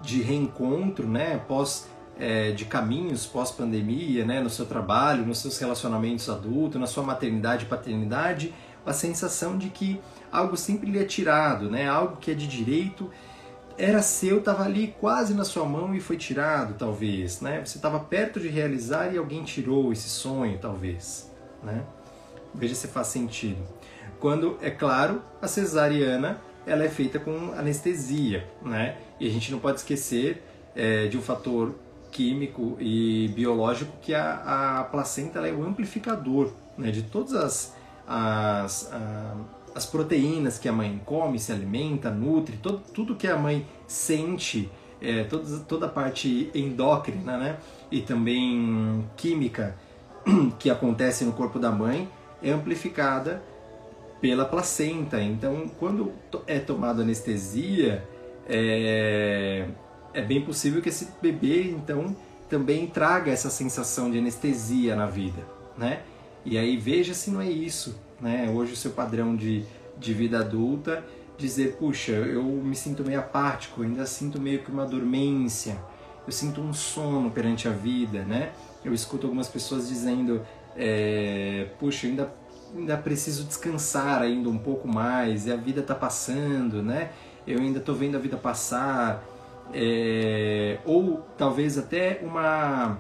de 0.04 0.22
reencontro, 0.22 1.08
né, 1.08 1.42
pós, 1.48 1.88
é, 2.20 2.52
de 2.52 2.66
caminhos 2.66 3.26
pós-pandemia, 3.26 4.24
né, 4.24 4.42
no 4.42 4.50
seu 4.50 4.68
trabalho, 4.68 5.26
nos 5.26 5.40
seus 5.40 5.58
relacionamentos 5.58 6.30
adultos, 6.30 6.80
na 6.80 6.86
sua 6.86 7.04
maternidade 7.04 7.66
e 7.66 7.68
paternidade, 7.68 8.54
a 8.86 8.94
sensação 8.94 9.58
de 9.58 9.70
que 9.70 10.00
algo 10.32 10.58
sempre 10.58 10.90
lhe 10.90 11.00
é 11.00 11.06
tirado, 11.06 11.70
né, 11.70 11.88
algo 11.88 12.18
que 12.18 12.32
é 12.32 12.34
de 12.34 12.48
direito 12.48 13.10
era 13.78 14.02
seu, 14.02 14.38
estava 14.38 14.64
ali 14.64 14.96
quase 15.00 15.34
na 15.34 15.44
sua 15.44 15.66
mão 15.66 15.94
e 15.94 16.00
foi 16.00 16.18
tirado, 16.18 16.76
talvez, 16.78 17.42
né? 17.42 17.64
Você 17.66 17.78
estava 17.78 18.00
perto 18.00 18.40
de 18.40 18.48
realizar 18.48 19.14
e 19.14 19.18
alguém 19.18 19.44
tirou 19.44 19.92
esse 19.92 20.08
sonho, 20.08 20.58
talvez, 20.58 21.30
né? 21.62 21.84
Veja 22.54 22.74
se 22.74 22.88
faz 22.88 23.08
sentido. 23.08 23.62
Quando, 24.20 24.58
é 24.62 24.72
claro, 24.72 25.22
a 25.42 25.48
cesariana 25.48 26.40
ela 26.66 26.84
é 26.84 26.90
feita 26.90 27.20
com 27.20 27.52
anestesia, 27.58 28.48
né? 28.62 28.98
E 29.20 29.28
a 29.28 29.30
gente 29.30 29.52
não 29.52 29.60
pode 29.60 29.80
esquecer 29.80 30.42
é, 30.74 31.08
de 31.08 31.18
um 31.18 31.22
fator 31.22 31.76
químico 32.12 32.78
e 32.80 33.28
biológico 33.36 33.92
que 34.02 34.14
a, 34.14 34.80
a 34.80 34.84
placenta 34.86 35.46
é 35.46 35.52
o 35.52 35.66
amplificador 35.66 36.52
né, 36.78 36.90
de 36.90 37.04
todas 37.04 37.34
as, 37.34 37.76
as, 38.08 38.90
a, 38.94 39.36
as 39.76 39.86
proteínas 39.86 40.58
que 40.58 40.70
a 40.70 40.72
mãe 40.72 41.02
come, 41.06 41.38
se 41.38 41.52
alimenta, 41.52 42.10
nutre, 42.10 42.56
todo, 42.56 42.80
tudo 42.94 43.14
que 43.14 43.28
a 43.28 43.38
mãe 43.38 43.68
sente, 43.86 44.72
é, 45.02 45.26
toda, 45.26 45.60
toda 45.60 45.86
a 45.88 45.90
parte 45.90 46.50
endócrina 46.56 47.38
né, 47.38 47.58
e 47.92 48.02
também 48.02 49.06
química 49.18 49.76
que 50.58 50.70
acontece 50.70 51.26
no 51.26 51.34
corpo 51.34 51.60
da 51.60 51.72
mãe 51.72 52.10
é 52.42 52.52
amplificada 52.52 53.44
pela 54.22 54.46
placenta. 54.46 55.22
Então, 55.22 55.70
quando 55.78 56.14
é 56.48 56.58
tomada 56.58 57.02
anestesia, 57.02 58.08
é, 58.48 59.68
é 60.14 60.22
bem 60.22 60.42
possível 60.42 60.82
que 60.82 60.88
esse 60.88 61.10
bebê, 61.22 61.64
então, 61.64 62.16
também 62.50 62.88
traga 62.88 63.30
essa 63.30 63.50
sensação 63.50 64.10
de 64.10 64.20
anestesia 64.20 64.96
na 64.96 65.06
vida, 65.06 65.46
né? 65.78 66.02
E 66.46 66.58
aí 66.58 66.78
veja 66.78 67.14
se 67.14 67.30
não 67.30 67.42
é 67.42 67.50
isso 67.50 68.05
né? 68.20 68.52
Hoje 68.54 68.74
o 68.74 68.76
seu 68.76 68.92
padrão 68.92 69.36
de, 69.36 69.64
de 69.98 70.14
vida 70.14 70.40
adulta, 70.40 71.04
dizer, 71.38 71.76
puxa, 71.78 72.12
eu 72.12 72.44
me 72.44 72.76
sinto 72.76 73.04
meio 73.04 73.20
apático, 73.20 73.82
ainda 73.82 74.06
sinto 74.06 74.40
meio 74.40 74.60
que 74.60 74.72
uma 74.72 74.86
dormência, 74.86 75.78
eu 76.26 76.32
sinto 76.32 76.62
um 76.62 76.74
sono 76.74 77.30
perante 77.30 77.68
a 77.68 77.72
vida, 77.72 78.24
né? 78.24 78.52
Eu 78.84 78.94
escuto 78.94 79.28
algumas 79.28 79.48
pessoas 79.48 79.88
dizendo, 79.88 80.42
é, 80.76 81.68
puxa, 81.80 82.08
ainda 82.08 82.34
ainda 82.76 82.98
preciso 82.98 83.46
descansar 83.46 84.22
ainda 84.22 84.50
um 84.50 84.58
pouco 84.58 84.88
mais, 84.88 85.46
e 85.46 85.52
a 85.52 85.56
vida 85.56 85.82
está 85.82 85.96
passando, 85.96 86.82
né? 86.82 87.12
Eu 87.48 87.60
ainda 87.60 87.80
estou 87.80 87.96
vendo 87.96 88.16
a 88.16 88.20
vida 88.20 88.38
passar, 88.38 89.24
é, 89.74 90.80
ou 90.86 91.26
talvez 91.38 91.78
até 91.78 92.20
uma 92.24 92.98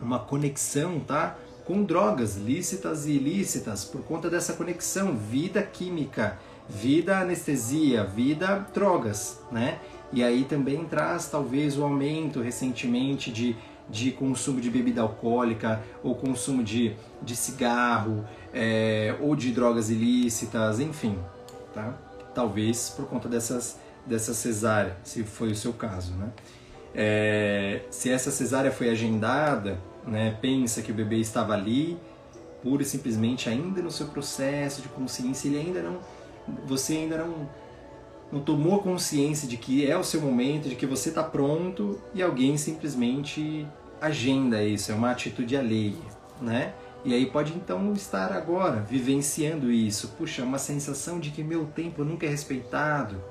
uma 0.00 0.18
conexão, 0.18 0.98
tá? 1.00 1.36
Com 1.70 1.84
drogas 1.84 2.36
lícitas 2.36 3.06
e 3.06 3.12
ilícitas 3.12 3.84
por 3.84 4.02
conta 4.02 4.28
dessa 4.28 4.54
conexão 4.54 5.16
vida 5.16 5.62
química, 5.62 6.36
vida 6.68 7.20
anestesia, 7.20 8.02
vida 8.02 8.66
drogas, 8.74 9.40
né? 9.52 9.78
E 10.12 10.24
aí 10.24 10.42
também 10.42 10.84
traz 10.86 11.28
talvez 11.28 11.78
o 11.78 11.84
aumento 11.84 12.40
recentemente 12.40 13.30
de, 13.30 13.54
de 13.88 14.10
consumo 14.10 14.60
de 14.60 14.68
bebida 14.68 15.02
alcoólica 15.02 15.80
ou 16.02 16.16
consumo 16.16 16.64
de, 16.64 16.96
de 17.22 17.36
cigarro 17.36 18.24
é, 18.52 19.14
ou 19.20 19.36
de 19.36 19.52
drogas 19.52 19.90
ilícitas, 19.90 20.80
enfim, 20.80 21.16
tá? 21.72 21.94
Talvez 22.34 22.90
por 22.96 23.06
conta 23.06 23.28
dessas, 23.28 23.78
dessa 24.04 24.34
cesárea, 24.34 24.96
se 25.04 25.22
foi 25.22 25.52
o 25.52 25.56
seu 25.56 25.72
caso, 25.72 26.14
né? 26.14 26.30
É, 26.92 27.82
se 27.92 28.10
essa 28.10 28.32
cesárea 28.32 28.72
foi 28.72 28.88
agendada, 28.88 29.78
né, 30.10 30.36
pensa 30.42 30.82
que 30.82 30.90
o 30.90 30.94
bebê 30.94 31.18
estava 31.18 31.54
ali, 31.54 31.96
pura 32.62 32.82
e 32.82 32.84
simplesmente 32.84 33.48
ainda 33.48 33.80
no 33.80 33.90
seu 33.90 34.08
processo 34.08 34.82
de 34.82 34.88
consciência, 34.88 35.48
ele 35.48 35.58
ainda 35.58 35.80
não, 35.80 36.00
você 36.66 36.94
ainda 36.94 37.18
não, 37.18 37.48
não 38.32 38.40
tomou 38.40 38.82
consciência 38.82 39.48
de 39.48 39.56
que 39.56 39.88
é 39.88 39.96
o 39.96 40.02
seu 40.02 40.20
momento, 40.20 40.68
de 40.68 40.74
que 40.74 40.84
você 40.84 41.10
está 41.10 41.22
pronto 41.22 42.00
e 42.12 42.22
alguém 42.22 42.56
simplesmente 42.56 43.66
agenda 44.00 44.62
isso, 44.62 44.90
é 44.90 44.94
uma 44.94 45.12
atitude 45.12 45.56
alheia, 45.56 45.94
né? 46.40 46.74
E 47.02 47.14
aí 47.14 47.24
pode 47.24 47.54
então 47.54 47.92
estar 47.94 48.30
agora 48.32 48.80
vivenciando 48.80 49.70
isso, 49.70 50.08
puxa, 50.18 50.42
uma 50.42 50.58
sensação 50.58 51.18
de 51.18 51.30
que 51.30 51.42
meu 51.42 51.66
tempo 51.66 52.04
nunca 52.04 52.26
é 52.26 52.28
respeitado, 52.28 53.22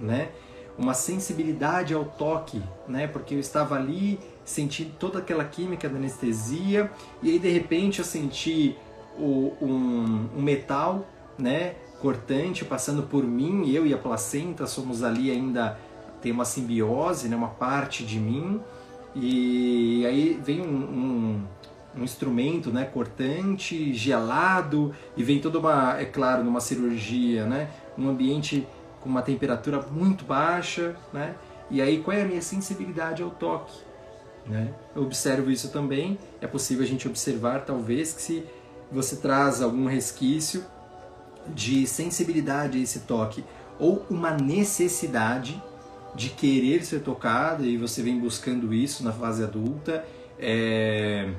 né? 0.00 0.30
uma 0.78 0.94
sensibilidade 0.94 1.92
ao 1.92 2.04
toque, 2.04 2.62
né? 2.86 3.08
Porque 3.08 3.34
eu 3.34 3.40
estava 3.40 3.74
ali 3.74 4.20
sentindo 4.48 4.92
toda 4.98 5.18
aquela 5.18 5.44
química 5.44 5.88
da 5.90 5.96
anestesia 5.96 6.90
e 7.22 7.30
aí 7.30 7.38
de 7.38 7.50
repente 7.50 7.98
eu 7.98 8.04
senti 8.04 8.74
o, 9.18 9.52
um, 9.60 10.28
um 10.36 10.42
metal, 10.42 11.06
né? 11.38 11.74
Cortante 12.00 12.64
passando 12.64 13.02
por 13.02 13.24
mim, 13.24 13.68
eu 13.70 13.86
e 13.86 13.92
a 13.92 13.98
placenta 13.98 14.66
somos 14.66 15.02
ali 15.02 15.30
ainda 15.30 15.78
tem 16.22 16.32
uma 16.32 16.46
simbiose, 16.46 17.28
né? 17.28 17.36
Uma 17.36 17.48
parte 17.48 18.04
de 18.04 18.18
mim 18.18 18.58
e 19.14 20.06
aí 20.06 20.40
vem 20.42 20.62
um, 20.62 20.76
um 20.76 21.42
um 21.96 22.04
instrumento 22.04 22.70
né, 22.70 22.84
cortante, 22.84 23.92
gelado, 23.92 24.94
e 25.16 25.22
vem 25.24 25.40
toda 25.40 25.58
uma, 25.58 25.98
é 25.98 26.04
claro, 26.04 26.44
numa 26.44 26.60
cirurgia, 26.60 27.44
né, 27.44 27.70
um 27.96 28.08
ambiente 28.08 28.68
com 29.00 29.08
uma 29.08 29.22
temperatura 29.22 29.80
muito 29.90 30.24
baixa, 30.24 30.94
né, 31.12 31.34
e 31.68 31.82
aí 31.82 31.98
qual 31.98 32.16
é 32.16 32.22
a 32.22 32.24
minha 32.24 32.42
sensibilidade 32.42 33.20
ao 33.20 33.30
toque? 33.30 33.87
Né? 34.48 34.72
Eu 34.96 35.02
observo 35.02 35.50
isso 35.50 35.68
também, 35.68 36.18
é 36.40 36.46
possível 36.46 36.84
a 36.84 36.88
gente 36.88 37.06
observar 37.06 37.64
talvez 37.64 38.12
que 38.12 38.22
se 38.22 38.44
você 38.90 39.16
traz 39.16 39.60
algum 39.60 39.86
resquício 39.86 40.64
de 41.48 41.86
sensibilidade 41.86 42.78
a 42.78 42.82
esse 42.82 43.00
toque, 43.00 43.44
ou 43.78 44.04
uma 44.10 44.30
necessidade 44.30 45.62
de 46.14 46.30
querer 46.30 46.84
ser 46.84 47.00
tocado, 47.00 47.64
e 47.64 47.76
você 47.76 48.02
vem 48.02 48.18
buscando 48.18 48.72
isso 48.72 49.04
na 49.04 49.12
fase 49.12 49.42
adulta, 49.42 50.04
é, 50.38 51.30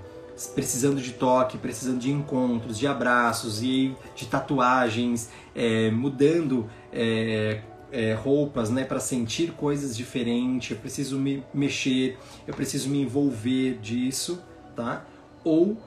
precisando 0.53 1.01
de 1.01 1.11
toque, 1.11 1.57
precisando 1.57 1.99
de 1.99 2.11
encontros, 2.11 2.77
de 2.77 2.87
abraços 2.87 3.61
e 3.61 3.95
de 4.15 4.25
tatuagens, 4.27 5.29
é, 5.55 5.91
mudando 5.91 6.69
é, 6.93 7.61
é, 7.91 8.13
roupas, 8.13 8.69
né, 8.69 8.83
para 8.83 8.99
sentir 8.99 9.51
coisas 9.53 9.95
diferentes. 9.95 10.71
Eu 10.71 10.77
preciso 10.77 11.17
me 11.17 11.43
mexer, 11.53 12.17
eu 12.47 12.53
preciso 12.53 12.89
me 12.89 13.01
envolver 13.01 13.77
disso, 13.79 14.41
tá? 14.75 15.05
Ou 15.43 15.77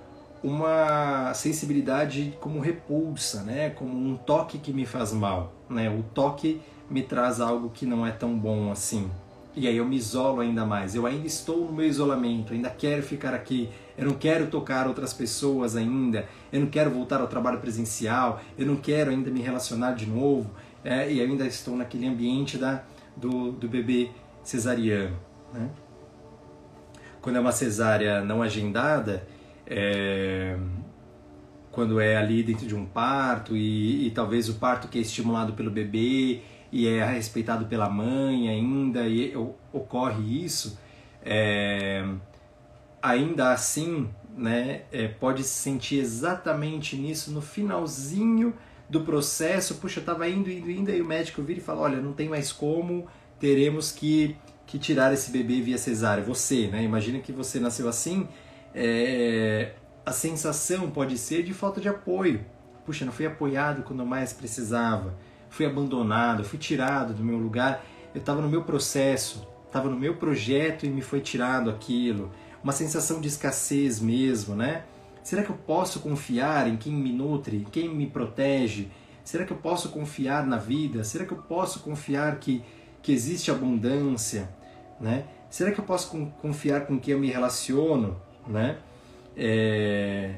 uma 0.42 1.32
sensibilidade 1.34 2.36
como 2.40 2.58
repulsa, 2.58 3.42
né, 3.42 3.70
como 3.70 3.92
um 3.96 4.16
toque 4.16 4.58
que 4.58 4.72
me 4.72 4.84
faz 4.84 5.12
mal, 5.12 5.52
né? 5.68 5.88
O 5.88 6.02
toque 6.14 6.60
me 6.90 7.02
traz 7.02 7.40
algo 7.40 7.70
que 7.70 7.86
não 7.86 8.06
é 8.06 8.10
tão 8.10 8.36
bom 8.36 8.70
assim. 8.70 9.08
E 9.54 9.68
aí 9.68 9.76
eu 9.76 9.84
me 9.84 9.96
isolo 9.96 10.40
ainda 10.40 10.64
mais. 10.64 10.94
Eu 10.94 11.04
ainda 11.04 11.26
estou 11.26 11.66
no 11.66 11.72
meu 11.72 11.86
isolamento, 11.86 12.54
ainda 12.54 12.70
quero 12.70 13.02
ficar 13.02 13.34
aqui, 13.34 13.68
eu 13.98 14.06
não 14.06 14.14
quero 14.14 14.46
tocar 14.46 14.86
outras 14.88 15.12
pessoas 15.12 15.76
ainda, 15.76 16.26
eu 16.50 16.60
não 16.60 16.68
quero 16.68 16.90
voltar 16.90 17.20
ao 17.20 17.26
trabalho 17.26 17.60
presencial, 17.60 18.40
eu 18.56 18.66
não 18.66 18.76
quero 18.76 19.10
ainda 19.10 19.30
me 19.30 19.42
relacionar 19.42 19.92
de 19.92 20.06
novo, 20.06 20.50
é, 20.84 21.10
e 21.12 21.20
ainda 21.20 21.46
estou 21.46 21.76
naquele 21.76 22.06
ambiente 22.06 22.58
da, 22.58 22.82
do, 23.16 23.52
do 23.52 23.68
bebê 23.68 24.10
cesariano. 24.42 25.16
Né? 25.52 25.70
Quando 27.20 27.36
é 27.36 27.40
uma 27.40 27.52
cesárea 27.52 28.22
não 28.22 28.42
agendada, 28.42 29.26
é, 29.66 30.56
quando 31.70 32.00
é 32.00 32.16
ali 32.16 32.42
dentro 32.42 32.66
de 32.66 32.74
um 32.74 32.84
parto 32.84 33.56
e, 33.56 34.06
e, 34.06 34.10
talvez 34.10 34.48
o 34.48 34.54
parto 34.54 34.88
que 34.88 34.98
é 34.98 35.00
estimulado 35.00 35.54
pelo 35.54 35.70
bebê 35.70 36.42
e 36.70 36.88
é 36.88 37.04
respeitado 37.04 37.66
pela 37.66 37.88
mãe 37.88 38.48
ainda 38.48 39.06
e 39.06 39.34
ocorre 39.72 40.44
isso, 40.44 40.78
é, 41.24 42.04
ainda 43.00 43.52
assim, 43.52 44.08
né, 44.36 44.82
é, 44.90 45.06
pode 45.06 45.44
se 45.44 45.54
sentir 45.62 45.98
exatamente 45.98 46.96
nisso 46.96 47.30
no 47.30 47.40
finalzinho 47.40 48.54
do 48.92 49.00
processo. 49.00 49.76
Puxa, 49.76 49.98
eu 49.98 50.02
estava 50.02 50.28
indo, 50.28 50.50
indo, 50.50 50.70
indo, 50.70 50.90
aí 50.90 51.00
o 51.00 51.04
médico 51.04 51.42
vira 51.42 51.58
e 51.58 51.62
fala: 51.62 51.80
Olha, 51.80 52.00
não 52.00 52.12
tem 52.12 52.28
mais 52.28 52.52
como, 52.52 53.06
teremos 53.40 53.90
que, 53.90 54.36
que 54.66 54.78
tirar 54.78 55.12
esse 55.14 55.30
bebê 55.30 55.62
via 55.62 55.78
cesárea. 55.78 56.22
Você, 56.22 56.68
né? 56.68 56.84
Imagina 56.84 57.18
que 57.18 57.32
você 57.32 57.58
nasceu 57.58 57.88
assim. 57.88 58.28
É, 58.74 59.72
a 60.04 60.12
sensação 60.12 60.90
pode 60.90 61.16
ser 61.16 61.42
de 61.42 61.54
falta 61.54 61.80
de 61.80 61.88
apoio. 61.88 62.44
Puxa, 62.84 63.04
não 63.06 63.12
fui 63.12 63.24
apoiado 63.24 63.82
quando 63.82 64.04
mais 64.04 64.32
precisava, 64.32 65.14
fui 65.48 65.64
abandonado, 65.64 66.44
fui 66.44 66.58
tirado 66.58 67.14
do 67.14 67.24
meu 67.24 67.38
lugar. 67.38 67.84
Eu 68.14 68.20
estava 68.20 68.42
no 68.42 68.48
meu 68.48 68.62
processo, 68.62 69.48
estava 69.66 69.88
no 69.88 69.98
meu 69.98 70.16
projeto 70.16 70.84
e 70.84 70.90
me 70.90 71.00
foi 71.00 71.20
tirado 71.20 71.70
aquilo 71.70 72.30
uma 72.62 72.72
sensação 72.72 73.20
de 73.20 73.28
escassez 73.28 73.98
mesmo, 74.00 74.54
né? 74.54 74.84
Será 75.22 75.42
que 75.42 75.50
eu 75.50 75.56
posso 75.56 76.00
confiar 76.00 76.68
em 76.68 76.76
quem 76.76 76.92
me 76.92 77.12
nutre, 77.12 77.58
em 77.58 77.64
quem 77.64 77.88
me 77.88 78.06
protege? 78.06 78.88
Será 79.24 79.44
que 79.44 79.52
eu 79.52 79.56
posso 79.56 79.90
confiar 79.90 80.44
na 80.46 80.56
vida? 80.56 81.04
Será 81.04 81.24
que 81.24 81.32
eu 81.32 81.38
posso 81.38 81.80
confiar 81.80 82.36
que, 82.36 82.62
que 83.00 83.12
existe 83.12 83.50
abundância? 83.50 84.50
Né? 85.00 85.24
Será 85.48 85.70
que 85.70 85.78
eu 85.78 85.84
posso 85.84 86.10
confiar 86.40 86.86
com 86.86 86.98
quem 86.98 87.14
eu 87.14 87.20
me 87.20 87.30
relaciono? 87.30 88.20
Né? 88.46 88.78
É... 89.36 90.34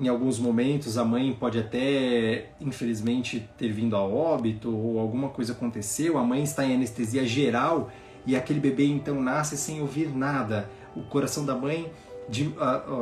Em 0.00 0.06
alguns 0.06 0.38
momentos 0.38 0.96
a 0.96 1.04
mãe 1.04 1.36
pode 1.38 1.58
até, 1.58 2.50
infelizmente, 2.60 3.48
ter 3.58 3.72
vindo 3.72 3.96
a 3.96 4.02
óbito 4.02 4.74
ou 4.74 4.98
alguma 5.00 5.28
coisa 5.28 5.52
aconteceu, 5.52 6.16
a 6.16 6.22
mãe 6.22 6.44
está 6.44 6.64
em 6.64 6.74
anestesia 6.74 7.26
geral 7.26 7.90
e 8.24 8.36
aquele 8.36 8.60
bebê 8.60 8.86
então 8.86 9.20
nasce 9.20 9.56
sem 9.56 9.80
ouvir 9.80 10.14
nada 10.14 10.70
o 10.94 11.02
coração 11.02 11.44
da 11.44 11.54
mãe, 11.54 11.90
de, 12.28 12.52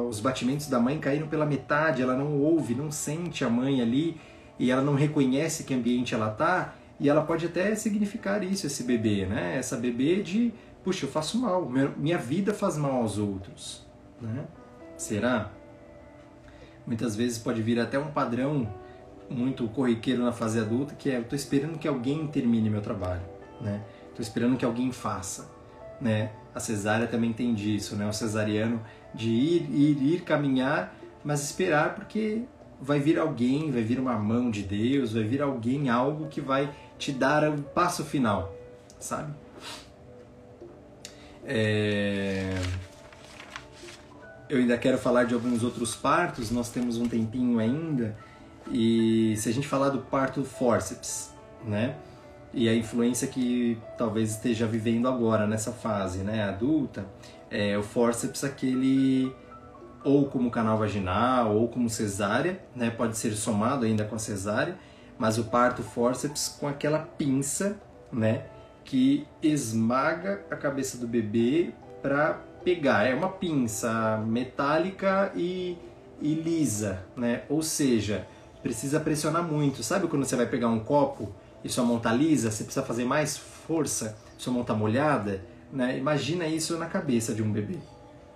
os 0.09 0.21
batimentos 0.21 0.69
da 0.69 0.79
mãe 0.79 0.99
caíram 0.99 1.27
pela 1.27 1.45
metade, 1.45 2.03
ela 2.03 2.15
não 2.15 2.39
ouve, 2.39 2.75
não 2.75 2.91
sente 2.91 3.45
a 3.45 3.51
mãe 3.51 3.81
ali 3.81 4.21
e 4.59 4.71
ela 4.71 4.83
não 4.83 4.95
reconhece 4.95 5.65
que 5.65 5.75
ambiente 5.75 6.15
ela 6.15 6.31
tá 6.31 6.75
e 6.99 7.09
ela 7.09 7.23
pode 7.23 7.47
até 7.47 7.75
significar 7.75 8.43
isso 8.43 8.67
esse 8.67 8.85
bebê, 8.85 9.27
né? 9.27 9.57
Essa 9.57 9.77
bebê 9.77 10.23
de, 10.23 10.53
puxa, 10.83 11.05
eu 11.05 11.11
faço 11.11 11.39
mal, 11.39 11.69
minha 11.97 12.19
vida 12.19 12.55
faz 12.55 12.77
mal 12.79 13.03
aos 13.03 13.19
outros, 13.19 13.87
né? 14.21 14.47
Será? 14.97 15.51
Muitas 16.87 17.15
vezes 17.17 17.39
pode 17.39 17.61
vir 17.61 17.79
até 17.79 17.99
um 17.99 18.11
padrão 18.11 18.73
muito 19.29 19.69
corriqueiro 19.69 20.23
na 20.23 20.33
fase 20.33 20.59
adulta, 20.59 20.95
que 20.95 21.11
é 21.11 21.17
eu 21.17 21.23
estou 21.23 21.37
esperando 21.37 21.79
que 21.79 21.89
alguém 21.89 22.27
termine 22.29 22.71
meu 22.71 22.81
trabalho, 22.81 23.23
né? 23.61 23.83
Estou 24.09 24.23
esperando 24.23 24.57
que 24.57 24.65
alguém 24.65 24.91
faça, 24.93 25.51
né? 26.01 26.31
A 26.55 26.61
cesárea 26.61 27.07
também 27.07 27.33
tem 27.35 27.53
disso, 27.55 27.97
né? 27.97 28.09
O 28.09 28.13
cesariano 28.13 28.81
de 29.17 29.29
ir, 29.29 29.63
ir, 29.71 30.15
ir 30.15 30.21
caminhar, 30.21 30.95
mas 31.25 31.43
esperar 31.43 31.95
porque 31.95 32.43
vai 32.81 33.01
vir 33.01 33.19
alguém, 33.19 33.71
vai 33.71 33.83
vir 33.83 33.99
uma 33.99 34.17
mão 34.19 34.51
de 34.51 34.63
Deus, 34.63 35.15
vai 35.15 35.25
vir 35.25 35.43
alguém, 35.43 35.89
algo 35.89 36.29
que 36.29 36.41
vai 36.41 36.71
te 36.99 37.11
dar 37.11 37.49
o 37.49 37.63
passo 37.63 38.05
final, 38.05 38.55
sabe? 39.01 39.33
É... 41.45 42.55
Eu 44.49 44.59
ainda 44.59 44.79
quero 44.79 44.99
falar 44.99 45.25
de 45.25 45.35
alguns 45.35 45.65
outros 45.65 45.97
partos, 45.97 46.51
nós 46.51 46.71
temos 46.71 46.99
um 46.99 47.09
tempinho 47.09 47.59
ainda, 47.59 48.17
e 48.71 49.35
se 49.39 49.49
a 49.49 49.53
gente 49.53 49.67
falar 49.67 49.89
do 49.89 50.01
parto 50.01 50.45
forceps, 50.45 51.33
né? 51.65 51.97
e 52.57 52.71
a 52.71 52.75
influência 52.75 53.29
que 53.29 53.79
talvez 53.99 54.31
esteja 54.31 54.67
vivendo 54.67 55.07
agora 55.07 55.47
nessa 55.47 55.73
fase 55.73 56.21
né, 56.21 56.45
adulta, 56.45 57.05
é 57.51 57.77
o 57.77 57.83
forceps 57.83 58.45
aquele 58.45 59.35
ou 60.05 60.27
como 60.27 60.51
canal 60.51 60.79
vaginal 60.79 61.57
ou 61.57 61.69
como 61.69 61.91
cesárea, 61.91 62.61
né, 62.75 62.91
pode 62.91 63.17
ser 63.17 63.33
somado 63.33 63.85
ainda 63.85 64.05
com 64.05 64.15
a 64.15 64.19
cesárea, 64.19 64.79
mas 65.19 65.37
o 65.37 65.45
parto 65.45 65.83
forceps 65.83 66.49
com 66.61 66.69
aquela 66.69 67.01
pinça, 67.01 67.81
né, 68.13 68.45
que 68.85 69.27
esmaga 69.43 70.45
a 70.51 70.55
cabeça 70.55 70.97
do 70.97 71.09
bebê 71.09 71.73
para 72.01 72.41
pegar. 72.63 73.05
É 73.05 73.15
uma 73.15 73.29
pinça 73.29 74.19
metálica 74.27 75.33
e, 75.35 75.77
e 76.21 76.35
lisa, 76.35 77.05
né? 77.17 77.43
Ou 77.49 77.63
seja, 77.63 78.27
precisa 78.63 79.01
pressionar 79.01 79.43
muito. 79.43 79.83
Sabe 79.83 80.07
quando 80.07 80.25
você 80.25 80.37
vai 80.37 80.47
pegar 80.47 80.69
um 80.69 80.81
copo 80.81 81.33
e 81.65 81.69
sua 81.69 81.85
mão 81.85 81.99
tá 81.99 82.13
lisa, 82.13 82.51
você 82.51 82.65
precisa 82.65 82.85
fazer 82.85 83.05
mais 83.05 83.37
força, 83.37 84.17
sua 84.39 84.53
mão 84.53 84.65
tá 84.65 84.75
molhada, 84.75 85.43
né? 85.73 85.97
Imagina 85.99 86.47
isso 86.47 86.77
na 86.79 86.87
cabeça 86.87 87.35
de 87.35 87.43
um 87.43 87.51
bebê, 87.51 87.79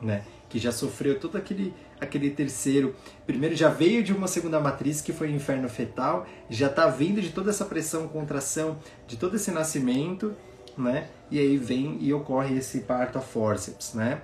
né? 0.01 0.25
Que 0.49 0.59
já 0.59 0.73
sofreu 0.73 1.19
todo 1.19 1.37
aquele 1.37 1.73
aquele 2.01 2.31
terceiro, 2.31 2.97
primeiro 3.27 3.55
já 3.55 3.69
veio 3.69 4.03
de 4.03 4.13
uma 4.13 4.27
segunda 4.27 4.59
matriz 4.59 5.03
que 5.03 5.13
foi 5.13 5.29
o 5.29 5.35
inferno 5.35 5.69
fetal, 5.69 6.27
já 6.49 6.69
tá 6.69 6.87
vindo 6.87 7.21
de 7.21 7.29
toda 7.29 7.51
essa 7.51 7.67
pressão, 7.67 8.09
contração, 8.09 8.79
de 9.07 9.19
todo 9.19 9.37
esse 9.37 9.51
nascimento, 9.51 10.35
né? 10.79 11.09
E 11.31 11.39
aí 11.39 11.57
vem 11.59 11.99
e 12.01 12.13
ocorre 12.13 12.57
esse 12.57 12.81
parto 12.81 13.19
a 13.19 13.21
forceps, 13.21 13.93
né? 13.95 14.23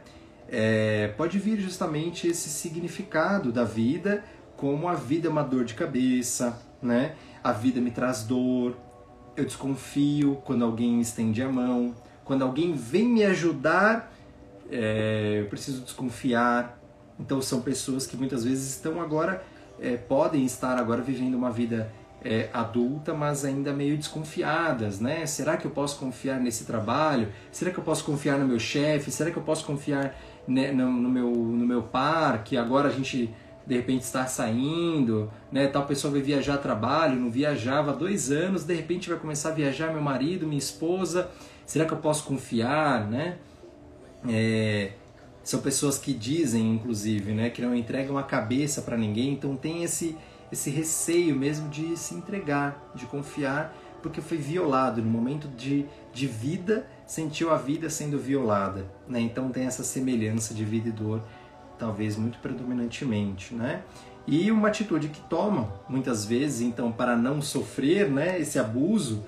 É, 0.49 1.09
pode 1.17 1.39
vir 1.39 1.61
justamente 1.61 2.29
esse 2.29 2.49
significado 2.49 3.53
da 3.53 3.65
vida 3.65 4.25
como 4.57 4.89
a 4.89 4.95
vida 4.95 5.29
é 5.29 5.31
uma 5.31 5.43
dor 5.43 5.65
de 5.65 5.75
cabeça, 5.75 6.59
né? 6.81 7.15
A 7.45 7.53
vida 7.53 7.81
me 7.81 7.91
traz 7.91 8.23
dor, 8.23 8.75
eu 9.37 9.45
desconfio 9.45 10.37
quando 10.45 10.65
alguém 10.65 11.01
estende 11.01 11.43
a 11.43 11.49
mão, 11.49 11.95
quando 12.27 12.43
alguém 12.43 12.75
vem 12.75 13.07
me 13.09 13.25
ajudar, 13.25 14.13
é, 14.71 15.41
eu 15.41 15.47
preciso 15.47 15.83
desconfiar. 15.83 16.79
Então 17.19 17.41
são 17.41 17.63
pessoas 17.63 18.07
que 18.07 18.17
muitas 18.17 18.45
vezes 18.45 18.69
estão 18.75 19.01
agora, 19.01 19.43
é, 19.81 19.97
podem 19.97 20.45
estar 20.45 20.77
agora 20.77 21.01
vivendo 21.01 21.35
uma 21.35 21.51
vida 21.51 21.91
é, 22.23 22.51
adulta, 22.53 23.15
mas 23.15 23.45
ainda 23.45 23.73
meio 23.73 23.97
desconfiadas, 23.97 25.01
né? 25.01 25.25
Será 25.25 25.57
que 25.57 25.65
eu 25.65 25.71
posso 25.71 25.99
confiar 25.99 26.41
nesse 26.41 26.65
trabalho? 26.65 27.29
Será 27.53 27.71
que 27.71 27.79
eu 27.79 27.85
posso 27.85 28.05
confiar 28.05 28.39
no 28.39 28.47
meu 28.47 28.59
chefe? 28.59 29.11
Será 29.11 29.31
que 29.31 29.37
eu 29.37 29.43
posso 29.43 29.65
confiar 29.65 30.15
né, 30.47 30.73
no, 30.73 30.91
no, 30.91 31.09
meu, 31.09 31.31
no 31.31 31.67
meu 31.67 31.83
par, 31.83 32.43
que 32.43 32.57
agora 32.57 32.89
a 32.89 32.93
gente 32.93 33.33
de 33.67 33.75
repente 33.75 34.03
está 34.03 34.27
saindo, 34.27 35.31
né? 35.51 35.67
Tal 35.69 35.87
pessoa 35.87 36.13
vai 36.13 36.21
viajar 36.21 36.55
a 36.55 36.59
trabalho, 36.59 37.19
não 37.19 37.31
viajava 37.31 37.93
há 37.93 37.95
dois 37.95 38.31
anos, 38.31 38.65
de 38.65 38.75
repente 38.75 39.09
vai 39.09 39.19
começar 39.19 39.51
a 39.51 39.53
viajar 39.53 39.93
meu 39.93 40.03
marido, 40.03 40.47
minha 40.47 40.59
esposa. 40.59 41.31
Será 41.67 41.85
que 41.85 41.93
eu 41.93 41.99
posso 41.99 42.25
confiar, 42.25 43.07
né? 43.07 43.37
É, 44.29 44.93
são 45.43 45.61
pessoas 45.61 45.99
que 45.99 46.15
dizem, 46.15 46.73
inclusive, 46.75 47.33
né, 47.33 47.51
que 47.51 47.61
não 47.63 47.75
entregam 47.75 48.17
a 48.17 48.23
cabeça 48.23 48.83
para 48.83 48.97
ninguém, 48.97 49.33
então 49.33 49.55
tem 49.55 49.85
esse 49.85 50.17
esse 50.51 50.71
receio 50.71 51.35
mesmo 51.35 51.69
de 51.69 51.97
se 51.97 52.15
entregar, 52.15 52.93
de 52.95 53.05
confiar, 53.07 53.75
porque 54.03 54.21
foi 54.21 54.37
violado 54.37 55.03
no 55.03 55.11
momento 55.11 55.49
de, 55.49 55.87
de 56.13 56.27
vida, 56.27 56.87
sentiu 57.07 57.53
a 57.53 57.57
vida 57.57 57.91
sendo 57.91 58.19
violada, 58.19 58.87
né? 59.09 59.21
Então 59.21 59.51
tem 59.51 59.67
essa 59.67 59.83
semelhança 59.83 60.55
de 60.55 60.65
vida 60.65 60.89
e 60.89 60.93
dor, 60.93 61.23
talvez 61.79 62.17
muito 62.17 62.39
predominantemente, 62.39 63.55
né? 63.55 63.83
E 64.27 64.51
uma 64.51 64.69
atitude 64.69 65.09
que 65.09 65.21
toma 65.29 65.73
muitas 65.89 66.25
vezes, 66.25 66.61
então, 66.61 66.91
para 66.91 67.17
não 67.17 67.41
sofrer, 67.41 68.11
né, 68.11 68.41
esse 68.41 68.59
abuso, 68.59 69.25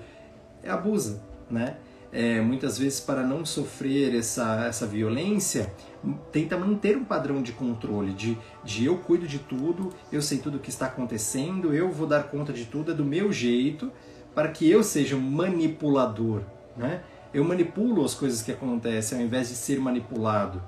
é 0.61 0.69
abusa, 0.69 1.21
né? 1.49 1.77
É, 2.11 2.41
muitas 2.41 2.77
vezes 2.77 2.99
para 2.99 3.21
não 3.21 3.45
sofrer 3.45 4.15
essa, 4.15 4.65
essa 4.65 4.87
violência, 4.87 5.71
tenta 6.31 6.57
manter 6.57 6.97
um 6.97 7.03
padrão 7.03 7.41
de 7.41 7.51
controle, 7.51 8.13
de, 8.13 8.37
de 8.63 8.85
eu 8.85 8.97
cuido 8.97 9.27
de 9.27 9.37
tudo, 9.37 9.93
eu 10.11 10.21
sei 10.21 10.39
tudo 10.39 10.57
o 10.57 10.59
que 10.59 10.69
está 10.69 10.87
acontecendo, 10.87 11.73
eu 11.73 11.91
vou 11.91 12.07
dar 12.07 12.23
conta 12.23 12.51
de 12.51 12.65
tudo, 12.65 12.91
é 12.91 12.95
do 12.95 13.05
meu 13.05 13.31
jeito, 13.31 13.91
para 14.33 14.49
que 14.49 14.69
eu 14.69 14.83
seja 14.83 15.15
manipulador, 15.17 16.41
né? 16.75 17.03
Eu 17.31 17.43
manipulo 17.43 18.03
as 18.03 18.15
coisas 18.15 18.41
que 18.41 18.51
acontecem 18.51 19.19
ao 19.19 19.23
invés 19.23 19.49
de 19.49 19.55
ser 19.55 19.79
manipulado, 19.79 20.63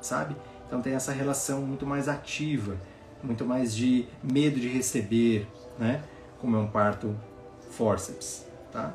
sabe? 0.00 0.34
Então 0.66 0.80
tem 0.80 0.94
essa 0.94 1.12
relação 1.12 1.60
muito 1.60 1.84
mais 1.84 2.08
ativa, 2.08 2.76
muito 3.22 3.44
mais 3.44 3.74
de 3.74 4.06
medo 4.22 4.58
de 4.58 4.68
receber, 4.68 5.46
né? 5.78 6.02
Como 6.40 6.56
é 6.56 6.58
um 6.58 6.68
parto 6.68 7.14
forceps, 7.70 8.46
tá? 8.72 8.94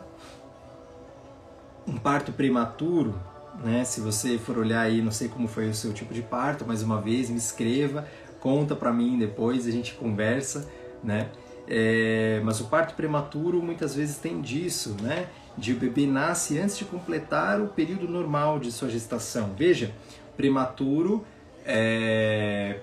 Um 1.88 1.98
parto 1.98 2.32
prematuro 2.32 3.16
né? 3.64 3.84
Se 3.84 4.02
você 4.02 4.38
for 4.38 4.58
olhar 4.58 4.82
aí, 4.82 5.02
não 5.02 5.12
sei 5.12 5.28
como 5.28 5.48
foi 5.48 5.70
o 5.70 5.74
seu 5.74 5.94
tipo 5.94 6.14
de 6.14 6.22
parto, 6.22 6.66
mais 6.66 6.82
uma 6.82 7.02
vez, 7.02 7.30
me 7.30 7.38
escreva, 7.38 8.08
conta 8.40 8.76
para 8.76 8.92
mim 8.92 9.18
depois, 9.18 9.68
a 9.68 9.72
gente 9.72 9.94
conversa, 9.94 10.70
né? 11.04 11.30
É, 11.68 12.42
mas 12.44 12.60
o 12.60 12.66
parto 12.66 12.96
prematuro 12.96 13.62
muitas 13.62 13.96
vezes 13.96 14.18
tem 14.18 14.42
disso, 14.42 14.96
né? 15.02 15.28
De 15.58 15.74
o 15.74 15.76
bebê 15.76 16.06
nasce 16.06 16.58
antes 16.58 16.78
de 16.78 16.86
completar 16.86 17.62
o 17.62 17.68
período 17.68 18.08
normal 18.08 18.60
de 18.60 18.72
sua 18.72 18.90
gestação. 18.90 19.54
Veja, 19.58 19.94
prematuro, 20.36 21.26
é, 21.66 22.80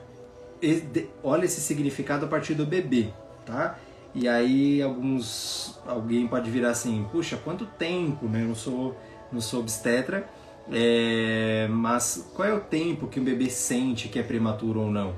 olha 1.22 1.44
esse 1.44 1.60
significado 1.60 2.26
a 2.26 2.28
partir 2.28 2.54
do 2.54 2.64
bebê, 2.64 3.08
tá? 3.44 3.78
E 4.14 4.26
aí 4.26 4.82
alguns, 4.82 5.78
alguém 5.86 6.26
pode 6.26 6.50
virar 6.50 6.70
assim, 6.70 7.06
puxa, 7.12 7.36
quanto 7.36 7.66
tempo, 7.66 8.26
né? 8.26 8.42
Eu 8.42 8.48
não 8.48 8.54
sou, 8.54 8.96
não 9.32 9.40
sou 9.40 9.60
obstetra, 9.60 10.28
é, 10.70 11.66
mas 11.70 12.30
qual 12.34 12.48
é 12.48 12.52
o 12.52 12.60
tempo 12.60 13.06
que 13.06 13.20
o 13.20 13.22
bebê 13.22 13.48
sente 13.48 14.08
que 14.08 14.18
é 14.18 14.22
prematuro 14.22 14.80
ou 14.80 14.90
não? 14.90 15.14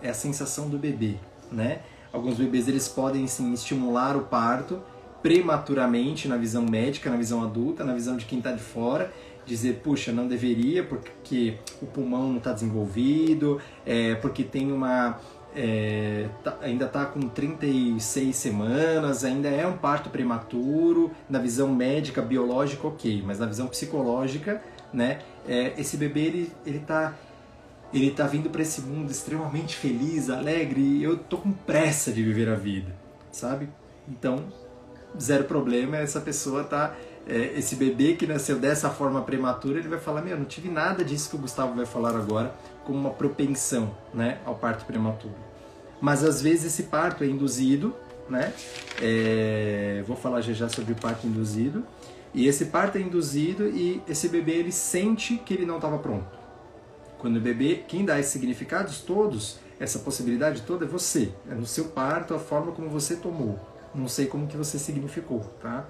É 0.00 0.10
a 0.10 0.14
sensação 0.14 0.68
do 0.68 0.78
bebê, 0.78 1.16
né? 1.50 1.80
Alguns 2.12 2.36
bebês 2.36 2.68
eles 2.68 2.88
podem 2.88 3.26
sim 3.26 3.52
estimular 3.52 4.16
o 4.16 4.22
parto 4.22 4.80
prematuramente 5.22 6.28
na 6.28 6.36
visão 6.36 6.64
médica, 6.64 7.10
na 7.10 7.16
visão 7.16 7.42
adulta, 7.42 7.84
na 7.84 7.92
visão 7.92 8.16
de 8.16 8.24
quem 8.24 8.38
está 8.38 8.52
de 8.52 8.62
fora, 8.62 9.12
dizer, 9.44 9.80
puxa, 9.82 10.12
não 10.12 10.26
deveria 10.26 10.84
porque 10.84 11.58
o 11.80 11.86
pulmão 11.86 12.28
não 12.28 12.38
está 12.38 12.52
desenvolvido, 12.52 13.60
é, 13.84 14.14
porque 14.16 14.42
tem 14.42 14.70
uma 14.70 15.18
é, 15.56 16.28
tá, 16.44 16.58
ainda 16.60 16.84
está 16.84 17.06
com 17.06 17.20
36 17.28 18.36
semanas, 18.36 19.24
ainda 19.24 19.48
é 19.48 19.66
um 19.66 19.78
parto 19.78 20.10
prematuro, 20.10 21.10
na 21.30 21.38
visão 21.38 21.68
médica, 21.74 22.20
biológica, 22.20 22.86
ok, 22.86 23.22
mas 23.24 23.38
na 23.38 23.46
visão 23.46 23.66
psicológica, 23.66 24.62
né, 24.92 25.20
é, 25.48 25.72
esse 25.78 25.96
bebê 25.96 26.20
ele, 26.20 26.52
ele 26.66 26.78
tá 26.80 27.14
ele 27.94 28.10
tá 28.10 28.26
vindo 28.26 28.50
para 28.50 28.60
esse 28.60 28.80
mundo 28.82 29.10
extremamente 29.10 29.76
feliz, 29.76 30.28
alegre, 30.28 30.80
e 30.80 31.04
eu 31.04 31.16
tô 31.16 31.38
com 31.38 31.52
pressa 31.52 32.12
de 32.12 32.22
viver 32.22 32.48
a 32.48 32.56
vida, 32.56 32.92
sabe? 33.30 33.68
Então, 34.08 34.42
zero 35.18 35.44
problema, 35.44 35.96
essa 35.96 36.20
pessoa 36.20 36.64
tá 36.64 36.94
é, 37.26 37.56
esse 37.56 37.76
bebê 37.76 38.14
que 38.14 38.26
nasceu 38.26 38.58
dessa 38.58 38.90
forma 38.90 39.22
prematura, 39.22 39.78
ele 39.78 39.88
vai 39.88 40.00
falar, 40.00 40.20
meu, 40.20 40.36
não 40.36 40.44
tive 40.44 40.68
nada 40.68 41.04
disso 41.04 41.30
que 41.30 41.36
o 41.36 41.38
Gustavo 41.38 41.74
vai 41.74 41.86
falar 41.86 42.14
agora, 42.16 42.52
como 42.84 42.98
uma 42.98 43.10
propensão, 43.10 43.96
né, 44.12 44.40
ao 44.44 44.56
parto 44.56 44.84
prematuro 44.84 45.45
mas 46.00 46.22
às 46.24 46.40
vezes 46.42 46.66
esse 46.66 46.84
parto 46.84 47.24
é 47.24 47.26
induzido, 47.26 47.94
né? 48.28 48.52
É, 49.00 50.02
vou 50.06 50.16
falar 50.16 50.40
já 50.40 50.52
já 50.52 50.68
sobre 50.68 50.92
o 50.92 50.96
parto 50.96 51.26
induzido. 51.26 51.84
E 52.34 52.46
esse 52.46 52.66
parto 52.66 52.98
é 52.98 53.00
induzido 53.00 53.66
e 53.68 54.02
esse 54.06 54.28
bebê 54.28 54.52
ele 54.52 54.72
sente 54.72 55.36
que 55.38 55.54
ele 55.54 55.64
não 55.64 55.76
estava 55.76 55.98
pronto. 55.98 56.36
Quando 57.18 57.36
o 57.36 57.40
bebê, 57.40 57.82
quem 57.88 58.04
dá 58.04 58.20
esses 58.20 58.32
significados 58.32 59.00
todos, 59.00 59.58
essa 59.80 59.98
possibilidade 60.00 60.62
toda 60.62 60.84
é 60.84 60.88
você. 60.88 61.32
É 61.50 61.54
no 61.54 61.64
seu 61.64 61.86
parto, 61.86 62.34
a 62.34 62.38
forma 62.38 62.72
como 62.72 62.90
você 62.90 63.16
tomou. 63.16 63.58
Não 63.94 64.06
sei 64.06 64.26
como 64.26 64.46
que 64.46 64.56
você 64.56 64.78
significou, 64.78 65.40
tá? 65.62 65.86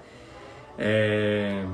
É... 0.77 1.65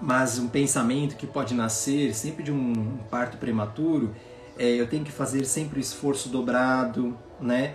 Mas 0.00 0.38
um 0.38 0.48
pensamento 0.48 1.16
que 1.16 1.26
pode 1.26 1.54
nascer 1.54 2.14
sempre 2.14 2.42
de 2.42 2.52
um 2.52 2.98
parto 3.10 3.36
prematuro 3.36 4.14
é 4.58 4.68
eu 4.68 4.86
tenho 4.86 5.04
que 5.04 5.12
fazer 5.12 5.44
sempre 5.44 5.78
o 5.78 5.80
esforço 5.80 6.28
dobrado, 6.28 7.16
né? 7.40 7.74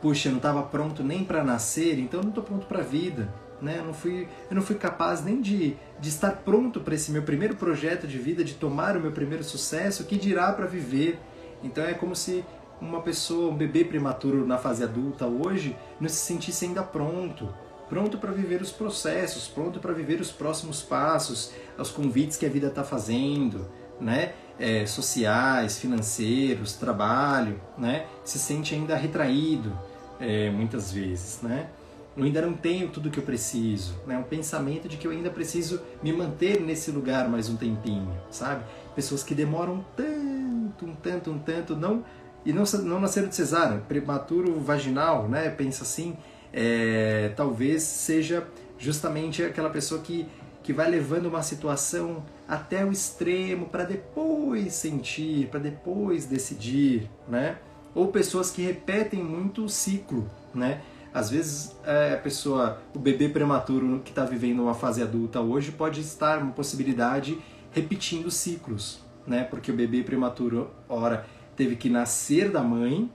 Puxa, 0.00 0.28
eu 0.28 0.32
não 0.32 0.38
estava 0.38 0.62
pronto 0.62 1.02
nem 1.02 1.24
para 1.24 1.44
nascer, 1.44 1.98
então 1.98 2.20
eu 2.20 2.24
não 2.24 2.30
estou 2.30 2.44
pronto 2.44 2.66
para 2.66 2.80
a 2.80 2.84
vida, 2.84 3.32
né? 3.60 3.76
Eu 3.78 3.84
não 3.84 3.94
fui, 3.94 4.28
eu 4.50 4.54
não 4.56 4.62
fui 4.62 4.76
capaz 4.76 5.24
nem 5.24 5.40
de, 5.40 5.76
de 6.00 6.08
estar 6.08 6.32
pronto 6.44 6.80
para 6.80 6.94
esse 6.94 7.10
meu 7.10 7.22
primeiro 7.22 7.56
projeto 7.56 8.06
de 8.06 8.18
vida, 8.18 8.42
de 8.42 8.54
tomar 8.54 8.96
o 8.96 9.00
meu 9.00 9.12
primeiro 9.12 9.44
sucesso, 9.44 10.04
que 10.04 10.16
dirá 10.16 10.52
para 10.52 10.66
viver. 10.66 11.18
Então 11.62 11.84
é 11.84 11.94
como 11.94 12.16
se 12.16 12.44
uma 12.80 13.00
pessoa, 13.00 13.52
um 13.52 13.56
bebê 13.56 13.84
prematuro 13.84 14.44
na 14.44 14.58
fase 14.58 14.82
adulta 14.82 15.26
hoje, 15.26 15.76
não 16.00 16.08
se 16.08 16.16
sentisse 16.16 16.64
ainda 16.64 16.82
pronto, 16.82 17.54
pronto 17.88 18.18
para 18.18 18.32
viver 18.32 18.60
os 18.60 18.72
processos, 18.72 19.46
pronto 19.46 19.78
para 19.78 19.92
viver 19.92 20.20
os 20.20 20.32
próximos 20.32 20.82
passos, 20.82 21.52
os 21.78 21.90
convites 21.90 22.36
que 22.36 22.44
a 22.44 22.48
vida 22.48 22.66
está 22.66 22.82
fazendo, 22.82 23.70
né? 24.00 24.32
É, 24.58 24.86
sociais, 24.86 25.78
financeiros, 25.78 26.74
trabalho, 26.74 27.60
né, 27.76 28.06
se 28.24 28.38
sente 28.38 28.74
ainda 28.74 28.96
retraído 28.96 29.72
é, 30.20 30.50
muitas 30.50 30.92
vezes, 30.92 31.40
né? 31.42 31.68
Eu 32.16 32.24
ainda 32.24 32.42
não 32.42 32.52
tenho 32.52 32.88
tudo 32.88 33.10
que 33.10 33.18
eu 33.18 33.22
preciso, 33.22 33.94
né? 34.06 34.18
Um 34.18 34.22
pensamento 34.22 34.86
de 34.86 34.98
que 34.98 35.06
eu 35.06 35.10
ainda 35.10 35.30
preciso 35.30 35.80
me 36.02 36.12
manter 36.12 36.60
nesse 36.60 36.90
lugar 36.90 37.26
mais 37.26 37.48
um 37.48 37.56
tempinho, 37.56 38.12
sabe? 38.30 38.64
Pessoas 38.94 39.22
que 39.22 39.34
demoram 39.34 39.82
tanto, 39.96 40.84
um 40.84 40.94
tanto, 40.94 41.30
um 41.30 41.38
tanto, 41.38 41.74
não 41.74 42.04
e 42.44 42.52
não, 42.52 42.64
não 42.82 43.00
nasceram 43.00 43.28
de 43.28 43.34
cesárea, 43.34 43.78
prematuro 43.78 44.60
vaginal, 44.60 45.28
né? 45.28 45.48
Pensa 45.48 45.84
assim, 45.84 46.16
é, 46.52 47.32
talvez 47.36 47.82
seja 47.82 48.46
justamente 48.78 49.42
aquela 49.42 49.70
pessoa 49.70 50.00
que 50.00 50.26
que 50.62 50.72
vai 50.72 50.88
levando 50.88 51.26
uma 51.26 51.42
situação 51.42 52.24
até 52.46 52.84
o 52.84 52.92
extremo 52.92 53.66
para 53.66 53.84
depois 53.84 54.74
sentir, 54.74 55.48
para 55.48 55.60
depois 55.60 56.26
decidir, 56.26 57.10
né? 57.28 57.58
Ou 57.94 58.08
pessoas 58.08 58.50
que 58.50 58.62
repetem 58.62 59.22
muito 59.22 59.64
o 59.64 59.68
ciclo, 59.68 60.30
né? 60.54 60.80
Às 61.12 61.28
vezes 61.30 61.76
é, 61.84 62.14
a 62.14 62.16
pessoa, 62.16 62.80
o 62.94 62.98
bebê 62.98 63.28
prematuro 63.28 64.00
que 64.04 64.10
está 64.10 64.24
vivendo 64.24 64.62
uma 64.62 64.74
fase 64.74 65.02
adulta 65.02 65.40
hoje 65.40 65.70
pode 65.72 66.00
estar 66.00 66.38
uma 66.38 66.52
possibilidade 66.52 67.38
repetindo 67.70 68.30
ciclos, 68.30 69.04
né? 69.26 69.44
Porque 69.44 69.70
o 69.70 69.74
bebê 69.74 70.02
prematuro, 70.02 70.70
ora, 70.88 71.26
teve 71.56 71.76
que 71.76 71.90
nascer 71.90 72.50
da 72.50 72.62
mãe, 72.62 73.10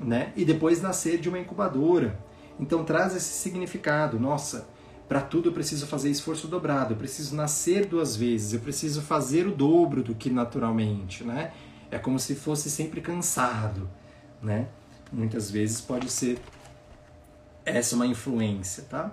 né? 0.00 0.32
E 0.36 0.44
depois 0.44 0.80
nascer 0.80 1.18
de 1.18 1.28
uma 1.28 1.38
incubadora. 1.38 2.18
Então 2.58 2.84
traz 2.84 3.14
esse 3.14 3.32
significado. 3.32 4.18
Nossa, 4.18 4.66
para 5.12 5.20
tudo 5.20 5.50
eu 5.50 5.52
preciso 5.52 5.86
fazer 5.86 6.08
esforço 6.08 6.48
dobrado, 6.48 6.94
eu 6.94 6.96
preciso 6.96 7.36
nascer 7.36 7.84
duas 7.84 8.16
vezes, 8.16 8.54
eu 8.54 8.60
preciso 8.60 9.02
fazer 9.02 9.46
o 9.46 9.54
dobro 9.54 10.02
do 10.02 10.14
que 10.14 10.30
naturalmente, 10.30 11.22
né? 11.22 11.52
É 11.90 11.98
como 11.98 12.18
se 12.18 12.34
fosse 12.34 12.70
sempre 12.70 13.02
cansado, 13.02 13.90
né? 14.42 14.68
Muitas 15.12 15.50
vezes 15.50 15.82
pode 15.82 16.10
ser 16.10 16.40
essa 17.62 17.94
uma 17.94 18.06
influência, 18.06 18.84
tá? 18.84 19.12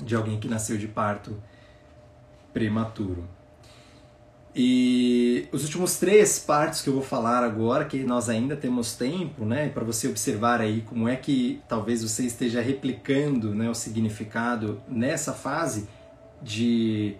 De 0.00 0.16
alguém 0.16 0.40
que 0.40 0.48
nasceu 0.48 0.78
de 0.78 0.88
parto 0.88 1.36
prematuro. 2.50 3.28
E 4.56 5.48
os 5.50 5.64
últimos 5.64 5.96
três 5.96 6.38
partes 6.38 6.80
que 6.80 6.88
eu 6.88 6.94
vou 6.94 7.02
falar 7.02 7.42
agora, 7.42 7.84
que 7.84 8.04
nós 8.04 8.28
ainda 8.28 8.54
temos 8.54 8.94
tempo, 8.94 9.44
né, 9.44 9.68
para 9.68 9.82
você 9.82 10.06
observar 10.06 10.60
aí 10.60 10.82
como 10.82 11.08
é 11.08 11.16
que 11.16 11.60
talvez 11.68 12.04
você 12.04 12.24
esteja 12.24 12.60
replicando, 12.60 13.52
né, 13.52 13.68
o 13.68 13.74
significado 13.74 14.80
nessa 14.86 15.32
fase 15.32 15.88
de 16.40 17.16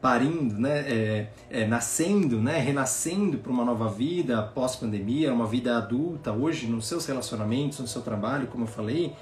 parindo, 0.00 0.58
né, 0.58 0.80
é, 0.80 1.26
é, 1.48 1.64
nascendo, 1.64 2.42
né, 2.42 2.58
renascendo 2.58 3.38
para 3.38 3.52
uma 3.52 3.64
nova 3.64 3.88
vida 3.88 4.42
pós-pandemia, 4.42 5.32
uma 5.32 5.46
vida 5.46 5.76
adulta 5.76 6.32
hoje 6.32 6.66
nos 6.66 6.88
seus 6.88 7.06
relacionamentos, 7.06 7.78
no 7.78 7.86
seu 7.86 8.02
trabalho, 8.02 8.48
como 8.48 8.64
eu 8.64 8.68
falei, 8.68 9.12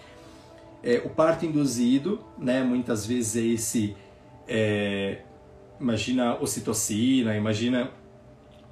é, 0.83 1.03
o 1.05 1.11
parto 1.11 1.45
induzido, 1.45 2.25
né, 2.39 2.63
muitas 2.63 3.05
vezes 3.05 3.37
é 3.37 3.47
esse 3.47 3.95
é, 4.49 5.19
imagina 5.81 6.37
ocitocina, 6.41 7.37
imagina 7.37 7.91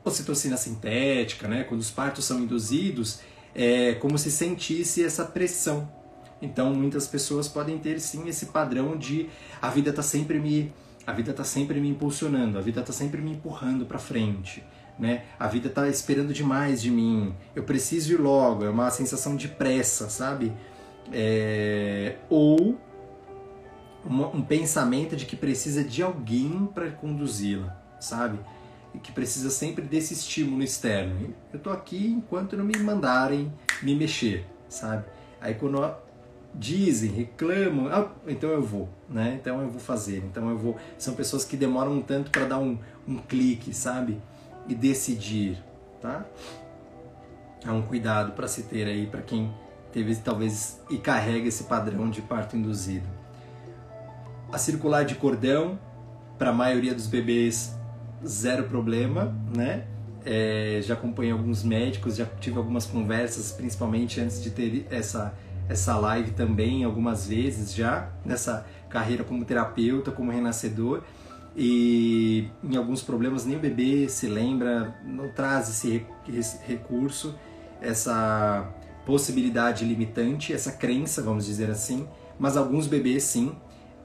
ocitocina 0.04 0.56
sintética, 0.56 1.48
né? 1.48 1.64
Quando 1.64 1.80
os 1.80 1.90
partos 1.90 2.24
são 2.24 2.38
induzidos, 2.40 3.20
é 3.54 3.94
como 3.94 4.18
se 4.18 4.30
sentisse 4.30 5.02
essa 5.02 5.24
pressão. 5.24 5.90
Então, 6.40 6.72
muitas 6.72 7.06
pessoas 7.06 7.48
podem 7.48 7.78
ter 7.78 7.98
sim 8.00 8.28
esse 8.28 8.46
padrão 8.46 8.96
de 8.96 9.28
a 9.60 9.68
vida 9.68 9.90
está 9.90 10.02
sempre 10.02 10.38
me 10.38 10.72
a 11.06 11.12
vida 11.12 11.30
está 11.30 11.42
sempre 11.42 11.80
me 11.80 11.88
impulsionando, 11.88 12.58
a 12.58 12.60
vida 12.60 12.80
está 12.80 12.92
sempre 12.92 13.22
me 13.22 13.32
empurrando 13.32 13.86
para 13.86 13.98
frente, 13.98 14.62
né? 14.98 15.24
A 15.38 15.48
vida 15.48 15.68
está 15.68 15.88
esperando 15.88 16.34
demais 16.34 16.82
de 16.82 16.90
mim. 16.90 17.34
Eu 17.56 17.62
preciso 17.62 18.12
ir 18.12 18.20
logo, 18.20 18.64
é 18.64 18.68
uma 18.68 18.90
sensação 18.90 19.34
de 19.34 19.48
pressa, 19.48 20.10
sabe? 20.10 20.52
É... 21.10 22.16
ou 22.28 22.78
um 24.04 24.42
pensamento 24.42 25.16
de 25.16 25.26
que 25.26 25.36
precisa 25.36 25.82
de 25.82 26.02
alguém 26.02 26.68
para 26.72 26.90
conduzi-la, 26.90 27.76
sabe? 28.00 28.38
E 28.94 28.98
que 28.98 29.12
precisa 29.12 29.50
sempre 29.50 29.84
desse 29.84 30.14
estímulo 30.14 30.62
externo. 30.62 31.34
Eu 31.52 31.58
tô 31.58 31.70
aqui 31.70 32.06
enquanto 32.06 32.56
não 32.56 32.64
me 32.64 32.78
mandarem 32.78 33.52
me 33.82 33.94
mexer, 33.94 34.46
sabe? 34.68 35.04
Aí 35.40 35.54
quando 35.54 35.78
dizem, 36.54 37.10
reclamam, 37.10 37.88
ah, 37.88 38.10
então 38.26 38.50
eu 38.50 38.62
vou, 38.62 38.88
né? 39.08 39.38
Então 39.40 39.60
eu 39.60 39.68
vou 39.68 39.80
fazer, 39.80 40.18
então 40.18 40.48
eu 40.48 40.58
vou. 40.58 40.76
São 40.96 41.14
pessoas 41.14 41.44
que 41.44 41.56
demoram 41.56 41.92
um 41.92 42.02
tanto 42.02 42.30
para 42.30 42.44
dar 42.44 42.58
um, 42.58 42.78
um 43.06 43.16
clique, 43.18 43.74
sabe? 43.74 44.20
E 44.66 44.74
decidir, 44.74 45.62
tá? 46.00 46.24
É 47.64 47.70
um 47.70 47.82
cuidado 47.82 48.32
para 48.32 48.48
se 48.48 48.64
ter 48.64 48.86
aí 48.86 49.06
para 49.06 49.22
quem 49.22 49.52
teve 49.92 50.14
talvez 50.16 50.80
e 50.90 50.98
carrega 50.98 51.48
esse 51.48 51.64
padrão 51.64 52.08
de 52.10 52.22
parto 52.22 52.56
induzido. 52.56 53.17
A 54.50 54.56
circular 54.56 55.04
de 55.04 55.14
cordão, 55.14 55.78
para 56.38 56.50
a 56.50 56.52
maioria 56.52 56.94
dos 56.94 57.06
bebês, 57.06 57.76
zero 58.26 58.64
problema, 58.64 59.34
né? 59.54 59.86
É, 60.24 60.80
já 60.82 60.94
acompanhei 60.94 61.32
alguns 61.32 61.62
médicos, 61.62 62.16
já 62.16 62.24
tive 62.24 62.56
algumas 62.56 62.86
conversas, 62.86 63.52
principalmente 63.52 64.20
antes 64.20 64.42
de 64.42 64.50
ter 64.50 64.86
essa, 64.90 65.34
essa 65.68 65.96
live 65.98 66.30
também, 66.30 66.82
algumas 66.84 67.26
vezes 67.26 67.74
já, 67.74 68.10
nessa 68.24 68.66
carreira 68.88 69.22
como 69.22 69.44
terapeuta, 69.44 70.10
como 70.10 70.32
renascedor. 70.32 71.02
E 71.54 72.48
em 72.62 72.76
alguns 72.76 73.02
problemas 73.02 73.44
nem 73.44 73.56
o 73.56 73.60
bebê 73.60 74.08
se 74.08 74.28
lembra, 74.28 74.94
não 75.04 75.28
traz 75.30 75.68
esse 75.68 76.06
recurso, 76.66 77.34
essa 77.82 78.66
possibilidade 79.04 79.84
limitante, 79.84 80.52
essa 80.52 80.72
crença, 80.72 81.22
vamos 81.22 81.44
dizer 81.44 81.70
assim, 81.70 82.06
mas 82.38 82.56
alguns 82.56 82.86
bebês 82.86 83.24
sim 83.24 83.54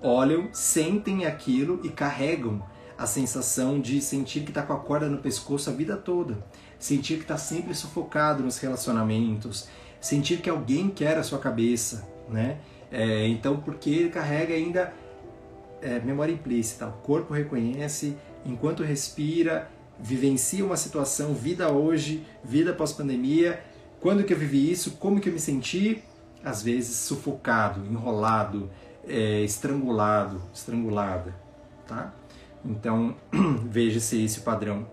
olham, 0.03 0.49
sentem 0.51 1.25
aquilo 1.25 1.79
e 1.83 1.89
carregam 1.89 2.61
a 2.97 3.07
sensação 3.07 3.79
de 3.79 4.01
sentir 4.01 4.41
que 4.41 4.51
está 4.51 4.61
com 4.61 4.73
a 4.73 4.79
corda 4.79 5.07
no 5.07 5.17
pescoço 5.17 5.69
a 5.69 5.73
vida 5.73 5.97
toda, 5.97 6.45
sentir 6.77 7.15
que 7.15 7.21
está 7.21 7.37
sempre 7.37 7.73
sufocado 7.73 8.43
nos 8.43 8.57
relacionamentos, 8.59 9.67
sentir 9.99 10.41
que 10.41 10.49
alguém 10.49 10.89
quer 10.89 11.17
a 11.17 11.23
sua 11.23 11.39
cabeça, 11.39 12.07
né? 12.29 12.59
É, 12.91 13.27
então, 13.27 13.57
porque 13.57 13.89
ele 13.89 14.09
carrega 14.09 14.53
ainda 14.53 14.93
é, 15.81 15.99
memória 15.99 16.31
implícita, 16.31 16.87
o 16.87 16.91
corpo 16.91 17.33
reconhece, 17.33 18.15
enquanto 18.45 18.83
respira, 18.83 19.69
vivencia 19.99 20.63
uma 20.63 20.77
situação, 20.77 21.33
vida 21.33 21.71
hoje, 21.71 22.25
vida 22.43 22.73
pós-pandemia, 22.73 23.63
quando 23.99 24.23
que 24.23 24.33
eu 24.33 24.37
vivi 24.37 24.71
isso, 24.71 24.91
como 24.91 25.19
que 25.19 25.29
eu 25.29 25.33
me 25.33 25.39
senti, 25.39 26.03
às 26.43 26.61
vezes 26.61 26.97
sufocado, 26.97 27.85
enrolado, 27.85 28.69
é, 29.07 29.41
estrangulado, 29.41 30.41
estrangulada, 30.53 31.33
tá? 31.87 32.13
Então 32.63 33.15
veja 33.69 33.99
se 33.99 34.23
esse 34.23 34.41
padrão. 34.41 34.87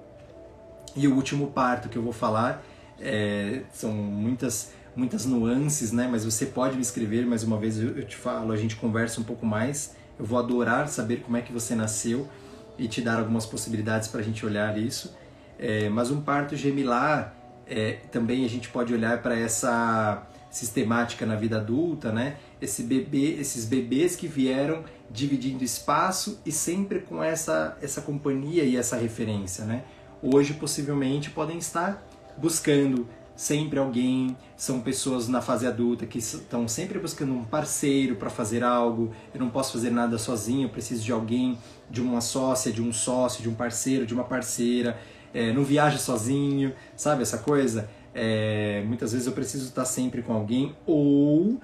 E 0.96 1.06
o 1.06 1.14
último 1.14 1.48
parto 1.48 1.88
que 1.88 1.96
eu 1.96 2.02
vou 2.02 2.12
falar 2.12 2.62
é, 2.98 3.62
são 3.72 3.92
muitas 3.92 4.72
muitas 4.94 5.24
nuances, 5.24 5.92
né? 5.92 6.08
Mas 6.10 6.24
você 6.24 6.46
pode 6.46 6.76
me 6.76 6.82
escrever 6.82 7.24
mais 7.26 7.42
uma 7.42 7.56
vez, 7.56 7.78
eu, 7.78 8.04
te 8.04 8.16
falo, 8.16 8.52
a 8.52 8.56
gente 8.56 8.76
conversa 8.76 9.20
um 9.20 9.24
pouco 9.24 9.46
mais. 9.46 9.94
Eu 10.18 10.24
vou 10.24 10.38
adorar 10.38 10.88
saber 10.88 11.22
como 11.22 11.36
é 11.36 11.40
que 11.40 11.52
você 11.52 11.74
nasceu 11.74 12.28
e 12.78 12.88
te 12.88 13.00
dar 13.00 13.18
algumas 13.18 13.46
possibilidades 13.46 14.08
para 14.08 14.20
a 14.20 14.22
gente 14.22 14.44
olhar 14.44 14.76
isso. 14.76 15.16
É, 15.58 15.88
mas 15.88 16.10
um 16.10 16.20
parto 16.20 16.56
gemilar 16.56 17.34
é, 17.66 17.98
também 18.10 18.44
a 18.44 18.48
gente 18.48 18.68
pode 18.68 18.92
olhar 18.92 19.22
para 19.22 19.38
essa 19.38 20.26
sistemática 20.50 21.24
na 21.24 21.36
vida 21.36 21.58
adulta, 21.58 22.10
né? 22.12 22.36
Esse 22.60 22.82
bebê, 22.82 23.36
esses 23.38 23.64
bebês 23.64 24.16
que 24.16 24.26
vieram 24.26 24.84
dividindo 25.10 25.62
espaço 25.62 26.40
e 26.44 26.52
sempre 26.52 27.00
com 27.00 27.22
essa 27.22 27.78
essa 27.80 28.00
companhia 28.00 28.64
e 28.64 28.76
essa 28.76 28.96
referência, 28.96 29.64
né? 29.64 29.84
Hoje 30.22 30.54
possivelmente 30.54 31.30
podem 31.30 31.58
estar 31.58 32.06
buscando 32.36 33.08
sempre 33.40 33.78
alguém, 33.78 34.36
são 34.54 34.80
pessoas 34.80 35.26
na 35.26 35.40
fase 35.40 35.66
adulta 35.66 36.04
que 36.04 36.18
estão 36.18 36.68
sempre 36.68 36.98
buscando 36.98 37.32
um 37.32 37.42
parceiro 37.42 38.16
para 38.16 38.28
fazer 38.28 38.62
algo. 38.62 39.12
Eu 39.32 39.40
não 39.40 39.48
posso 39.48 39.72
fazer 39.72 39.90
nada 39.90 40.18
sozinho, 40.18 40.66
eu 40.66 40.68
preciso 40.68 41.02
de 41.02 41.10
alguém, 41.10 41.56
de 41.88 42.02
uma 42.02 42.20
sócia, 42.20 42.70
de 42.70 42.82
um 42.82 42.92
sócio, 42.92 43.42
de 43.42 43.48
um 43.48 43.54
parceiro, 43.54 44.04
de 44.04 44.12
uma 44.12 44.24
parceira. 44.24 44.98
É, 45.32 45.54
não 45.54 45.64
viaja 45.64 45.96
sozinho, 45.96 46.74
sabe 46.94 47.22
essa 47.22 47.38
coisa? 47.38 47.88
É, 48.14 48.82
muitas 48.86 49.12
vezes 49.12 49.26
eu 49.26 49.32
preciso 49.32 49.66
estar 49.66 49.84
sempre 49.84 50.22
com 50.22 50.32
alguém 50.32 50.74
ou 50.86 51.60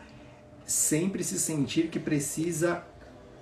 sempre 0.64 1.24
se 1.24 1.38
sentir 1.38 1.88
que 1.88 1.98
precisa 1.98 2.84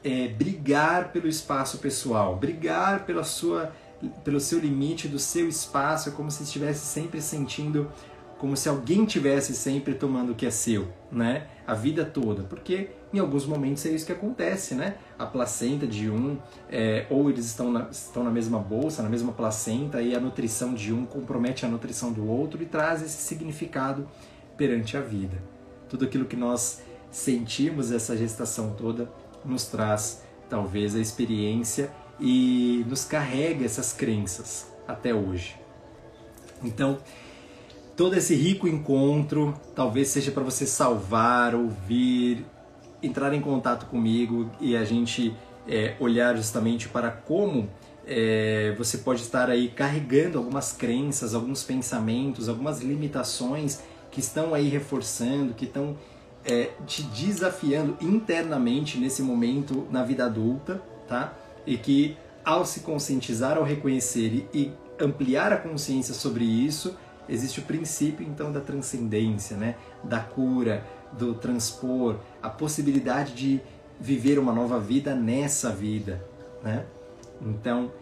é, 0.02 0.28
brigar 0.28 1.12
pelo 1.12 1.28
espaço 1.28 1.78
pessoal, 1.78 2.36
brigar 2.36 3.04
pela 3.06 3.24
sua, 3.24 3.72
pelo 4.22 4.40
seu 4.40 4.58
limite 4.58 5.08
do 5.08 5.18
seu 5.18 5.48
espaço, 5.48 6.10
é 6.10 6.12
como 6.12 6.30
se 6.30 6.42
estivesse 6.42 6.86
sempre 6.86 7.20
sentindo 7.20 7.90
como 8.38 8.56
se 8.56 8.68
alguém 8.68 9.06
tivesse 9.06 9.54
sempre 9.54 9.94
tomando 9.94 10.32
o 10.32 10.34
que 10.34 10.44
é 10.44 10.50
seu, 10.50 10.92
né? 11.10 11.46
A 11.66 11.72
vida 11.72 12.04
toda, 12.04 12.42
porque 12.42 12.90
em 13.14 13.20
alguns 13.20 13.46
momentos 13.46 13.86
é 13.86 13.90
isso 13.90 14.04
que 14.04 14.12
acontece, 14.12 14.74
né? 14.74 14.96
A 15.16 15.24
placenta 15.24 15.86
de 15.86 16.10
um, 16.10 16.36
é, 16.68 17.06
ou 17.08 17.30
eles 17.30 17.46
estão 17.46 17.70
na, 17.70 17.88
estão 17.88 18.24
na 18.24 18.30
mesma 18.30 18.58
bolsa, 18.58 19.02
na 19.02 19.08
mesma 19.08 19.32
placenta, 19.32 20.02
e 20.02 20.16
a 20.16 20.20
nutrição 20.20 20.74
de 20.74 20.92
um 20.92 21.06
compromete 21.06 21.64
a 21.64 21.68
nutrição 21.68 22.12
do 22.12 22.28
outro 22.28 22.60
e 22.60 22.66
traz 22.66 23.02
esse 23.02 23.22
significado 23.22 24.08
perante 24.56 24.96
a 24.96 25.00
vida. 25.00 25.40
Tudo 25.88 26.04
aquilo 26.04 26.24
que 26.24 26.36
nós 26.36 26.82
sentimos, 27.08 27.92
essa 27.92 28.16
gestação 28.16 28.74
toda, 28.76 29.08
nos 29.44 29.66
traz 29.66 30.24
talvez 30.48 30.96
a 30.96 31.00
experiência 31.00 31.90
e 32.18 32.84
nos 32.88 33.04
carrega 33.04 33.64
essas 33.64 33.92
crenças 33.92 34.66
até 34.88 35.14
hoje. 35.14 35.56
Então, 36.64 36.98
todo 37.96 38.16
esse 38.16 38.34
rico 38.34 38.66
encontro 38.66 39.54
talvez 39.72 40.08
seja 40.08 40.32
para 40.32 40.42
você 40.42 40.66
salvar, 40.66 41.54
ouvir, 41.54 42.44
entrar 43.04 43.32
em 43.34 43.40
contato 43.40 43.86
comigo 43.86 44.50
e 44.60 44.76
a 44.76 44.84
gente 44.84 45.34
é, 45.68 45.94
olhar 45.98 46.36
justamente 46.36 46.88
para 46.88 47.10
como 47.10 47.68
é, 48.06 48.74
você 48.76 48.98
pode 48.98 49.22
estar 49.22 49.48
aí 49.48 49.68
carregando 49.68 50.38
algumas 50.38 50.72
crenças, 50.72 51.34
alguns 51.34 51.62
pensamentos, 51.62 52.48
algumas 52.48 52.80
limitações 52.80 53.80
que 54.10 54.20
estão 54.20 54.54
aí 54.54 54.68
reforçando, 54.68 55.54
que 55.54 55.64
estão 55.64 55.96
é, 56.44 56.70
te 56.86 57.02
desafiando 57.02 57.96
internamente 58.00 58.98
nesse 58.98 59.22
momento 59.22 59.86
na 59.90 60.04
vida 60.04 60.26
adulta, 60.26 60.80
tá? 61.08 61.32
E 61.66 61.76
que 61.76 62.16
ao 62.44 62.66
se 62.66 62.80
conscientizar, 62.80 63.56
ao 63.56 63.64
reconhecer 63.64 64.46
e 64.52 64.70
ampliar 65.00 65.52
a 65.52 65.56
consciência 65.56 66.12
sobre 66.14 66.44
isso, 66.44 66.94
existe 67.28 67.60
o 67.60 67.62
princípio 67.62 68.26
então 68.26 68.52
da 68.52 68.60
transcendência, 68.60 69.56
né? 69.56 69.76
da 70.04 70.20
cura, 70.20 70.84
do 71.18 71.34
transpor, 71.34 72.16
a 72.42 72.48
possibilidade 72.48 73.34
de 73.34 73.60
viver 74.00 74.38
uma 74.38 74.52
nova 74.52 74.78
vida 74.78 75.14
nessa 75.14 75.70
vida. 75.70 76.24
Né? 76.62 76.84
Então, 77.40 77.92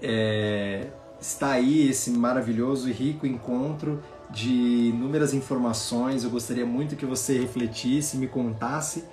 é, 0.00 0.88
está 1.20 1.52
aí 1.52 1.88
esse 1.88 2.10
maravilhoso 2.10 2.88
e 2.88 2.92
rico 2.92 3.26
encontro 3.26 4.02
de 4.30 4.90
inúmeras 4.92 5.32
informações. 5.32 6.24
Eu 6.24 6.30
gostaria 6.30 6.66
muito 6.66 6.96
que 6.96 7.06
você 7.06 7.38
refletisse, 7.38 8.16
me 8.16 8.26
contasse 8.26 9.04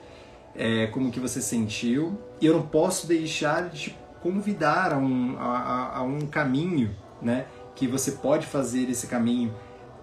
é, 0.55 0.87
como 0.87 1.11
que 1.11 1.19
você 1.19 1.41
sentiu. 1.41 2.17
E 2.41 2.45
eu 2.45 2.53
não 2.53 2.63
posso 2.63 3.07
deixar 3.07 3.69
de 3.69 3.95
convidar 4.21 4.93
a 4.93 4.97
um, 4.97 5.37
a, 5.37 5.97
a 5.97 6.03
um 6.03 6.21
caminho, 6.21 6.95
né? 7.21 7.45
Que 7.75 7.87
você 7.87 8.13
pode 8.13 8.45
fazer 8.45 8.89
esse 8.89 9.07
caminho 9.07 9.53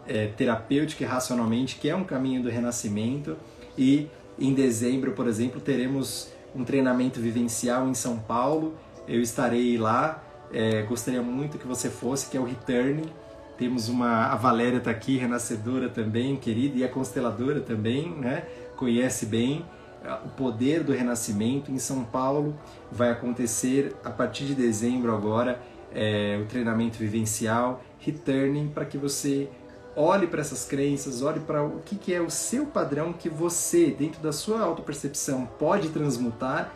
é, 0.08 0.28
terapêutico 0.28 1.02
e 1.02 1.06
racionalmente, 1.06 1.76
que 1.76 1.88
é 1.88 1.96
um 1.96 2.04
caminho 2.04 2.42
do 2.42 2.48
renascimento. 2.48 3.36
E 3.76 4.08
em 4.38 4.54
dezembro, 4.54 5.12
por 5.12 5.26
exemplo, 5.26 5.60
teremos 5.60 6.32
um 6.54 6.64
treinamento 6.64 7.20
vivencial 7.20 7.88
em 7.88 7.94
São 7.94 8.18
Paulo. 8.18 8.74
Eu 9.06 9.20
estarei 9.20 9.76
lá. 9.76 10.22
É, 10.52 10.82
gostaria 10.82 11.22
muito 11.22 11.58
que 11.58 11.66
você 11.66 11.90
fosse, 11.90 12.30
que 12.30 12.36
é 12.36 12.40
o 12.40 12.44
Returning. 12.44 13.10
Temos 13.58 13.88
uma 13.88 14.26
a 14.26 14.36
Valéria 14.36 14.78
está 14.78 14.90
aqui, 14.90 15.16
renascedora 15.16 15.88
também, 15.88 16.36
querida, 16.36 16.78
e 16.78 16.84
a 16.84 16.88
consteladora 16.88 17.60
também, 17.60 18.10
né? 18.10 18.44
Conhece 18.76 19.24
bem 19.24 19.64
o 20.24 20.28
poder 20.28 20.84
do 20.84 20.92
renascimento 20.92 21.72
em 21.72 21.78
São 21.78 22.04
Paulo. 22.04 22.54
Vai 22.92 23.10
acontecer 23.10 23.96
a 24.04 24.10
partir 24.10 24.44
de 24.44 24.54
dezembro 24.54 25.12
agora 25.14 25.60
é, 25.92 26.38
o 26.40 26.46
treinamento 26.46 26.98
vivencial 26.98 27.82
Returning 27.98 28.68
para 28.68 28.84
que 28.84 28.98
você 28.98 29.48
olhe 29.96 30.26
para 30.26 30.42
essas 30.42 30.64
crenças, 30.64 31.22
olhe 31.22 31.40
para 31.40 31.64
o 31.64 31.80
que, 31.80 31.96
que 31.96 32.12
é 32.12 32.20
o 32.20 32.28
seu 32.28 32.66
padrão 32.66 33.14
que 33.14 33.30
você, 33.30 33.86
dentro 33.86 34.20
da 34.20 34.30
sua 34.30 34.60
autopercepção, 34.60 35.46
pode 35.58 35.88
transmutar, 35.88 36.72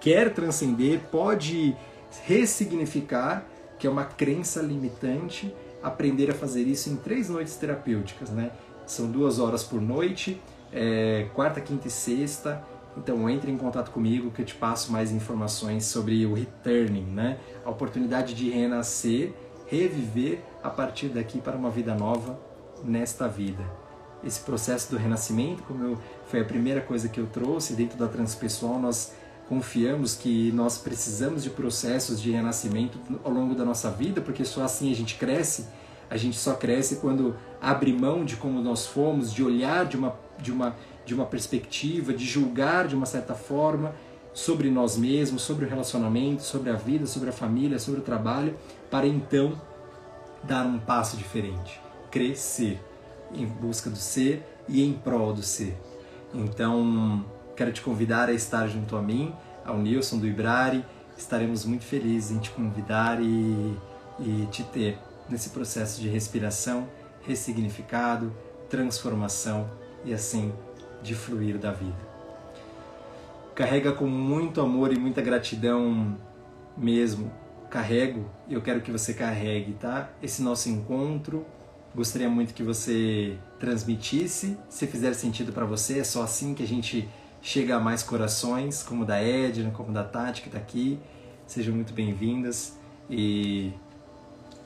quer 0.00 0.32
transcender, 0.32 1.00
pode 1.10 1.76
ressignificar, 2.24 3.44
que 3.78 3.86
é 3.86 3.90
uma 3.90 4.04
crença 4.04 4.62
limitante, 4.62 5.54
aprender 5.82 6.30
a 6.30 6.34
fazer 6.34 6.62
isso 6.62 6.88
em 6.88 6.96
três 6.96 7.28
noites 7.28 7.56
terapêuticas, 7.56 8.30
né? 8.30 8.50
São 8.86 9.10
duas 9.10 9.38
horas 9.38 9.62
por 9.62 9.80
noite, 9.80 10.40
é, 10.72 11.26
quarta, 11.34 11.60
quinta 11.60 11.88
e 11.88 11.90
sexta. 11.90 12.64
Então 12.96 13.28
entre 13.28 13.50
em 13.50 13.58
contato 13.58 13.90
comigo 13.90 14.30
que 14.30 14.40
eu 14.40 14.46
te 14.46 14.54
passo 14.54 14.90
mais 14.90 15.12
informações 15.12 15.84
sobre 15.84 16.24
o 16.24 16.32
returning, 16.32 17.04
né? 17.04 17.38
A 17.62 17.68
oportunidade 17.68 18.32
de 18.32 18.48
renascer, 18.48 19.34
reviver 19.66 20.40
a 20.62 20.70
partir 20.70 21.08
daqui 21.08 21.38
para 21.38 21.56
uma 21.56 21.68
vida 21.68 21.94
nova 21.94 22.45
nesta 22.84 23.28
vida. 23.28 23.64
Esse 24.24 24.40
processo 24.40 24.90
do 24.90 24.96
renascimento, 24.96 25.62
como 25.62 25.84
eu, 25.84 25.98
foi 26.26 26.40
a 26.40 26.44
primeira 26.44 26.80
coisa 26.80 27.08
que 27.08 27.20
eu 27.20 27.26
trouxe 27.26 27.74
dentro 27.74 27.98
da 27.98 28.08
transpessoal, 28.08 28.78
nós 28.78 29.12
confiamos 29.48 30.16
que 30.16 30.50
nós 30.52 30.78
precisamos 30.78 31.42
de 31.42 31.50
processos 31.50 32.20
de 32.20 32.32
renascimento 32.32 32.98
ao 33.22 33.30
longo 33.30 33.54
da 33.54 33.64
nossa 33.64 33.90
vida, 33.90 34.20
porque 34.20 34.44
só 34.44 34.64
assim 34.64 34.90
a 34.90 34.94
gente 34.94 35.14
cresce. 35.14 35.66
A 36.08 36.16
gente 36.16 36.36
só 36.36 36.54
cresce 36.54 36.96
quando 36.96 37.36
abre 37.60 37.92
mão 37.92 38.24
de 38.24 38.36
como 38.36 38.60
nós 38.60 38.86
fomos, 38.86 39.32
de 39.32 39.42
olhar 39.42 39.84
de 39.86 39.96
uma, 39.96 40.14
de 40.38 40.52
uma, 40.52 40.74
de 41.04 41.14
uma 41.14 41.26
perspectiva, 41.26 42.12
de 42.12 42.24
julgar 42.24 42.86
de 42.86 42.94
uma 42.94 43.06
certa 43.06 43.34
forma 43.34 43.94
sobre 44.32 44.70
nós 44.70 44.96
mesmos, 44.96 45.42
sobre 45.42 45.64
o 45.64 45.68
relacionamento, 45.68 46.42
sobre 46.42 46.70
a 46.70 46.74
vida, 46.74 47.06
sobre 47.06 47.30
a 47.30 47.32
família, 47.32 47.78
sobre 47.78 48.00
o 48.00 48.02
trabalho, 48.02 48.54
para 48.90 49.06
então 49.06 49.60
dar 50.44 50.64
um 50.66 50.78
passo 50.78 51.16
diferente, 51.16 51.80
crescer 52.10 52.80
em 53.34 53.46
busca 53.46 53.90
do 53.90 53.96
ser 53.96 54.42
e 54.68 54.82
em 54.82 54.92
prol 54.92 55.32
do 55.32 55.42
ser. 55.42 55.76
Então, 56.34 57.24
quero 57.54 57.72
te 57.72 57.80
convidar 57.80 58.28
a 58.28 58.32
estar 58.32 58.66
junto 58.68 58.96
a 58.96 59.02
mim, 59.02 59.34
ao 59.64 59.78
Nilson 59.78 60.18
do 60.18 60.26
Ibrari. 60.26 60.84
Estaremos 61.16 61.64
muito 61.64 61.84
felizes 61.84 62.30
em 62.30 62.38
te 62.38 62.50
convidar 62.50 63.20
e, 63.20 63.76
e 64.20 64.48
te 64.50 64.62
ter 64.64 64.98
nesse 65.28 65.50
processo 65.50 66.00
de 66.00 66.08
respiração, 66.08 66.88
ressignificado, 67.22 68.32
transformação 68.68 69.68
e 70.04 70.12
assim 70.12 70.52
de 71.02 71.14
fluir 71.14 71.58
da 71.58 71.72
vida. 71.72 72.06
Carrega 73.54 73.92
com 73.92 74.06
muito 74.06 74.60
amor 74.60 74.92
e 74.92 74.98
muita 74.98 75.22
gratidão 75.22 76.16
mesmo 76.76 77.32
carrego 77.70 78.28
e 78.48 78.54
eu 78.54 78.62
quero 78.62 78.80
que 78.80 78.90
você 78.90 79.14
carregue, 79.14 79.72
tá? 79.74 80.10
Esse 80.22 80.42
nosso 80.42 80.68
encontro. 80.68 81.44
Gostaria 81.96 82.28
muito 82.28 82.52
que 82.52 82.62
você 82.62 83.38
transmitisse, 83.58 84.58
se 84.68 84.86
fizer 84.86 85.14
sentido 85.14 85.50
para 85.50 85.64
você, 85.64 86.00
é 86.00 86.04
só 86.04 86.22
assim 86.22 86.52
que 86.52 86.62
a 86.62 86.66
gente 86.66 87.08
chega 87.40 87.74
a 87.74 87.80
mais 87.80 88.02
corações, 88.02 88.82
como 88.82 89.02
da 89.02 89.18
Edna, 89.18 89.70
como 89.70 89.90
da 89.90 90.04
Tati 90.04 90.42
que 90.42 90.48
está 90.48 90.58
aqui. 90.58 91.00
Sejam 91.46 91.74
muito 91.74 91.94
bem-vindas 91.94 92.78
e 93.08 93.72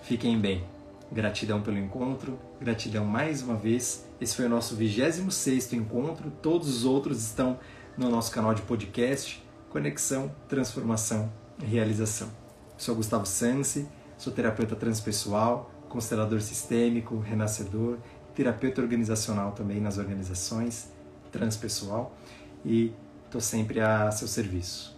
fiquem 0.03 0.41
bem. 0.41 0.65
Gratidão 1.13 1.63
pelo 1.63 1.79
encontro, 1.79 2.37
gratidão 2.61 3.05
mais 3.05 3.43
uma 3.43 3.55
vez. 3.55 4.05
Esse 4.21 4.35
foi 4.35 4.47
o 4.47 4.49
nosso 4.49 4.75
26 4.75 5.73
encontro. 5.75 6.33
Todos 6.43 6.69
os 6.69 6.85
outros 6.85 7.23
estão 7.23 7.61
no 7.97 8.11
nosso 8.11 8.33
canal 8.33 8.55
de 8.55 8.63
podcast 8.63 9.41
Conexão, 9.69 10.35
Transformação 10.49 11.33
e 11.63 11.65
Realização. 11.65 12.29
Sou 12.77 12.97
Gustavo 12.97 13.25
Sansi, 13.25 13.87
sou 14.19 14.33
terapeuta 14.33 14.75
transpessoal, 14.75 15.71
constelador 15.91 16.41
sistêmico, 16.41 17.19
renascedor, 17.19 17.99
terapeuta 18.35 18.81
organizacional 18.81 19.53
também 19.53 19.81
nas 19.81 19.99
organizações, 19.99 20.91
transpessoal 21.31 22.17
e 22.65 22.95
estou 23.27 23.41
sempre 23.41 23.81
a 23.81 24.11
seu 24.11 24.27
serviço. 24.27 24.97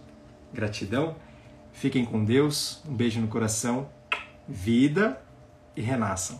Gratidão, 0.53 1.15
fiquem 1.73 2.05
com 2.05 2.23
Deus, 2.23 2.81
um 2.87 2.93
beijo 2.93 3.19
no 3.19 3.27
coração, 3.27 3.89
vida 4.47 5.21
e 5.75 5.81
renasçam. 5.81 6.39